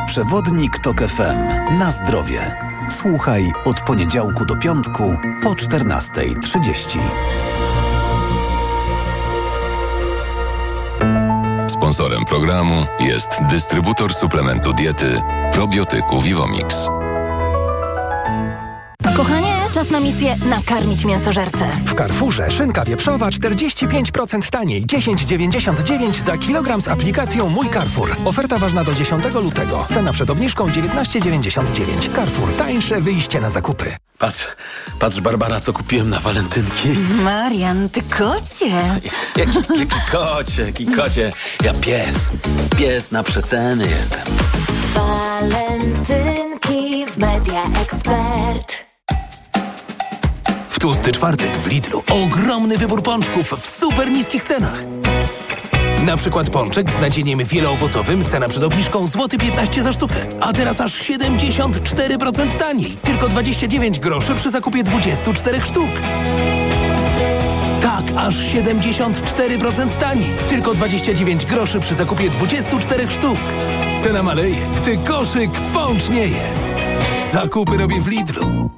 Przewodnik 0.06 0.78
Tok 0.78 1.00
FM. 1.00 1.38
Na 1.78 1.90
zdrowie. 1.90 2.56
Słuchaj 2.90 3.52
od 3.64 3.80
poniedziałku 3.80 4.44
do 4.44 4.56
piątku 4.56 5.16
po 5.42 5.50
14.30. 5.50 6.98
Sponsorem 11.68 12.24
programu 12.24 12.86
jest 13.00 13.30
dystrybutor 13.50 14.14
suplementu 14.14 14.72
diety 14.72 15.22
probiotyku 15.52 16.20
Vivomix. 16.20 16.86
Kochanie, 19.16 19.47
czas 19.78 19.90
na 19.90 20.00
misję 20.00 20.36
nakarmić 20.46 21.04
mięsożerce. 21.04 21.68
W 21.86 21.94
Carrefourze 21.94 22.50
szynka 22.50 22.84
wieprzowa 22.84 23.28
45% 23.28 24.50
taniej, 24.50 24.86
10,99 24.86 26.24
za 26.24 26.36
kilogram 26.36 26.80
z 26.80 26.88
aplikacją 26.88 27.48
Mój 27.48 27.70
Carrefour. 27.70 28.16
Oferta 28.24 28.58
ważna 28.58 28.84
do 28.84 28.94
10 28.94 29.34
lutego. 29.34 29.86
Cena 29.88 30.12
przed 30.12 30.30
obniżką 30.30 30.66
19,99. 30.66 32.16
Carrefour. 32.16 32.56
Tańsze 32.56 33.00
wyjście 33.00 33.40
na 33.40 33.48
zakupy. 33.48 33.96
Patrz, 34.18 34.46
patrz 34.98 35.20
Barbara, 35.20 35.60
co 35.60 35.72
kupiłem 35.72 36.08
na 36.08 36.20
walentynki. 36.20 36.88
Marian, 37.24 37.88
ty 37.88 38.02
kocie. 38.02 39.00
Jaki, 39.36 39.58
jaki 39.78 39.96
kocie, 40.12 40.66
jaki 40.66 40.86
kocie. 40.86 41.30
Ja 41.64 41.74
pies. 41.74 42.16
Pies 42.76 43.10
na 43.10 43.22
przeceny 43.22 43.88
jestem. 43.88 44.22
Walentynki 44.94 47.06
w 47.06 47.16
Media 47.16 47.62
Expert. 47.82 48.87
W 50.78 50.80
tłusty 50.80 51.12
czwartek 51.12 51.56
w 51.56 51.66
Lidlu 51.66 52.02
ogromny 52.10 52.78
wybór 52.78 53.02
pączków 53.02 53.52
w 53.52 53.70
super 53.70 54.10
niskich 54.10 54.44
cenach. 54.44 54.84
Na 56.06 56.16
przykład 56.16 56.50
pączek 56.50 56.90
z 56.90 56.98
nadzieniem 56.98 57.44
wieloowocowym, 57.44 58.24
cena 58.24 58.48
przed 58.48 58.64
obniżką 58.64 59.06
złoty 59.06 59.38
15 59.38 59.82
za 59.82 59.92
sztukę. 59.92 60.26
A 60.40 60.52
teraz 60.52 60.80
aż 60.80 61.02
74% 61.02 62.56
taniej. 62.56 62.96
Tylko 63.02 63.28
29 63.28 63.98
groszy 63.98 64.34
przy 64.34 64.50
zakupie 64.50 64.82
24 64.82 65.60
sztuk. 65.60 65.90
Tak, 67.80 68.04
aż 68.16 68.34
74% 68.34 69.88
taniej. 69.96 70.30
Tylko 70.48 70.74
29 70.74 71.44
groszy 71.44 71.80
przy 71.80 71.94
zakupie 71.94 72.30
24 72.30 73.10
sztuk. 73.10 73.38
Cena 74.02 74.22
maleje, 74.22 74.70
gdy 74.82 74.98
koszyk 74.98 75.50
pącznieje. 75.72 76.54
Zakupy 77.32 77.76
robię 77.76 78.00
w 78.00 78.08
Lidlu. 78.08 78.77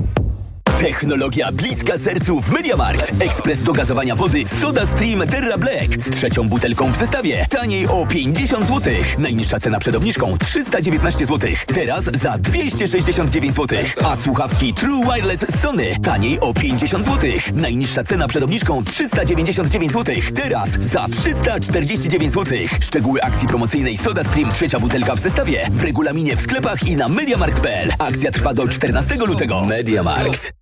Technologia 0.81 1.51
bliska 1.51 1.97
sercu 1.97 2.41
w 2.41 2.49
Mediamarkt. 2.49 3.11
Ekspres 3.19 3.63
do 3.63 3.73
gazowania 3.73 4.15
wody 4.15 4.43
Soda 4.61 4.85
Stream 4.85 5.27
Terra 5.27 5.57
Black 5.57 6.01
z 6.01 6.09
trzecią 6.09 6.49
butelką 6.49 6.91
w 6.91 6.95
zestawie. 6.95 7.45
Taniej 7.49 7.87
o 7.87 8.05
50 8.05 8.67
zł. 8.67 8.93
Najniższa 9.17 9.59
cena 9.59 9.79
przed 9.79 9.95
obniżką 9.95 10.37
319 10.37 11.25
zł. 11.25 11.49
Teraz 11.73 12.03
za 12.03 12.37
269 12.37 13.55
zł. 13.55 13.79
A 14.03 14.15
słuchawki 14.15 14.73
True 14.73 15.13
Wireless 15.13 15.45
Sony 15.61 15.99
taniej 16.03 16.39
o 16.39 16.53
50 16.53 17.05
zł. 17.05 17.29
Najniższa 17.53 18.03
cena 18.03 18.27
przed 18.27 18.43
obniżką 18.43 18.83
399 18.83 19.93
zł. 19.93 20.15
Teraz 20.35 20.69
za 20.69 21.07
349 21.07 22.31
zł. 22.31 22.57
Szczegóły 22.81 23.23
akcji 23.23 23.47
promocyjnej 23.47 23.97
Soda 23.97 24.23
Stream 24.23 24.51
trzecia 24.51 24.79
butelka 24.79 25.15
w 25.15 25.19
zestawie 25.19 25.67
w 25.71 25.83
regulaminie 25.83 26.35
w 26.35 26.41
sklepach 26.41 26.87
i 26.87 26.95
na 26.95 27.07
mediamarkt.pl. 27.07 27.89
Akcja 27.99 28.31
trwa 28.31 28.53
do 28.53 28.67
14 28.67 29.15
lutego. 29.15 29.65
Mediamarkt. 29.65 30.61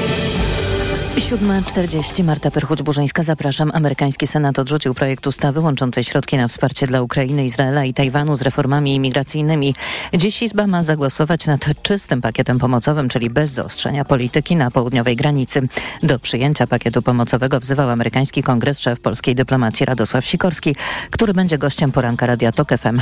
7.40 1.17 2.23
Marta 2.23 2.49
Perchuć-Burzyńska, 2.49 3.23
zapraszam. 3.23 3.71
Amerykański 3.73 4.27
Senat 4.27 4.59
odrzucił 4.59 4.93
projekt 4.93 5.27
ustawy 5.27 5.59
łączącej 5.59 6.03
środki 6.03 6.37
na 6.37 6.47
wsparcie 6.47 6.87
dla 6.87 7.01
Ukrainy, 7.01 7.45
Izraela 7.45 7.85
i 7.85 7.93
Tajwanu 7.93 8.35
z 8.35 8.41
reformami 8.41 8.95
imigracyjnymi. 8.95 9.75
Dziś 10.13 10.41
Izba 10.41 10.67
ma 10.67 10.83
zagłosować 10.83 11.45
nad 11.45 11.65
czystym 11.81 12.21
pakietem 12.21 12.59
pomocowym, 12.59 13.09
czyli 13.09 13.29
bez 13.29 13.51
zaostrzenia 13.51 14.05
polityki 14.05 14.55
na 14.55 14.71
południowej 14.71 15.15
granicy. 15.15 15.61
Do 16.03 16.19
przyjęcia 16.19 16.67
pakietu 16.67 17.01
pomocowego 17.01 17.59
wzywał 17.59 17.89
amerykański 17.89 18.43
kongres 18.43 18.79
szef 18.79 18.99
polskiej 18.99 19.35
dyplomacji 19.35 19.85
Radosław 19.85 20.25
Sikorski, 20.25 20.75
który 21.11 21.33
będzie 21.33 21.57
gościem 21.57 21.91
poranka 21.91 22.25
Radia 22.25 22.51
TOK 22.51 22.69
FM 22.77 22.99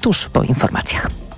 tuż 0.00 0.28
po 0.28 0.42
informacjach. 0.42 1.29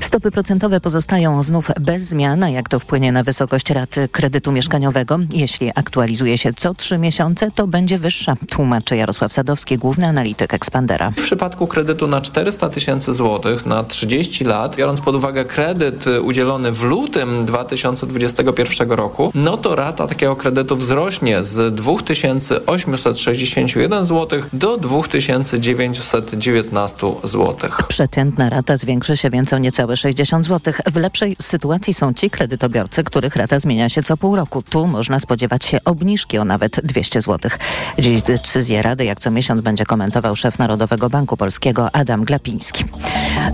Stopy 0.00 0.30
procentowe 0.30 0.80
pozostają 0.80 1.42
znów 1.42 1.70
bez 1.80 2.02
zmian, 2.02 2.42
a 2.42 2.48
jak 2.48 2.68
to 2.68 2.80
wpłynie 2.80 3.12
na 3.12 3.22
wysokość 3.22 3.70
rat 3.70 3.94
kredytu 4.12 4.52
mieszkaniowego? 4.52 5.18
Jeśli 5.32 5.70
aktualizuje 5.74 6.38
się 6.38 6.52
co 6.52 6.74
trzy 6.74 6.98
miesiące, 6.98 7.50
to 7.54 7.66
będzie 7.66 7.98
wyższa, 7.98 8.34
tłumaczy 8.50 8.96
Jarosław 8.96 9.32
Sadowski, 9.32 9.78
główny 9.78 10.06
analityk 10.06 10.54
Expandera. 10.54 11.10
W 11.10 11.22
przypadku 11.22 11.66
kredytu 11.66 12.06
na 12.06 12.20
400 12.20 12.68
tysięcy 12.68 13.14
złotych 13.14 13.66
na 13.66 13.84
30 13.84 14.44
lat, 14.44 14.76
biorąc 14.76 15.00
pod 15.00 15.16
uwagę 15.16 15.44
kredyt 15.44 16.04
udzielony 16.22 16.72
w 16.72 16.82
lutym 16.82 17.46
2021 17.46 18.92
roku, 18.92 19.32
no 19.34 19.56
to 19.56 19.74
rata 19.74 20.06
takiego 20.06 20.36
kredytu 20.36 20.76
wzrośnie 20.76 21.44
z 21.44 21.74
2861 21.74 24.04
zł 24.04 24.42
do 24.52 24.76
2919 24.76 26.96
zł. 27.24 27.70
Przeciętna 27.88 28.50
rata 28.50 28.76
zwiększy 28.76 29.16
się 29.16 29.30
więc 29.30 29.43
więc 29.50 29.62
niecałe 29.62 29.96
60 29.96 30.46
zł. 30.46 30.74
W 30.92 30.96
lepszej 30.96 31.36
sytuacji 31.42 31.94
są 31.94 32.12
ci 32.12 32.30
kredytobiorcy, 32.30 33.04
których 33.04 33.36
rata 33.36 33.58
zmienia 33.58 33.88
się 33.88 34.02
co 34.02 34.16
pół 34.16 34.36
roku. 34.36 34.62
Tu 34.62 34.86
można 34.86 35.18
spodziewać 35.18 35.64
się 35.64 35.78
obniżki 35.84 36.38
o 36.38 36.44
nawet 36.44 36.80
200 36.84 37.20
zł. 37.20 37.50
Dziś 37.98 38.22
decyzję 38.22 38.82
Rady 38.82 39.04
jak 39.04 39.20
co 39.20 39.30
miesiąc 39.30 39.60
będzie 39.60 39.86
komentował 39.86 40.36
szef 40.36 40.58
Narodowego 40.58 41.10
Banku 41.10 41.36
Polskiego 41.36 41.94
Adam 41.94 42.24
Glapiński. 42.24 42.84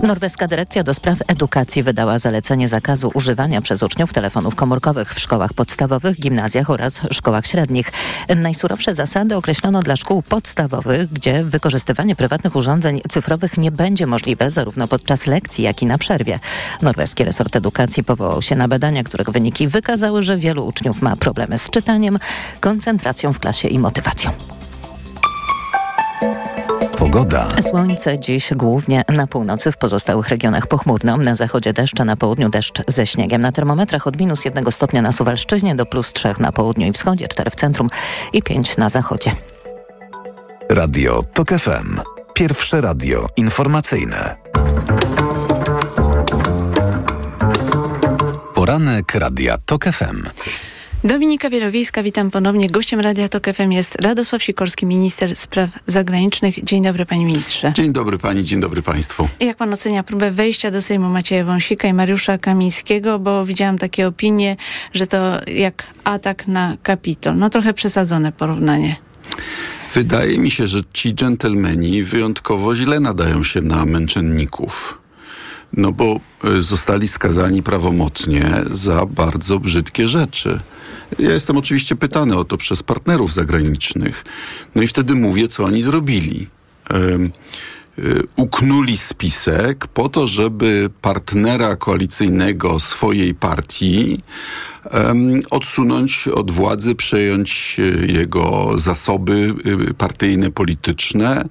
Norweska 0.03 0.47
Dyrekcja 0.47 0.83
do 0.83 0.93
Spraw 0.93 1.17
Edukacji 1.27 1.83
wydała 1.83 2.19
zalecenie 2.19 2.69
zakazu 2.69 3.11
używania 3.13 3.61
przez 3.61 3.83
uczniów 3.83 4.13
telefonów 4.13 4.55
komórkowych 4.55 5.13
w 5.13 5.19
szkołach 5.19 5.53
podstawowych, 5.53 6.19
gimnazjach 6.19 6.69
oraz 6.69 7.01
szkołach 7.11 7.45
średnich. 7.45 7.91
Najsurowsze 8.35 8.95
zasady 8.95 9.35
określono 9.35 9.79
dla 9.79 9.95
szkół 9.95 10.21
podstawowych, 10.21 11.13
gdzie 11.13 11.43
wykorzystywanie 11.43 12.15
prywatnych 12.15 12.55
urządzeń 12.55 13.01
cyfrowych 13.09 13.57
nie 13.57 13.71
będzie 13.71 14.07
możliwe 14.07 14.51
zarówno 14.51 14.87
podczas 14.87 15.27
lekcji, 15.27 15.63
jak 15.63 15.80
na 15.85 15.97
przerwie. 15.97 16.39
Norweski 16.81 17.23
resort 17.23 17.55
edukacji 17.55 18.03
powołał 18.03 18.41
się 18.41 18.55
na 18.55 18.67
badania, 18.67 19.03
których 19.03 19.29
wyniki 19.29 19.67
wykazały, 19.67 20.23
że 20.23 20.37
wielu 20.37 20.65
uczniów 20.65 21.01
ma 21.01 21.15
problemy 21.15 21.57
z 21.57 21.69
czytaniem, 21.69 22.19
koncentracją 22.59 23.33
w 23.33 23.39
klasie 23.39 23.67
i 23.67 23.79
motywacją. 23.79 24.31
Pogoda. 26.97 27.47
Słońce 27.69 28.19
dziś 28.19 28.53
głównie 28.53 29.03
na 29.09 29.27
północy, 29.27 29.71
w 29.71 29.77
pozostałych 29.77 30.29
regionach 30.29 30.67
pochmurno. 30.67 31.17
Na 31.17 31.35
zachodzie 31.35 31.73
deszcz, 31.73 31.99
a 31.99 32.05
na 32.05 32.15
południu 32.15 32.49
deszcz 32.49 32.81
ze 32.87 33.07
śniegiem. 33.07 33.41
Na 33.41 33.51
termometrach 33.51 34.07
od 34.07 34.19
minus 34.19 34.45
jednego 34.45 34.71
stopnia 34.71 35.01
na 35.01 35.11
Suwalszczyźnie 35.11 35.75
do 35.75 35.85
plus 35.85 36.13
trzech 36.13 36.39
na 36.39 36.51
południu 36.51 36.87
i 36.87 36.91
wschodzie, 36.91 37.27
cztery 37.27 37.51
w 37.51 37.55
centrum 37.55 37.89
i 38.33 38.43
pięć 38.43 38.77
na 38.77 38.89
zachodzie. 38.89 39.31
Radio 40.69 41.21
TOK 41.33 41.49
FM. 41.49 41.99
Pierwsze 42.33 42.81
radio 42.81 43.27
informacyjne. 43.37 44.35
Poranek 48.61 49.15
Radia 49.15 49.57
TOK 49.57 49.85
FM. 49.85 50.23
Dominika 51.03 51.49
Wielowiejska, 51.49 52.03
witam 52.03 52.31
ponownie. 52.31 52.69
Gościem 52.69 52.99
Radia 52.99 53.29
Tok 53.29 53.47
FM 53.47 53.71
jest 53.71 53.95
Radosław 54.01 54.43
Sikorski, 54.43 54.85
minister 54.85 55.35
spraw 55.35 55.69
zagranicznych. 55.85 56.63
Dzień 56.63 56.83
dobry, 56.83 57.05
panie 57.05 57.25
ministrze. 57.25 57.73
Dzień 57.75 57.93
dobry 57.93 58.17
pani, 58.17 58.43
dzień 58.43 58.59
dobry 58.59 58.81
państwu. 58.81 59.27
Jak 59.39 59.57
pan 59.57 59.73
ocenia 59.73 60.03
próbę 60.03 60.31
wejścia 60.31 60.71
do 60.71 60.81
Sejmu 60.81 61.09
Macieja 61.09 61.45
Wąsika 61.45 61.87
i 61.87 61.93
Mariusza 61.93 62.37
Kamińskiego, 62.37 63.19
bo 63.19 63.45
widziałam 63.45 63.77
takie 63.77 64.07
opinie, 64.07 64.55
że 64.93 65.07
to 65.07 65.41
jak 65.47 65.87
atak 66.03 66.47
na 66.47 66.77
Kapitol. 66.83 67.37
No 67.37 67.49
trochę 67.49 67.73
przesadzone 67.73 68.31
porównanie. 68.31 68.95
Wydaje 69.93 70.37
mi 70.37 70.51
się, 70.51 70.67
że 70.67 70.79
ci 70.93 71.13
dżentelmeni 71.13 72.03
wyjątkowo 72.03 72.75
źle 72.75 72.99
nadają 72.99 73.43
się 73.43 73.61
na 73.61 73.85
męczenników. 73.85 75.00
No 75.73 75.91
bo 75.91 76.19
y, 76.45 76.61
zostali 76.61 77.07
skazani 77.07 77.63
prawomocnie 77.63 78.51
za 78.71 79.05
bardzo 79.05 79.59
brzydkie 79.59 80.07
rzeczy. 80.07 80.59
Ja 81.19 81.31
jestem 81.31 81.57
oczywiście 81.57 81.95
pytany 81.95 82.37
o 82.37 82.43
to 82.43 82.57
przez 82.57 82.83
partnerów 82.83 83.33
zagranicznych. 83.33 84.23
No 84.75 84.81
i 84.81 84.87
wtedy 84.87 85.15
mówię, 85.15 85.47
co 85.47 85.63
oni 85.63 85.81
zrobili. 85.81 86.47
Y, 87.99 88.23
uknuli 88.35 88.97
spisek 88.97 89.87
po 89.87 90.09
to, 90.09 90.27
żeby 90.27 90.89
partnera 91.01 91.75
koalicyjnego 91.75 92.79
swojej 92.79 93.33
partii 93.33 94.23
um, 94.93 95.41
odsunąć 95.49 96.27
od 96.27 96.51
władzy, 96.51 96.95
przejąć 96.95 97.75
y, 97.79 98.07
jego 98.07 98.71
zasoby 98.79 99.53
y, 99.89 99.93
partyjne, 99.93 100.51
polityczne 100.51 101.45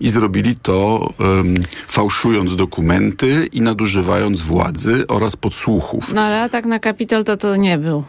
i 0.00 0.10
zrobili 0.10 0.56
to 0.56 1.12
um, 1.18 1.54
fałszując 1.88 2.56
dokumenty 2.56 3.48
i 3.52 3.60
nadużywając 3.60 4.40
władzy 4.40 5.06
oraz 5.08 5.36
podsłuchów. 5.36 6.12
No 6.12 6.20
ale 6.20 6.42
atak 6.42 6.64
na 6.64 6.78
Kapitol 6.78 7.24
to 7.24 7.36
to 7.36 7.56
nie 7.56 7.78
był. 7.78 8.04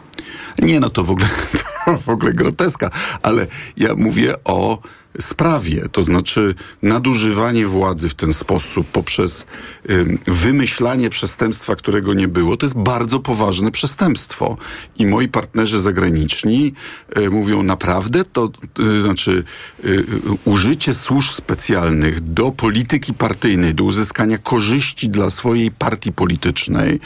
Nie, 0.58 0.80
no 0.80 0.90
to 0.90 1.04
w 1.04 1.10
ogóle, 1.10 1.28
to 1.84 1.98
w 1.98 2.08
ogóle 2.08 2.32
groteska, 2.32 2.90
ale 3.22 3.46
ja 3.76 3.94
mówię 3.94 4.34
o 4.44 4.78
sprawie, 5.20 5.88
to 5.92 6.02
znaczy 6.02 6.54
nadużywanie 6.82 7.66
władzy 7.66 8.08
w 8.08 8.14
ten 8.14 8.32
sposób 8.32 8.86
poprzez 8.86 9.46
ym, 9.90 10.18
wymyślanie 10.26 11.10
przestępstwa, 11.10 11.76
którego 11.76 12.14
nie 12.14 12.28
było, 12.28 12.56
to 12.56 12.66
jest 12.66 12.78
bardzo 12.78 13.20
poważne 13.20 13.70
przestępstwo. 13.70 14.56
I 14.98 15.06
moi 15.06 15.28
partnerzy 15.28 15.80
zagraniczni 15.80 16.72
y, 17.18 17.30
mówią 17.30 17.62
naprawdę, 17.62 18.24
to 18.24 18.50
y, 18.80 19.02
znaczy 19.02 19.44
y, 19.84 20.04
użycie 20.44 20.94
służb 20.94 21.30
specjalnych 21.32 22.20
do 22.20 22.52
polityki 22.52 23.14
partyjnej, 23.14 23.74
do 23.74 23.84
uzyskania 23.84 24.38
korzyści 24.38 25.08
dla 25.08 25.30
swojej 25.30 25.70
partii 25.70 26.12
politycznej, 26.12 27.00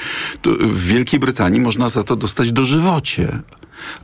w 0.61 0.87
Wielkiej 0.87 1.21
Brytanii 1.21 1.61
można 1.61 1.89
za 1.89 2.03
to 2.03 2.17
dostać 2.17 2.53
dożywocie. 2.53 3.43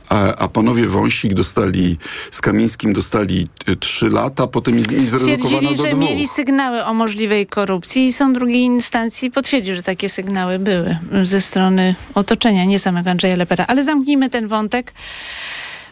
A, 0.09 0.35
a 0.35 0.47
panowie 0.47 0.87
Wąsik 0.87 1.33
dostali, 1.33 1.97
z 2.31 2.41
Kamińskim 2.41 2.93
dostali 2.93 3.47
y, 3.69 3.75
trzy 3.75 4.09
lata, 4.09 4.47
potem 4.47 4.79
ich 4.79 5.07
zredukowano 5.07 5.73
do 5.73 5.83
że 5.83 5.89
dwóch. 5.89 6.01
mieli 6.01 6.27
sygnały 6.27 6.85
o 6.85 6.93
możliwej 6.93 7.47
korupcji 7.47 8.07
i 8.07 8.13
sąd 8.13 8.37
drugiej 8.37 8.61
instancji 8.61 9.31
potwierdził, 9.31 9.75
że 9.75 9.83
takie 9.83 10.09
sygnały 10.09 10.59
były 10.59 10.97
ze 11.23 11.41
strony 11.41 11.95
otoczenia, 12.13 12.65
nie 12.65 12.79
samego 12.79 13.09
Andrzeja 13.09 13.35
Lepera. 13.35 13.65
Ale 13.67 13.83
zamknijmy 13.83 14.29
ten 14.29 14.47
wątek. 14.47 14.93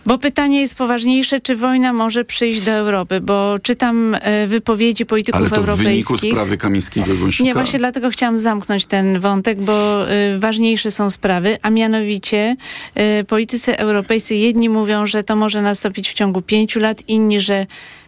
Bo 0.05 0.17
pytanie 0.17 0.61
jest 0.61 0.75
poważniejsze, 0.75 1.39
czy 1.39 1.55
wojna 1.55 1.93
może 1.93 2.25
przyjść 2.25 2.61
do 2.61 2.71
Europy, 2.71 3.21
bo 3.21 3.59
czytam 3.59 4.15
e, 4.21 4.47
wypowiedzi 4.47 5.05
polityków 5.05 5.41
Ale 5.41 5.49
to 5.49 5.55
w 5.55 5.65
wyniku 5.65 5.81
europejskich. 5.81 6.31
sprawy 6.31 6.57
Kamińskiego 6.57 7.15
Wąsika? 7.15 7.43
Nie, 7.43 7.53
właśnie 7.53 7.79
dlatego 7.79 8.09
chciałam 8.09 8.37
zamknąć 8.37 8.85
ten 8.85 9.19
wątek, 9.19 9.61
bo 9.61 10.11
y, 10.11 10.39
ważniejsze 10.39 10.91
są 10.91 11.09
sprawy, 11.09 11.57
a 11.61 11.69
mianowicie 11.69 12.55
y, 13.21 13.23
politycy 13.23 13.77
europejscy 13.77 14.35
jedni 14.35 14.69
mówią, 14.69 15.05
że 15.05 15.23
to 15.23 15.35
może 15.35 15.61
nastąpić 15.61 16.09
w 16.09 16.13
ciągu 16.13 16.41
pięciu 16.41 16.79
lat, 16.79 17.03
inni, 17.07 17.39
że 17.39 17.65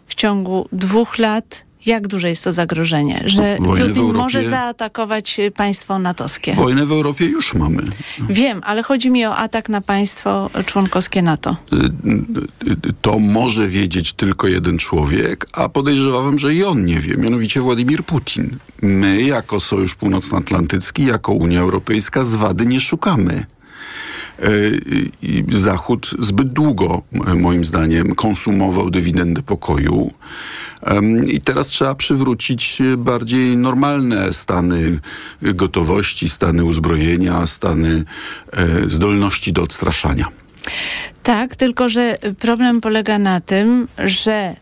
w 0.08 0.16
ciągu 0.16 0.68
dwóch 0.72 1.18
lat. 1.18 1.67
Jak 1.88 2.08
duże 2.08 2.30
jest 2.30 2.44
to 2.44 2.54
zagrożenie, 2.54 3.22
że 3.26 3.58
Wojnę 3.60 3.86
Putin 3.86 4.02
Europie- 4.04 4.18
może 4.18 4.44
zaatakować 4.50 5.40
y, 5.40 5.52
państwo 5.52 6.00
natowskie? 6.00 6.54
Wojnę 6.54 6.86
w 6.86 6.92
Europie 6.92 7.26
już 7.26 7.54
mamy. 7.54 7.84
Wiem, 8.30 8.62
ale 8.66 8.84
chodzi 8.84 9.12
mi 9.12 9.26
o 9.26 9.36
atak 9.36 9.70
na 9.70 9.82
państwo 9.82 10.50
członkowskie 10.66 11.22
NATO. 11.22 11.56
Y, 11.74 11.76
y, 11.78 12.94
To 13.02 13.20
może 13.20 13.68
wiedzieć 13.68 14.14
tylko 14.14 14.48
jeden 14.48 14.78
człowiek, 14.78 15.46
a 15.54 15.70
podejrzewam, 15.70 16.40
że 16.40 16.54
i 16.54 16.64
on 16.64 16.86
nie 16.86 17.00
wie, 17.00 17.18
mianowicie 17.18 17.62
Władimir 17.62 18.04
Putin. 18.04 18.58
My, 18.82 19.22
jako 19.22 19.60
Sojusz 19.60 19.96
Północnoatlantycki, 19.96 21.06
jako 21.06 21.32
Unia 21.32 21.60
Europejska, 21.62 22.24
z 22.24 22.36
wady 22.36 22.66
nie 22.66 22.80
szukamy. 22.82 23.46
I 25.22 25.44
Zachód 25.52 26.10
zbyt 26.20 26.54
długo, 26.54 27.02
m- 27.14 27.42
moim 27.42 27.66
zdaniem, 27.66 28.16
konsumował 28.16 28.90
dywidendę 28.90 29.42
pokoju. 29.42 30.12
I 31.28 31.42
teraz 31.42 31.68
trzeba 31.68 31.96
przywrócić 31.96 32.82
bardziej 32.98 33.58
normalne 33.58 34.34
stany 34.34 35.00
gotowości, 35.42 36.30
stany 36.30 36.66
uzbrojenia, 36.66 37.48
stany 37.48 38.04
e, 38.54 38.68
zdolności 38.90 39.54
do 39.54 39.64
odstraszania. 39.64 40.28
Tak, 41.24 41.56
tylko 41.56 41.90
że 41.90 42.18
problem 42.40 42.82
polega 42.82 43.20
na 43.20 43.40
tym, 43.42 43.88
że 44.06 44.56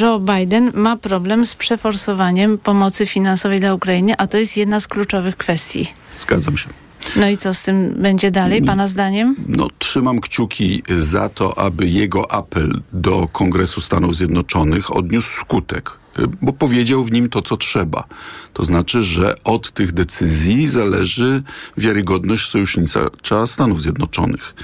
Joe 0.00 0.20
Biden 0.20 0.72
ma 0.74 0.96
problem 0.96 1.46
z 1.46 1.54
przeforsowaniem 1.54 2.58
pomocy 2.58 3.06
finansowej 3.06 3.60
dla 3.60 3.74
Ukrainy, 3.74 4.14
a 4.18 4.26
to 4.26 4.38
jest 4.38 4.56
jedna 4.56 4.80
z 4.80 4.88
kluczowych 4.88 5.36
kwestii. 5.36 5.86
Zgadzam 6.18 6.56
się. 6.58 6.68
No 7.16 7.28
i 7.28 7.36
co 7.36 7.54
z 7.54 7.62
tym 7.62 7.94
będzie 7.96 8.30
dalej, 8.30 8.62
pana 8.62 8.88
zdaniem? 8.88 9.34
No, 9.48 9.68
trzymam 9.78 10.20
kciuki 10.20 10.82
za 10.98 11.28
to, 11.28 11.58
aby 11.58 11.86
jego 11.86 12.32
apel 12.32 12.80
do 12.92 13.28
Kongresu 13.32 13.80
Stanów 13.80 14.16
Zjednoczonych 14.16 14.96
odniósł 14.96 15.40
skutek, 15.40 15.99
bo 16.42 16.52
powiedział 16.52 17.04
w 17.04 17.12
nim 17.12 17.28
to, 17.28 17.42
co 17.42 17.56
trzeba. 17.56 18.04
To 18.52 18.64
znaczy, 18.64 19.02
że 19.02 19.34
od 19.44 19.70
tych 19.70 19.92
decyzji 19.92 20.68
zależy 20.68 21.42
wiarygodność 21.76 22.50
sojusznicza 22.50 23.46
Stanów 23.46 23.82
Zjednoczonych. 23.82 24.54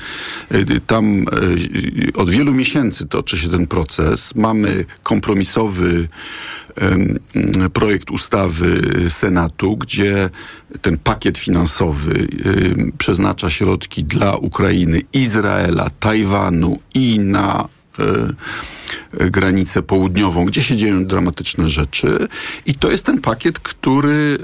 Y, 0.55 0.81
Tam 0.87 1.05
y, 1.19 2.13
od 2.15 2.31
wielu 2.31 2.53
miesięcy 2.53 3.07
toczy 3.07 3.39
się 3.39 3.49
ten 3.49 3.67
proces. 3.67 4.35
Mamy 4.35 4.85
kompromisowy 5.03 6.09
projekt 7.73 8.11
ustawy 8.11 8.81
Senatu, 9.11 9.77
gdzie 9.77 10.31
ten 10.83 10.99
pakiet 10.99 11.39
finansowy 11.39 12.29
przeznacza 12.99 13.51
środki 13.51 14.05
dla 14.05 14.37
Ukrainy, 14.37 15.01
Izraela, 15.13 15.91
Tajwanu 16.01 16.79
i 16.95 17.19
na 17.19 17.69
granicę 19.13 19.83
południową, 19.83 20.45
gdzie 20.45 20.63
się 20.63 20.77
dzieją 20.77 21.05
dramatyczne 21.05 21.69
rzeczy. 21.69 22.29
I 22.67 22.75
to 22.75 22.91
jest 22.91 23.07
ten 23.07 23.21
pakiet, 23.21 23.59
który 23.59 24.39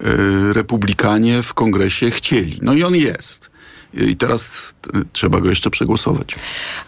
e, 0.00 0.52
republikanie 0.52 1.42
w 1.42 1.54
kongresie 1.54 2.10
chcieli. 2.10 2.58
No 2.62 2.74
i 2.74 2.82
on 2.82 2.94
jest. 2.94 3.50
i 3.94 4.16
teraz 4.16 4.74
y, 4.96 5.02
trzeba 5.12 5.40
go 5.40 5.48
jeszcze 5.48 5.70
przegłosować. 5.70 6.34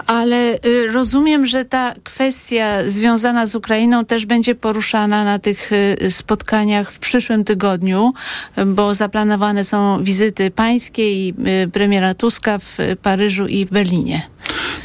Ale 0.07 0.59
y, 0.67 0.87
rozumiem, 0.93 1.47
że 1.47 1.65
ta 1.65 1.95
kwestia 2.05 2.89
związana 2.89 3.47
z 3.47 3.55
Ukrainą 3.55 4.05
też 4.05 4.27
będzie 4.27 4.55
poruszana 4.55 5.25
na 5.25 5.39
tych 5.39 5.71
y, 5.73 6.11
spotkaniach 6.11 6.93
w 6.93 6.99
przyszłym 6.99 7.45
tygodniu, 7.45 8.13
bo 8.67 8.95
zaplanowane 8.95 9.65
są 9.65 10.05
wizyty 10.05 10.51
pańskie 10.51 11.27
i 11.27 11.35
y, 11.65 11.71
premiera 11.71 12.15
Tuska 12.15 12.59
w 12.59 12.77
Paryżu 13.03 13.47
i 13.47 13.67
w 13.67 13.71
Berlinie. 13.71 14.23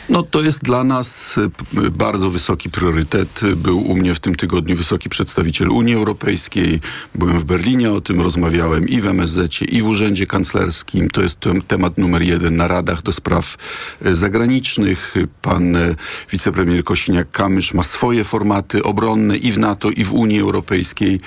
No 0.09 0.23
to 0.23 0.41
jest 0.41 0.63
dla 0.63 0.83
nas 0.83 1.37
y, 1.37 1.91
bardzo 1.91 2.29
wysoki 2.29 2.69
priorytet. 2.69 3.41
Był 3.55 3.79
u 3.91 3.95
mnie 3.95 4.13
w 4.13 4.19
tym 4.19 4.35
tygodniu 4.35 4.75
wysoki 4.75 5.09
przedstawiciel 5.09 5.69
Unii 5.69 5.93
Europejskiej. 5.95 6.79
Byłem 7.15 7.39
w 7.39 7.43
Berlinie, 7.43 7.91
o 7.91 8.01
tym 8.01 8.21
rozmawiałem 8.21 8.87
i 8.89 9.01
w 9.01 9.07
MSZ, 9.07 9.61
i 9.61 9.81
w 9.81 9.87
Urzędzie 9.87 10.27
Kanclerskim. 10.27 11.09
To 11.09 11.21
jest 11.21 11.39
tem- 11.39 11.61
temat 11.63 11.97
numer 11.97 12.21
jeden 12.21 12.55
na 12.55 12.67
radach 12.67 13.01
do 13.01 13.11
spraw 13.11 13.57
y, 14.05 14.15
zagranicznych. 14.15 15.17
Y, 15.17 15.27
Pan 15.41 15.75
y, 15.75 15.95
wicepremier 16.31 16.83
Kosiniak-Kamysz 16.83 17.73
ma 17.73 17.83
swoje 17.83 18.23
formaty 18.23 18.83
obronne 18.83 19.37
i 19.37 19.51
w 19.51 19.57
NATO, 19.57 19.89
i 19.89 20.03
w 20.03 20.13
Unii 20.13 20.39
Europejskiej. 20.39 21.19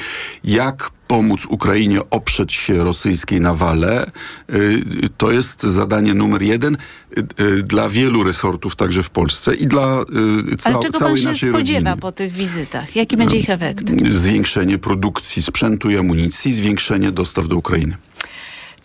Jak 0.44 0.90
pomóc 1.06 1.46
Ukrainie 1.48 2.00
oprzeć 2.10 2.52
się 2.52 2.84
rosyjskiej 2.84 3.40
nawale, 3.40 4.06
y, 4.54 4.80
to 5.16 5.32
jest 5.32 5.62
zadanie 5.62 6.14
numer 6.14 6.42
jeden 6.42 6.76
y, 7.18 7.42
y, 7.44 7.62
dla 7.62 7.88
wielu 7.88 8.24
resortów, 8.24 8.76
także 8.76 9.02
w 9.02 9.10
Polsce 9.10 9.54
i 9.54 9.66
dla 9.66 10.00
y, 10.52 10.56
ca- 10.56 10.70
Ale 10.70 10.78
czego 10.82 10.92
pan 10.92 10.98
całej 11.00 11.16
się 11.22 11.28
naszej 11.28 11.50
spodziewa 11.50 11.78
rodziny. 11.90 12.00
po 12.00 12.12
tych 12.12 12.32
wizytach? 12.32 12.96
Jaki 12.96 13.16
będzie 13.16 13.36
ich 13.38 13.50
efekt? 13.50 13.84
Zwiększenie 14.10 14.78
produkcji 14.78 15.42
sprzętu 15.42 15.90
i 15.90 15.96
amunicji, 15.96 16.52
zwiększenie 16.52 17.12
dostaw 17.12 17.48
do 17.48 17.56
Ukrainy. 17.56 17.96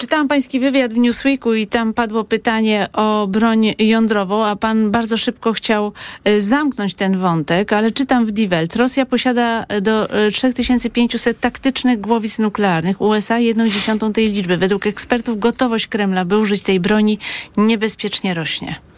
Czytałam 0.02 0.28
pański 0.28 0.60
wywiad 0.60 0.94
w 0.94 0.98
Newsweeku 0.98 1.54
i 1.54 1.68
tam 1.68 1.94
padło 1.94 2.24
pytanie 2.24 2.88
o 2.94 3.28
broń 3.28 3.74
jądrową, 3.80 4.46
a 4.46 4.56
pan 4.56 4.92
bardzo 4.92 5.18
szybko 5.18 5.54
chciał 5.54 5.94
e, 6.24 6.42
zamknąć 6.42 6.94
ten 6.94 7.18
wątek, 7.18 7.74
ale 7.74 7.92
czytam 7.92 8.26
w 8.26 8.32
Die 8.32 8.48
Welt. 8.48 8.76
Rosja 8.76 9.06
posiada 9.06 9.66
e, 9.68 9.82
do 9.82 10.10
e, 10.10 10.32
3500 10.32 11.40
taktycznych 11.40 12.02
głowic 12.02 12.40
nuklearnych, 12.40 13.02
USA 13.02 13.40
jedną 13.40 13.70
dziesiątą 13.70 14.14
tej 14.14 14.32
liczby. 14.32 14.58
Według 14.58 14.88
ekspertów 14.88 15.40
gotowość 15.40 15.88
Kremla, 15.88 16.26
by 16.26 16.38
użyć 16.38 16.64
tej 16.64 16.80
broni, 16.80 17.18
niebezpiecznie 17.58 18.34
rośnie. 18.34 18.91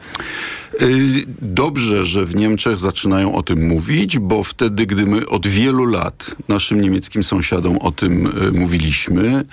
Y, 0.82 1.26
Dobrze, 1.42 2.06
że 2.06 2.26
w 2.26 2.36
Niemczech 2.36 2.80
zaczynają 2.80 3.36
o 3.36 3.44
tym 3.44 3.68
mówić, 3.68 4.20
bo 4.20 4.44
wtedy, 4.44 4.86
gdy 4.86 5.06
my 5.06 5.28
od 5.28 5.48
wielu 5.48 5.86
lat 5.86 6.36
naszym 6.48 6.82
niemieckim 6.82 7.24
sąsiadom 7.24 7.78
o 7.78 7.92
tym 7.92 8.26
y, 8.48 8.52
mówiliśmy, 8.52 9.44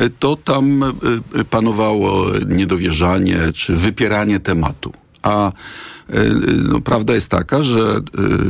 y, 0.00 0.10
to 0.18 0.36
tam 0.36 0.84
panowało 1.50 2.26
niedowierzanie 2.46 3.38
czy 3.54 3.76
wypieranie 3.76 4.40
tematu. 4.40 4.92
A 5.22 5.52
no, 6.68 6.80
prawda 6.80 7.14
jest 7.14 7.28
taka, 7.28 7.62
że 7.62 7.96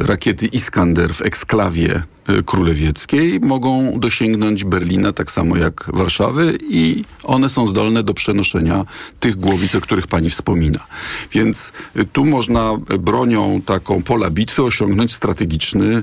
y, 0.01 0.07
rakiety 0.07 0.47
Iskander 0.47 1.15
w 1.15 1.23
eksklawie 1.23 2.03
królewieckiej 2.47 3.41
mogą 3.41 4.01
dosięgnąć 4.01 4.65
Berlina 4.65 5.13
tak 5.13 5.31
samo 5.31 5.57
jak 5.57 5.85
Warszawy 5.89 6.59
i 6.71 7.05
one 7.23 7.49
są 7.49 7.67
zdolne 7.67 8.03
do 8.03 8.15
przenoszenia 8.15 8.85
tych 9.21 9.37
głowic, 9.37 9.75
o 9.75 9.81
których 9.81 10.07
pani 10.07 10.31
wspomina. 10.31 10.87
Więc 11.33 11.73
tu 12.13 12.25
można 12.25 12.79
bronią 13.01 13.61
taką 13.67 14.03
pola 14.03 14.31
bitwy 14.31 14.63
osiągnąć 14.63 15.13
strategiczny 15.13 16.03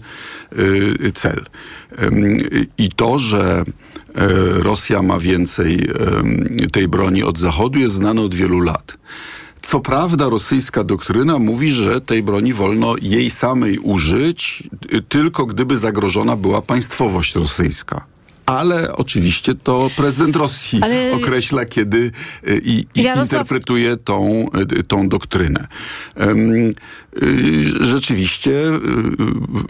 cel. 1.14 1.46
I 2.78 2.90
to, 2.90 3.20
że 3.20 3.64
Rosja 4.60 5.02
ma 5.02 5.20
więcej 5.20 5.90
tej 6.72 6.88
broni 6.88 7.24
od 7.24 7.38
Zachodu 7.38 7.80
jest 7.80 7.94
znane 7.94 8.22
od 8.22 8.36
wielu 8.36 8.60
lat. 8.60 8.98
Co 9.64 9.80
prawda 9.80 10.30
rosyjska 10.30 10.84
doktryna 10.84 11.40
mówi, 11.40 11.72
że 11.72 12.02
tej 12.02 12.24
broni 12.24 12.54
wolno 12.54 12.96
jej 13.02 13.30
samej 13.30 13.80
użyć, 13.80 14.64
y, 14.94 15.02
tylko 15.02 15.46
gdyby 15.46 15.78
zagrożona 15.78 16.36
była 16.36 16.62
państwowość 16.62 17.36
rosyjska. 17.36 18.13
Ale 18.46 18.96
oczywiście 18.96 19.56
to 19.56 19.90
prezydent 19.98 20.36
Rosji 20.36 20.80
Ale- 20.84 21.12
określa, 21.16 21.66
kiedy 21.66 22.12
y, 22.48 22.62
i, 22.66 22.86
i 22.96 23.04
Jarosław- 23.04 23.24
interpretuje 23.24 23.98
tą, 23.98 24.46
y, 24.80 24.84
tą 24.84 25.10
doktrynę. 25.10 25.68
Y, 26.22 26.74
Rzeczywiście 27.82 28.52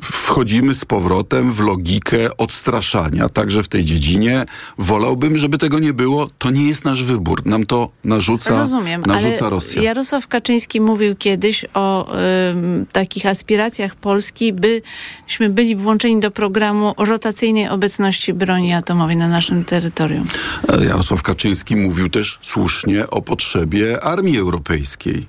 wchodzimy 0.01 0.73
z 0.73 0.85
powrotem 0.85 1.51
w 1.51 1.59
logikę 1.59 2.37
odstraszania, 2.37 3.29
także 3.29 3.63
w 3.63 3.67
tej 3.67 3.85
dziedzinie. 3.85 4.45
Wolałbym, 4.77 5.37
żeby 5.37 5.57
tego 5.57 5.79
nie 5.79 5.93
było. 5.93 6.27
To 6.37 6.51
nie 6.51 6.67
jest 6.67 6.85
nasz 6.85 7.03
wybór. 7.03 7.45
Nam 7.45 7.65
to 7.65 7.89
narzuca, 8.03 8.59
Rozumiem, 8.59 9.03
narzuca 9.07 9.49
Rosja. 9.49 9.81
Jarosław 9.81 10.27
Kaczyński 10.27 10.81
mówił 10.81 11.15
kiedyś 11.15 11.65
o 11.73 12.13
ym, 12.51 12.85
takich 12.91 13.25
aspiracjach 13.25 13.95
Polski, 13.95 14.53
byśmy 14.53 15.49
byli 15.49 15.75
włączeni 15.75 16.19
do 16.19 16.31
programu 16.31 16.93
rotacyjnej 16.97 17.69
obecności 17.69 18.33
broni 18.33 18.62
atomowej 18.71 19.17
na 19.17 19.27
naszym 19.27 19.65
terytorium. 19.65 20.27
E, 20.69 20.85
Jarosław 20.85 21.21
Kaczyński 21.23 21.75
mówił 21.75 22.09
też 22.09 22.39
słusznie 22.41 23.09
o 23.09 23.21
potrzebie 23.21 24.03
armii 24.03 24.37
europejskiej. 24.37 25.27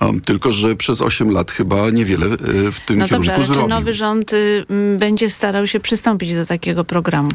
Um, 0.00 0.20
tylko, 0.20 0.52
że 0.52 0.76
przez 0.76 1.02
8 1.02 1.30
lat 1.30 1.50
chyba 1.50 1.90
niewiele 1.90 2.26
e, 2.26 2.36
w 2.72 2.80
tym 2.80 2.98
No 2.98 3.08
dobrze, 3.08 3.08
kierunku 3.08 3.32
ale 3.32 3.46
czy 3.46 3.54
zrobił. 3.54 3.68
nowy 3.68 3.92
rząd 3.92 4.32
y, 4.32 4.66
będzie 4.98 5.30
starał 5.30 5.66
się 5.66 5.80
przystąpić 5.80 6.34
do 6.34 6.46
takiego 6.46 6.84
programu? 6.84 7.28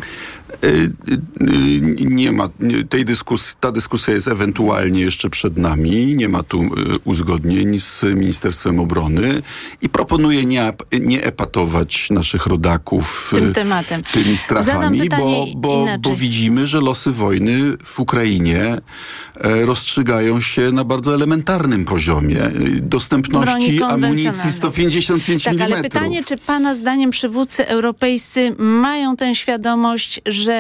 Y, 0.64 0.68
y, 0.68 2.06
Nie 2.06 2.32
ma 2.32 2.50
tej 2.90 3.06
dyskusji, 3.06 3.56
ta 3.60 3.72
dyskusja 3.72 4.14
jest 4.14 4.28
ewentualnie 4.28 5.02
jeszcze 5.02 5.30
przed 5.30 5.58
nami. 5.58 6.16
Nie 6.16 6.30
ma 6.30 6.44
tu 6.44 6.64
y, 6.64 6.68
uzgodnień 7.04 7.80
z 7.80 8.04
Ministerstwem 8.04 8.80
Obrony 8.80 9.42
i 9.82 9.90
proponuję 9.90 10.46
nie, 10.46 10.74
nie 11.02 11.24
epatować 11.24 12.10
naszych 12.10 12.46
rodaków 12.46 13.32
Tym 13.36 13.54
tematem. 13.54 14.04
tymi 14.04 14.38
strachami, 14.38 15.10
bo, 15.10 15.46
bo, 15.56 15.86
bo 16.00 16.16
widzimy, 16.16 16.68
że 16.68 16.82
losy 16.82 17.12
wojny 17.12 17.78
w 17.84 18.00
Ukrainie 18.00 18.64
e, 18.64 19.66
rozstrzygają 19.66 20.42
się 20.42 20.72
na 20.72 20.84
bardzo 20.84 21.16
elementarnym 21.16 21.86
poziomie 21.86 22.40
dostępności 22.82 23.50
amunicji 23.52 23.80
konwencjonalnej. 23.80 24.54
155 24.54 25.44
Tak, 25.44 25.54
mm. 25.54 25.74
ale 25.74 25.84
pytanie, 25.84 26.24
czy 26.24 26.38
pana 26.38 26.76
zdaniem 26.76 27.12
przywódcy 27.12 27.68
europejscy 27.68 28.56
mają 28.58 29.16
tę 29.16 29.36
świadomość, 29.36 30.22
że 30.26 30.53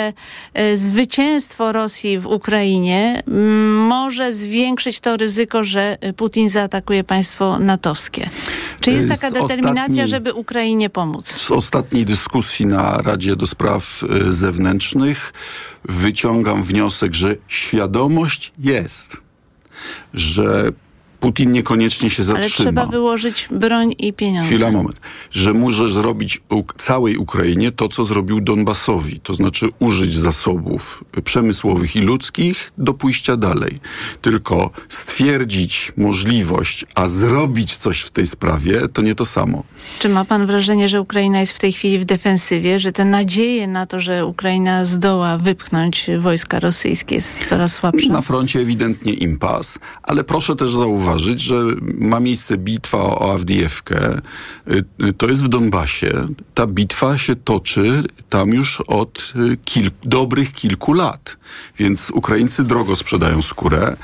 e, 0.54 0.78
zwycięstwo 0.78 1.72
Rosji 1.72 2.20
w 2.20 2.28
Ukrainie 2.28 3.24
m, 3.28 3.76
może 3.78 4.34
zwiększyć 4.34 5.00
to 5.00 5.18
ryzyko, 5.18 5.64
że 5.64 5.98
e, 6.02 6.14
Putin 6.14 6.50
zaatakuje 6.50 7.04
państwo 7.04 7.60
natowskie? 7.60 8.30
Czy 8.80 8.91
jest 8.91 9.08
Z 9.08 9.12
taka 9.22 9.32
determinacja, 9.32 9.84
ostatniej- 9.84 10.08
żeby 10.08 10.34
Ukrainie 10.34 10.89
pomóc? 10.89 11.28
Z 11.28 11.52
ostatniej 11.52 12.06
dyskusji 12.06 12.66
na 12.66 12.98
Radzie 12.98 13.36
do 13.36 13.48
Spraw 13.48 14.04
e, 14.28 14.32
Zewnętrznych 14.32 15.34
wyciągam 15.86 16.64
wniosek, 16.64 17.14
że 17.14 17.36
świadomość 17.48 18.54
jest, 18.60 19.18
że 20.14 20.70
Putin 21.24 21.51
niekoniecznie 21.51 22.09
się 22.09 22.24
Ale 22.24 22.26
zatrzyma. 22.26 22.69
trzeba 22.69 22.86
wyłożyć 22.86 23.47
broń 23.51 23.95
i 23.99 24.13
pieniądze. 24.13 24.49
Chwila, 24.49 24.71
moment. 24.71 25.01
Że 25.32 25.53
może 25.53 25.89
zrobić 25.89 26.41
całej 26.78 27.17
Ukrainie 27.17 27.71
to, 27.71 27.89
co 27.89 28.03
zrobił 28.03 28.41
Donbasowi. 28.41 29.19
To 29.19 29.34
znaczy 29.34 29.69
użyć 29.80 30.13
zasobów 30.13 31.03
przemysłowych 31.24 31.95
i 31.95 31.99
ludzkich 31.99 32.71
do 32.78 32.93
pójścia 32.93 33.38
dalej. 33.38 33.80
Tylko 34.21 34.71
stwierdzić 34.89 35.91
możliwość, 35.97 36.86
a 36.95 37.07
zrobić 37.07 37.78
coś 37.78 38.01
w 38.01 38.11
tej 38.11 38.28
sprawie, 38.28 38.82
to 38.93 39.01
nie 39.01 39.15
to 39.15 39.26
samo. 39.26 39.63
Czy 39.99 40.09
ma 40.09 40.26
pan 40.26 40.47
wrażenie, 40.47 40.89
że 40.89 41.01
Ukraina 41.01 41.39
jest 41.39 41.51
w 41.51 41.59
tej 41.59 41.74
chwili 41.74 41.99
w 41.99 42.05
defensywie, 42.05 42.80
że 42.80 42.91
te 42.91 43.05
nadzieje 43.05 43.67
na 43.67 43.86
to, 43.86 43.99
że 43.99 44.26
Ukraina 44.26 44.86
zdoła 44.86 45.38
wypchnąć 45.38 46.07
wojska 46.19 46.59
rosyjskie 46.59 47.15
jest 47.15 47.38
coraz 47.49 47.74
słabsza? 47.74 48.09
Na 48.09 48.21
froncie 48.21 48.59
ewidentnie 48.59 49.13
impas, 49.13 49.80
ale 50.03 50.24
proszę 50.24 50.55
też 50.55 50.76
zauważyć, 50.76 51.12
że 51.41 51.64
ma 51.97 52.20
miejsce 52.20 52.57
bitwa 52.57 52.97
o 52.97 53.34
Awdijewkę. 53.34 54.18
Y, 54.72 54.84
y, 55.07 55.14
To 55.14 55.28
jest 55.28 55.43
w 55.43 55.47
Donbasie. 55.47 56.26
Ta 56.53 56.68
bitwa 56.68 57.18
się 57.18 57.36
toczy 57.36 58.03
tam 58.30 58.49
już 58.49 58.82
od 58.82 59.34
y, 59.36 59.57
dobrych 60.03 60.53
kilku 60.53 60.93
lat. 60.93 61.38
Więc 61.78 62.09
Ukraińcy 62.09 62.64
drogo 62.64 62.95
sprzedają 62.95 63.41
skórę. 63.41 63.95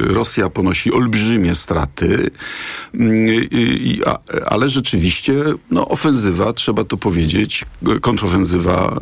Rosja 0.00 0.50
ponosi 0.50 0.92
olbrzymie 0.92 1.54
straty. 1.54 2.30
A- 4.06 4.18
Ale 4.46 4.70
rzeczywiście 4.70 5.34
no, 5.70 5.88
ofensywa, 5.88 6.52
trzeba 6.52 6.84
to 6.84 6.96
powiedzieć, 6.96 7.64
kontrofensywa 8.00 8.96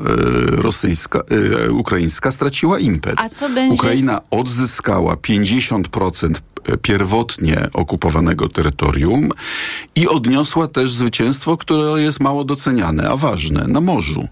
rosyjska, 0.50 1.22
ukraińska 1.70 2.32
straciła 2.32 2.78
impet. 2.78 3.20
Będzie- 3.54 3.74
Ukraina 3.74 4.20
odzyskała 4.30 5.14
50% 5.16 6.34
e, 6.64 6.69
pierwotnie 6.76 7.68
okupowanego 7.72 8.48
terytorium 8.48 9.28
i 9.96 10.08
odniosła 10.08 10.66
też 10.66 10.92
zwycięstwo, 10.92 11.56
które 11.56 12.02
jest 12.02 12.20
mało 12.20 12.44
doceniane, 12.44 13.10
a 13.10 13.16
ważne, 13.16 13.66
na 13.68 13.80
morzu. 13.80 14.28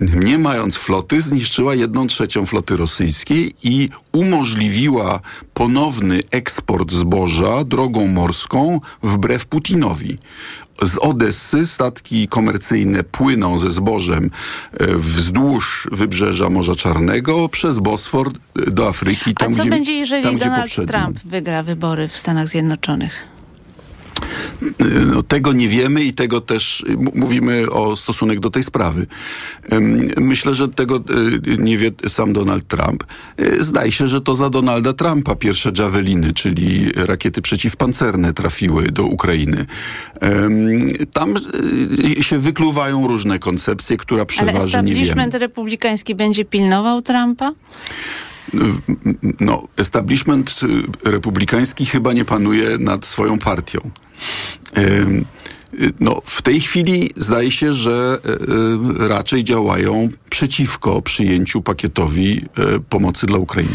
Nie 0.00 0.38
mając 0.38 0.76
floty, 0.76 1.20
zniszczyła 1.20 1.74
jedną 1.74 2.06
trzecią 2.06 2.46
floty 2.46 2.76
rosyjskiej 2.76 3.54
i 3.62 3.88
umożliwiła 4.12 5.20
ponowny 5.54 6.20
eksport 6.30 6.92
zboża 6.92 7.64
drogą 7.64 8.06
morską 8.06 8.80
wbrew 9.02 9.46
Putinowi. 9.46 10.18
Z 10.82 10.98
Odessy 10.98 11.66
statki 11.66 12.28
komercyjne 12.28 13.04
płyną 13.04 13.58
ze 13.58 13.70
zbożem 13.70 14.30
e, 14.72 14.86
wzdłuż 14.96 15.88
wybrzeża 15.92 16.50
Morza 16.50 16.74
Czarnego 16.74 17.48
przez 17.48 17.78
Bosfor 17.78 18.28
e, 18.66 18.70
do 18.70 18.88
Afryki. 18.88 19.30
A 19.36 19.40
Tam, 19.40 19.54
co 19.54 19.60
gdzie, 19.60 19.70
będzie, 19.70 19.92
jeżeli 19.92 20.36
Donald 20.36 20.62
poprzednio. 20.62 20.98
Trump 20.98 21.18
wygra 21.24 21.62
wybory 21.62 22.08
w 22.08 22.16
Stanach 22.16 22.48
Zjednoczonych? 22.48 23.35
No, 25.14 25.22
tego 25.22 25.52
nie 25.52 25.68
wiemy 25.68 26.02
i 26.04 26.14
tego 26.14 26.40
też 26.40 26.80
y, 26.80 26.96
mówimy 27.14 27.70
o 27.70 27.96
stosunek 27.96 28.40
do 28.40 28.50
tej 28.50 28.62
sprawy. 28.62 29.06
Myślę, 30.16 30.54
że 30.54 30.68
tego 30.68 30.96
y, 30.96 31.56
nie 31.58 31.78
wie 31.78 31.90
sam 32.08 32.32
Donald 32.32 32.68
Trump. 32.68 33.04
Y, 33.40 33.64
Zdaje 33.64 33.92
się, 33.92 34.08
że 34.08 34.20
to 34.20 34.34
za 34.34 34.50
Donalda 34.50 34.92
Trumpa 34.92 35.34
pierwsze 35.34 35.72
Javeliny, 35.78 36.32
czyli 36.32 36.90
rakiety 36.96 37.42
przeciwpancerne 37.42 38.32
trafiły 38.32 38.82
do 38.82 39.04
Ukrainy. 39.04 39.66
Tam 41.12 41.34
się 42.20 42.38
wykluwają 42.38 43.06
różne 43.06 43.38
koncepcje, 43.38 43.96
która 43.96 44.18
Ale 44.20 44.26
przeważy, 44.26 44.76
nie 44.76 44.82
wiemy. 44.82 45.00
establishment 45.02 45.34
republikański 45.34 46.14
będzie 46.14 46.44
pilnował 46.44 47.02
Trumpa? 47.02 47.52
No, 49.40 49.68
establishment 49.76 50.60
y, 51.06 51.10
republikański 51.10 51.86
chyba 51.86 52.12
nie 52.12 52.24
panuje 52.24 52.78
nad 52.78 53.06
swoją 53.06 53.38
partią. 53.38 53.80
Y, 54.78 55.24
No, 56.00 56.22
w 56.24 56.42
tej 56.42 56.60
chwili 56.60 57.10
zdaje 57.16 57.50
się, 57.50 57.72
że 57.72 58.18
y, 59.04 59.08
raczej 59.08 59.44
działają 59.44 60.08
przeciwko 60.30 61.02
przyjęciu 61.02 61.62
pakietowi 61.62 62.44
pomocy 62.88 63.26
dla 63.26 63.38
Ukrainy. 63.38 63.70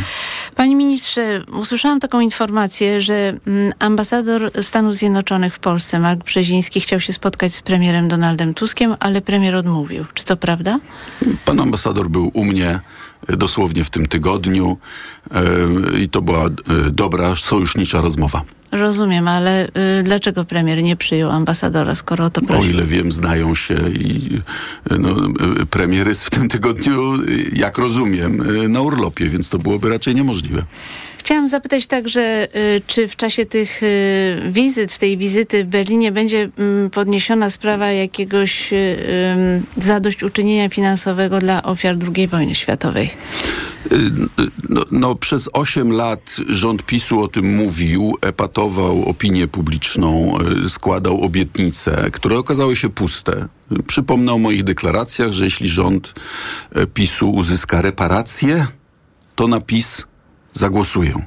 Panie 0.56 0.76
ministrze, 0.76 1.44
usłyszałam 1.54 2.00
taką 2.00 2.20
informację, 2.20 3.02
że 3.02 3.38
mm, 3.48 3.74
ambasador 3.80 4.52
Stanów 4.62 4.96
Zjednoczonych 4.96 5.54
w 5.54 5.60
Polsce, 5.60 6.00
Mark 6.00 6.24
Brzeziński, 6.24 6.82
chciał 6.82 7.00
się 7.00 7.14
spotkać 7.14 7.54
z 7.54 7.62
premierem 7.62 8.08
Donaldem 8.08 8.54
Tuskiem, 8.54 8.96
ale 9.00 9.22
premier 9.22 9.56
odmówił. 9.56 10.06
Czy 10.14 10.26
to 10.26 10.38
prawda? 10.38 10.80
Pan 11.46 11.60
ambasador 11.60 12.10
był 12.10 12.32
u 12.34 12.46
mnie 12.46 12.80
dosłownie 13.28 13.84
w 13.84 13.90
tym 13.90 14.06
tygodniu 14.08 14.78
y, 15.96 16.00
i 16.00 16.10
to 16.10 16.22
była 16.22 16.46
y, 16.48 16.52
dobra, 16.92 17.36
sojusznicza 17.36 18.02
rozmowa. 18.02 18.42
Rozumiem, 18.72 19.28
ale 19.28 19.68
y, 19.68 20.04
dlaczego 20.04 20.46
premier 20.46 20.84
nie 20.84 20.96
przyjął 20.96 21.32
ambasadora, 21.32 21.96
skoro 21.96 22.26
o 22.26 22.30
to 22.30 22.42
O 22.42 22.46
prosił? 22.46 22.72
ile 22.72 22.84
wiem, 22.86 23.12
znają 23.12 23.56
się 23.56 23.76
i 23.90 24.30
no, 25.00 25.10
premier 25.70 26.08
jest 26.08 26.24
w 26.24 26.30
tym 26.30 26.50
tygodniu, 26.50 27.14
jak 27.54 27.78
rozumiem, 27.78 28.44
na 28.72 28.82
urlopie, 28.82 29.30
więc 29.30 29.50
to 29.50 29.58
byłoby 29.58 29.90
raczej 29.90 30.16
niemożliwe. 30.16 30.64
Chciałam 31.22 31.48
zapytać 31.48 31.88
także, 31.88 32.48
y, 32.56 32.82
czy 32.88 33.08
w 33.08 33.16
czasie 33.16 33.46
tych 33.46 33.84
y, 33.84 34.42
wizyt, 34.52 34.92
w 34.92 34.98
tej 34.98 35.18
wizyty 35.18 35.64
w 35.64 35.68
Berlinie 35.68 36.12
będzie 36.12 36.50
mm, 36.58 36.90
podniesiona 36.90 37.50
sprawa 37.50 37.92
jakiegoś 37.92 38.74
y, 38.74 38.98
zadośćuczynienia 39.78 40.70
finansowego 40.70 41.40
dla 41.40 41.64
ofiar 41.64 41.96
II 42.16 42.28
wojny 42.28 42.56
światowej? 42.56 43.10
No, 44.70 44.82
no, 44.92 45.16
przez 45.16 45.50
8 45.54 45.92
lat 45.92 46.38
rząd 46.48 46.84
PiSu 46.84 47.22
o 47.22 47.28
tym 47.28 47.56
mówił, 47.56 48.18
epatował 48.22 49.06
opinię 49.06 49.48
publiczną, 49.48 50.38
składał 50.68 51.22
obietnice, 51.22 52.12
które 52.12 52.38
okazały 52.38 52.76
się 52.76 52.90
puste. 52.90 53.48
Przypomnę 53.88 54.34
o 54.34 54.38
moich 54.38 54.64
deklaracjach, 54.64 55.32
że 55.32 55.46
jeśli 55.46 55.70
rząd 55.70 56.14
PiSu 56.94 57.32
uzyska 57.32 57.82
reparacje, 57.82 58.68
to 59.36 59.48
na 59.48 59.62
PiS 59.62 60.06
zagłosuję. 60.54 61.26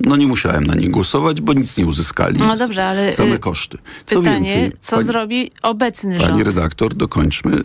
No 0.00 0.16
nie 0.16 0.26
musiałem 0.26 0.64
na 0.64 0.74
nich 0.74 0.90
głosować, 0.90 1.40
bo 1.40 1.52
nic 1.52 1.76
nie 1.76 1.86
uzyskali. 1.86 2.38
No 2.38 2.56
dobrze, 2.56 2.86
ale, 2.86 3.12
Same 3.12 3.34
y, 3.34 3.38
koszty. 3.38 3.78
Co 4.06 4.18
Pytanie, 4.18 4.54
więcej, 4.54 4.72
co 4.80 4.96
pani- 4.96 5.04
zrobi 5.06 5.50
obecny 5.62 6.18
Pani 6.18 6.28
rząd? 6.28 6.42
redaktor, 6.46 6.94
dokończmy 6.94 7.62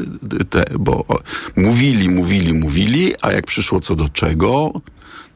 te, 0.49 0.63
bo 0.79 1.05
mówili, 1.57 2.09
mówili, 2.09 2.53
mówili, 2.53 3.13
a 3.21 3.31
jak 3.31 3.45
przyszło 3.45 3.79
co 3.81 3.95
do 3.95 4.09
czego, 4.09 4.71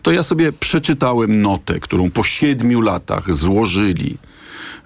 to 0.01 0.11
ja 0.11 0.23
sobie 0.23 0.51
przeczytałem 0.51 1.41
notę, 1.41 1.79
którą 1.79 2.09
po 2.09 2.23
siedmiu 2.23 2.81
latach 2.81 3.33
złożyli 3.33 4.17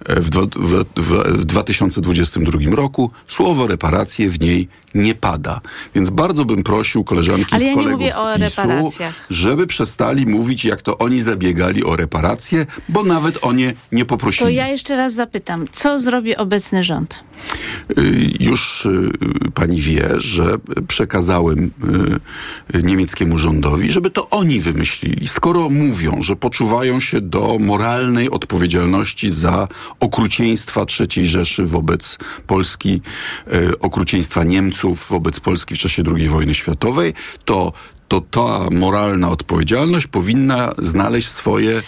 w, 0.08 0.30
dwa- 0.30 0.46
w, 0.56 0.84
w, 0.96 1.38
w 1.40 1.44
2022 1.44 2.76
roku. 2.76 3.10
Słowo 3.28 3.66
reparacje 3.66 4.30
w 4.30 4.40
niej 4.40 4.68
nie 4.94 5.14
pada. 5.14 5.60
Więc 5.94 6.10
bardzo 6.10 6.44
bym 6.44 6.62
prosił 6.62 7.04
koleżanki 7.04 7.46
Ale 7.50 7.60
z 7.60 7.62
ja 7.62 7.68
nie 7.74 7.76
kolegów 7.76 8.12
z 8.12 8.16
o 8.16 8.34
PiSu, 8.36 9.02
żeby 9.30 9.66
przestali 9.66 10.26
mówić, 10.26 10.64
jak 10.64 10.82
to 10.82 10.98
oni 10.98 11.20
zabiegali 11.20 11.84
o 11.84 11.96
reparacje, 11.96 12.66
bo 12.88 13.04
nawet 13.04 13.38
o 13.42 13.52
nie 13.52 13.72
nie 13.92 14.04
poprosili. 14.04 14.44
To 14.44 14.50
ja 14.50 14.68
jeszcze 14.68 14.96
raz 14.96 15.14
zapytam, 15.14 15.66
co 15.72 16.00
zrobi 16.00 16.36
obecny 16.36 16.84
rząd? 16.84 17.24
Y, 17.98 18.30
Już 18.40 18.86
y, 18.86 19.10
pani 19.54 19.80
wie, 19.80 20.08
że 20.16 20.56
przekazałem 20.88 21.70
y, 22.74 22.82
niemieckiemu 22.82 23.38
rządowi, 23.38 23.90
żeby 23.92 24.10
to 24.10 24.28
oni 24.28 24.60
wymyślili. 24.60 25.28
Skoro 25.28 25.68
mówią, 25.68 26.22
że 26.22 26.36
poczuwają 26.36 27.00
się 27.00 27.20
do 27.20 27.56
moralnej 27.60 28.30
odpowiedzialności 28.30 29.30
za 29.30 29.68
okrucieństwa 30.00 30.86
III 31.16 31.26
Rzeszy 31.26 31.66
wobec 31.66 32.18
Polski, 32.46 33.00
y, 33.54 33.78
okrucieństwa 33.78 34.44
Niemców 34.44 35.06
wobec 35.10 35.40
Polski 35.40 35.74
w 35.74 35.78
czasie 35.78 36.02
II 36.16 36.28
wojny 36.28 36.54
światowej, 36.54 37.14
to 37.44 37.72
to 38.10 38.20
ta 38.20 38.70
moralna 38.70 39.28
odpowiedzialność 39.28 40.06
powinna 40.06 40.72
znaleźć 40.78 41.28
swoje 41.28 41.70
y, 41.72 41.82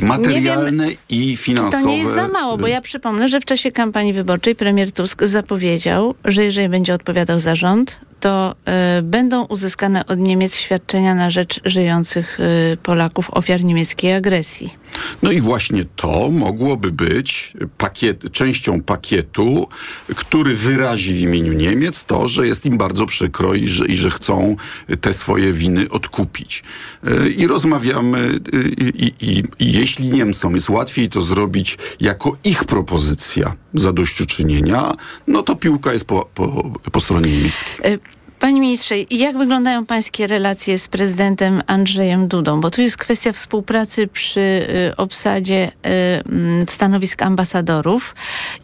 materialne 0.00 0.88
i 1.08 1.36
Czy 1.36 1.42
finansowe. 1.42 1.82
to 1.82 1.88
nie 1.88 1.98
jest 1.98 2.14
za 2.14 2.28
mało? 2.28 2.58
Bo 2.58 2.66
ja 2.66 2.80
przypomnę, 2.80 3.28
że 3.28 3.40
w 3.40 3.44
czasie 3.44 3.72
kampanii 3.72 4.12
wyborczej 4.12 4.54
premier 4.54 4.92
Tusk 4.92 5.24
zapowiedział, 5.24 6.14
że 6.24 6.44
jeżeli 6.44 6.68
będzie 6.68 6.94
odpowiadał 6.94 7.38
za 7.40 7.54
rząd, 7.54 8.00
to 8.20 8.54
y, 8.98 9.02
będą 9.02 9.44
uzyskane 9.44 10.06
od 10.06 10.18
Niemiec 10.18 10.54
świadczenia 10.54 11.14
na 11.14 11.30
rzecz 11.30 11.60
żyjących 11.64 12.40
y, 12.40 12.76
Polaków 12.82 13.30
ofiar 13.30 13.64
niemieckiej 13.64 14.12
agresji. 14.12 14.74
No 15.22 15.32
i 15.32 15.40
właśnie 15.40 15.84
to 15.96 16.28
mogłoby 16.30 16.92
być 16.92 17.52
pakiet, 17.78 18.32
częścią 18.32 18.80
pakietu, 18.80 19.68
który 20.16 20.54
wyrazi 20.54 21.14
w 21.14 21.20
imieniu 21.20 21.52
Niemiec 21.52 22.04
to, 22.04 22.28
że 22.28 22.46
jest 22.46 22.66
im 22.66 22.78
bardzo 22.78 23.06
przykro 23.06 23.54
i 23.54 23.68
że, 23.68 23.86
i 23.86 23.96
że 23.96 24.10
chcą 24.10 24.56
te 25.00 25.12
swoje 25.12 25.52
winy 25.52 25.90
odkupić. 25.90 26.62
Yy, 27.04 27.30
I 27.30 27.46
rozmawiamy 27.46 28.40
i, 28.78 29.12
i, 29.20 29.42
i 29.58 29.72
jeśli 29.72 30.10
Niemcom 30.10 30.54
jest 30.54 30.70
łatwiej 30.70 31.08
to 31.08 31.20
zrobić 31.20 31.78
jako 32.00 32.32
ich 32.44 32.64
propozycja 32.64 33.54
zadośćuczynienia, 33.74 34.92
no 35.26 35.42
to 35.42 35.56
piłka 35.56 35.92
jest 35.92 36.04
po, 36.04 36.28
po, 36.34 36.70
po 36.92 37.00
stronie 37.00 37.30
niemieckiej. 37.30 37.98
Panie 38.40 38.60
ministrze, 38.60 38.94
jak 39.10 39.38
wyglądają 39.38 39.86
pańskie 39.86 40.26
relacje 40.26 40.78
z 40.78 40.88
prezydentem 40.88 41.62
Andrzejem 41.66 42.28
Dudą? 42.28 42.60
Bo 42.60 42.70
tu 42.70 42.80
jest 42.82 42.96
kwestia 42.96 43.32
współpracy 43.32 44.06
przy 44.06 44.40
y, 44.40 44.96
obsadzie 44.96 45.68
y, 45.68 45.90
mm, 46.28 46.66
stanowisk 46.68 47.22
ambasadorów 47.22 48.14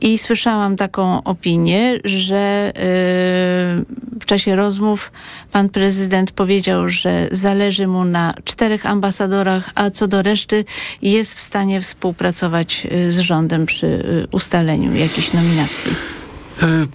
i 0.01 0.19
słyszałam 0.19 0.77
taką 0.77 1.23
opinię, 1.23 1.99
że 2.05 2.73
y, 2.77 2.81
w 4.21 4.25
czasie 4.27 4.57
rozmów 4.57 5.13
pan 5.53 5.69
prezydent 5.69 6.31
powiedział, 6.31 6.89
że 6.89 7.29
zależy 7.31 7.87
mu 7.87 8.05
na 8.05 8.35
czterech 8.45 8.87
ambasadorach, 8.87 9.71
a 9.75 9.91
co 9.91 10.09
do 10.09 10.23
reszty 10.23 10.65
jest 11.03 11.35
w 11.35 11.41
stanie 11.41 11.81
współpracować 11.81 12.87
z 13.09 13.19
rządem 13.19 13.67
przy 13.67 14.05
ustaleniu 14.33 14.95
jakichś 14.95 15.33
nominacji. 15.33 16.14
E, 16.63 16.87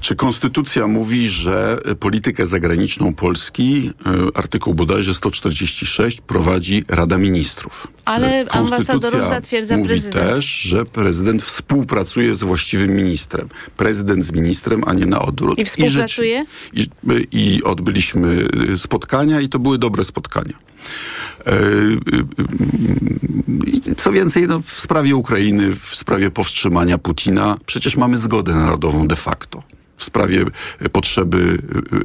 Czy 0.00 0.16
konstytucja 0.16 0.86
mówi, 0.86 1.28
że 1.28 1.78
politykę 2.00 2.46
zagraniczną 2.46 3.14
Polski, 3.14 3.90
e, 4.06 4.12
artykuł 4.38 4.74
bodajże 4.74 5.14
146, 5.14 6.20
prowadzi 6.20 6.84
Rada 6.88 7.18
Ministrów? 7.18 7.86
Ale 8.04 8.40
E, 8.40 8.52
ambasadorów 8.52 9.28
zatwierdza 9.28 9.76
mówi 9.76 9.88
prezydent. 9.88 10.26
też, 10.34 10.44
że 10.46 10.84
prezydent 10.84 11.42
współpracuje 11.42 12.34
z 12.34 12.42
właściwym 12.42 12.90
ministrem. 12.96 13.48
Prezydent 13.76 14.24
z 14.24 14.32
ministrem, 14.32 14.82
a 14.86 14.94
nie 14.94 15.06
na 15.06 15.20
odwrót. 15.22 15.58
I 15.58 15.64
współpracuje? 15.64 16.44
I, 16.72 16.80
i, 17.32 17.56
I 17.56 17.62
odbyliśmy 17.64 18.46
spotkania 18.76 19.40
i 19.40 19.48
to 19.48 19.58
były 19.58 19.78
dobre 19.78 20.04
spotkania. 20.04 20.54
E, 21.46 21.52
y, 21.52 21.98
y, 22.40 23.70
I 23.70 23.80
co 23.80 24.12
więcej, 24.12 24.46
no, 24.48 24.60
w 24.60 24.80
sprawie 24.80 25.16
Ukrainy, 25.16 25.74
w 25.76 25.96
sprawie 25.96 26.30
powstrzymania 26.30 26.98
Putina, 26.98 27.56
przecież 27.66 27.96
mamy 27.96 28.16
zgodę 28.16 28.54
narodową 28.54 29.08
de 29.08 29.16
facto. 29.16 29.62
w 29.96 30.04
sprawie 30.04 30.44
e, 30.80 30.88
potrzeby 30.88 31.58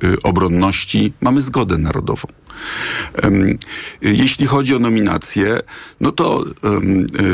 e, 0.04 0.10
e, 0.10 0.16
obronności, 0.24 1.14
mamy 1.22 1.42
zgodę 1.42 1.78
narodową. 1.78 2.28
Jeśli 4.02 4.46
chodzi 4.46 4.76
o 4.76 4.80
nominacje, 4.80 5.60
no 6.02 6.12
to 6.12 6.46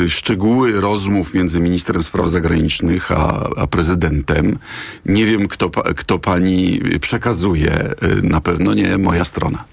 e, 0.05 0.09
szczegóły 0.09 0.81
rozmów 0.81 1.33
między 1.33 1.59
ministrem 1.59 2.03
spraw 2.03 2.29
zagranicznych 2.29 3.11
a, 3.11 3.49
a 3.57 3.67
prezydentem, 3.67 4.57
nie 5.05 5.25
wiem 5.25 5.47
kto, 5.47 5.69
kto 5.69 6.19
pani 6.19 6.81
przekazuje, 7.01 7.71
e, 7.71 7.95
na 8.23 8.41
pewno 8.41 8.73
nie 8.73 8.97
moja 8.97 9.25
strona. 9.25 9.63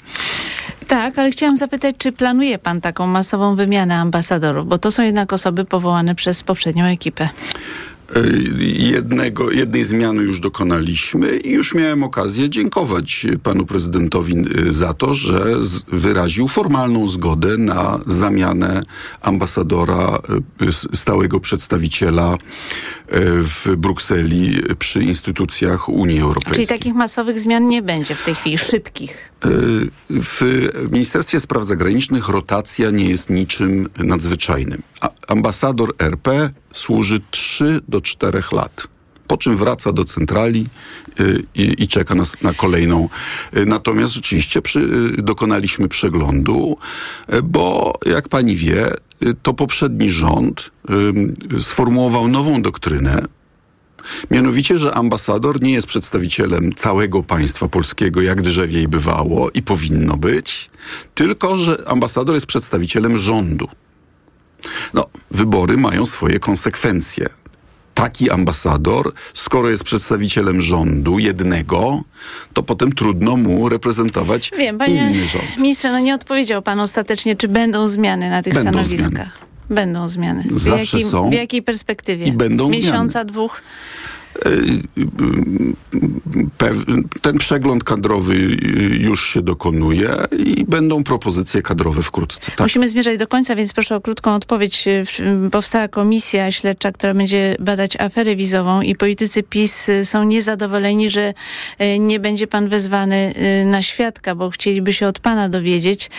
Tak, 0.86 1.18
ale 1.18 1.30
chciałam 1.30 1.56
zapytać, 1.56 1.94
czy 1.98 2.12
planuje 2.12 2.58
pan 2.58 2.80
taką 2.80 3.06
masową 3.06 3.56
wymianę 3.56 3.96
ambasadorów, 3.96 4.66
bo 4.66 4.78
to 4.78 4.90
są 4.90 5.02
jednak 5.02 5.32
osoby 5.32 5.64
powołane 5.64 6.14
przez 6.14 6.42
poprzednią 6.42 6.84
ekipę. 6.84 7.28
E, 8.14 8.20
Jednego, 8.96 9.50
jednej 9.50 9.84
zmiany 9.84 10.22
już 10.22 10.40
dokonaliśmy 10.40 11.36
i 11.36 11.50
już 11.52 11.74
miałem 11.74 12.02
okazję 12.02 12.50
dziękować 12.50 13.26
panu 13.42 13.66
prezydentowi 13.66 14.34
e, 14.68 14.72
za 14.72 14.94
to, 14.94 15.14
że 15.14 15.46
wyraził 15.88 16.48
formalną 16.48 17.08
zgodę 17.08 17.58
na 17.58 18.00
zamianę 18.06 18.82
ambasadora, 19.22 20.18
s- 20.60 20.88
stałego 20.94 21.40
przedstawiciela 21.40 22.36
w 23.42 23.76
Brukseli 23.76 24.60
przy 24.78 25.02
instytucjach 25.02 25.88
Unii 25.88 26.20
Europejskiej. 26.20 26.66
Czyli 26.66 26.78
takich 26.78 26.94
masowych 26.94 27.40
zmian 27.40 27.66
nie 27.66 27.82
będzie 27.82 28.14
w 28.14 28.22
tej 28.24 28.34
chwili, 28.34 28.58
szybkich. 28.58 29.30
W 30.10 30.42
Ministerstwie 30.92 31.40
Spraw 31.40 31.64
Zagranicznych 31.66 32.28
rotacja 32.28 32.90
nie 32.90 33.04
jest 33.10 33.30
niczym 33.30 33.88
nadzwyczajnym. 33.98 34.82
Ambasador 35.28 35.94
RP 35.98 36.50
służy 36.72 37.18
3 37.30 37.80
do 37.88 37.95
4 38.00 38.42
lat. 38.52 38.88
Po 39.26 39.36
czym 39.36 39.56
wraca 39.56 39.92
do 39.92 40.04
centrali 40.04 40.66
y, 41.20 41.42
i, 41.54 41.82
i 41.82 41.88
czeka 41.88 42.14
na, 42.14 42.22
s- 42.22 42.36
na 42.42 42.52
kolejną. 42.52 43.08
Y, 43.56 43.66
Natomiast 43.66 44.12
rzeczywiście 44.12 44.62
przy, 44.62 44.80
y, 45.18 45.22
dokonaliśmy 45.22 45.88
przeglądu, 45.88 46.76
bo 47.44 47.94
jak 48.06 48.28
pani 48.28 48.56
wie, 48.56 48.90
to 49.42 49.54
poprzedni 49.54 50.10
rząd 50.10 50.70
sformułował 51.60 52.28
nową 52.28 52.62
doktrynę, 52.62 53.22
Mianowicie, 54.30 54.78
że 54.78 54.94
ambasador 54.94 55.62
nie 55.62 55.72
jest 55.72 55.86
przedstawicielem 55.86 56.74
całego 56.74 57.22
państwa 57.22 57.68
polskiego, 57.68 58.22
jak 58.22 58.42
drzewiej 58.42 58.88
bywało 58.88 59.50
i 59.50 59.62
powinno 59.62 60.16
być, 60.16 60.70
tylko 61.14 61.56
że 61.56 61.82
ambasador 61.86 62.34
jest 62.34 62.46
przedstawicielem 62.46 63.18
rządu. 63.18 63.68
No, 64.94 65.06
wybory 65.30 65.76
mają 65.76 66.06
swoje 66.06 66.38
konsekwencje. 66.38 67.28
Taki 67.96 68.30
ambasador, 68.30 69.12
skoro 69.34 69.70
jest 69.70 69.84
przedstawicielem 69.84 70.60
rządu 70.60 71.18
jednego, 71.18 72.02
to 72.52 72.62
potem 72.62 72.92
trudno 72.92 73.36
mu 73.36 73.68
reprezentować 73.68 74.50
Wiem, 74.58 74.78
panie 74.78 74.94
inny 74.94 75.26
rząd. 75.26 75.44
ministrze, 75.58 75.92
no 75.92 75.98
nie 75.98 76.14
odpowiedział 76.14 76.62
pan 76.62 76.80
ostatecznie, 76.80 77.36
czy 77.36 77.48
będą 77.48 77.88
zmiany 77.88 78.30
na 78.30 78.42
tych 78.42 78.54
Będą 78.54 78.70
stanowiskach. 78.70 79.38
Będą 79.70 80.08
zmiany. 80.08 80.44
W, 80.50 80.58
Zawsze 80.60 80.96
jakim, 80.98 81.10
są 81.10 81.30
w 81.30 81.32
jakiej 81.32 81.62
perspektywie? 81.62 82.26
i 82.26 82.32
będą 82.32 82.68
Miesiąca, 82.68 83.08
zmiany. 83.12 83.30
dwóch? 83.30 83.60
Ten 87.22 87.38
przegląd 87.38 87.84
kadrowy 87.84 88.34
już 89.00 89.28
się 89.28 89.42
dokonuje 89.42 90.10
i 90.38 90.64
będą 90.64 91.04
propozycje 91.04 91.62
kadrowe 91.62 92.02
wkrótce. 92.02 92.50
Tak. 92.50 92.60
Musimy 92.60 92.88
zmierzać 92.88 93.18
do 93.18 93.26
końca, 93.26 93.56
więc 93.56 93.72
proszę 93.72 93.96
o 93.96 94.00
krótką 94.00 94.34
odpowiedź. 94.34 94.84
Powstała 95.52 95.88
komisja 95.88 96.50
śledcza, 96.50 96.92
która 96.92 97.14
będzie 97.14 97.56
badać 97.60 97.96
aferę 97.96 98.36
wizową 98.36 98.80
i 98.80 98.96
politycy 98.96 99.42
PiS 99.42 99.86
są 100.04 100.24
niezadowoleni, 100.24 101.10
że 101.10 101.34
y, 101.80 101.98
nie 101.98 102.20
będzie 102.20 102.46
pan 102.46 102.68
wezwany 102.68 103.34
y, 103.62 103.64
na 103.64 103.82
świadka, 103.82 104.34
bo 104.34 104.50
chcieliby 104.50 104.92
się 104.92 105.06
od 105.06 105.18
pana 105.18 105.48
dowiedzieć, 105.48 106.10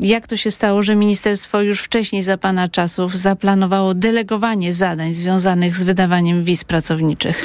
jak 0.00 0.26
to 0.26 0.36
się 0.36 0.50
stało, 0.50 0.82
że 0.82 0.96
ministerstwo 0.96 1.60
już 1.60 1.80
wcześniej 1.80 2.22
za 2.22 2.38
pana 2.38 2.68
czasów 2.68 3.16
zaplanowało 3.16 3.94
delegowanie 3.94 4.72
zadań 4.72 5.14
związanych 5.14 5.76
z 5.76 5.82
wydawaniem 5.82 6.44
wiz 6.44 6.63
pracowniczych. 6.64 7.44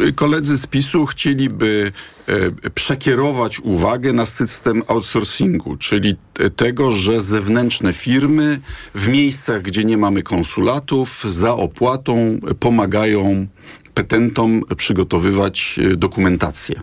Y, 0.00 0.12
Koledzy 0.12 0.56
z 0.58 0.66
PiSu 0.66 1.06
chcieliby 1.06 1.92
e, 2.26 2.70
przekierować 2.70 3.60
uwagę 3.60 4.12
na 4.12 4.26
system 4.26 4.82
outsourcingu, 4.86 5.76
czyli 5.76 6.16
te- 6.34 6.50
tego, 6.50 6.92
że 6.92 7.20
zewnętrzne 7.20 7.92
firmy 7.92 8.60
w 8.94 9.08
miejscach, 9.08 9.62
gdzie 9.62 9.84
nie 9.84 9.96
mamy 9.96 10.22
konsulatów, 10.22 11.24
za 11.28 11.54
opłatą 11.54 12.38
pomagają 12.60 13.46
petentom 13.94 14.62
przygotowywać 14.76 15.80
e, 15.92 15.96
dokumentację. 15.96 16.82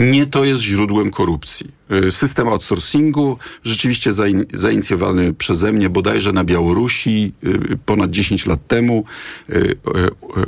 Nie 0.00 0.26
to 0.26 0.44
jest 0.44 0.62
źródłem 0.62 1.10
korupcji. 1.10 1.82
Y, 2.06 2.10
System 2.10 2.48
outsourcingu 2.48 3.38
rzeczywiście 3.64 4.12
zain, 4.12 4.44
zainicjowany 4.52 5.32
przeze 5.32 5.72
mnie 5.72 5.90
bodajże 5.90 6.32
na 6.32 6.44
Białorusi 6.44 7.32
y, 7.44 7.78
ponad 7.86 8.10
10 8.10 8.46
lat 8.46 8.66
temu. 8.66 9.04
Y, 9.50 9.74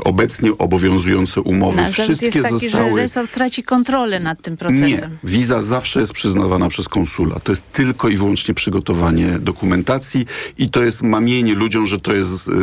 Obecnie 0.05 0.59
obowiązujące 0.59 1.41
umowy 1.41 1.77
Nasz 1.77 1.97
zarzut 1.97 2.05
wszystkie 2.05 2.27
jest 2.39 2.43
taki, 2.43 2.71
że 2.71 2.71
zostały... 2.71 3.01
resort 3.01 3.33
traci 3.35 3.63
kontrolę 3.63 4.21
nad 4.21 4.43
tym 4.43 4.55
Nie, 4.55 4.59
procesem. 4.59 5.19
wiza 5.25 5.61
zawsze 5.61 6.01
jest 6.01 6.13
przyznawana 6.13 6.69
przez 6.69 6.89
konsula. 6.89 7.41
To 7.41 7.53
jest 7.53 7.73
tylko 7.73 8.09
i 8.09 8.17
wyłącznie 8.17 8.55
przygotowanie 8.55 9.39
dokumentacji 9.39 10.27
i 10.59 10.71
to 10.71 10.85
jest 10.85 11.03
mamienie 11.03 11.55
ludziom, 11.55 11.87
że 11.87 11.99
to 12.01 12.15
jest 12.15 12.51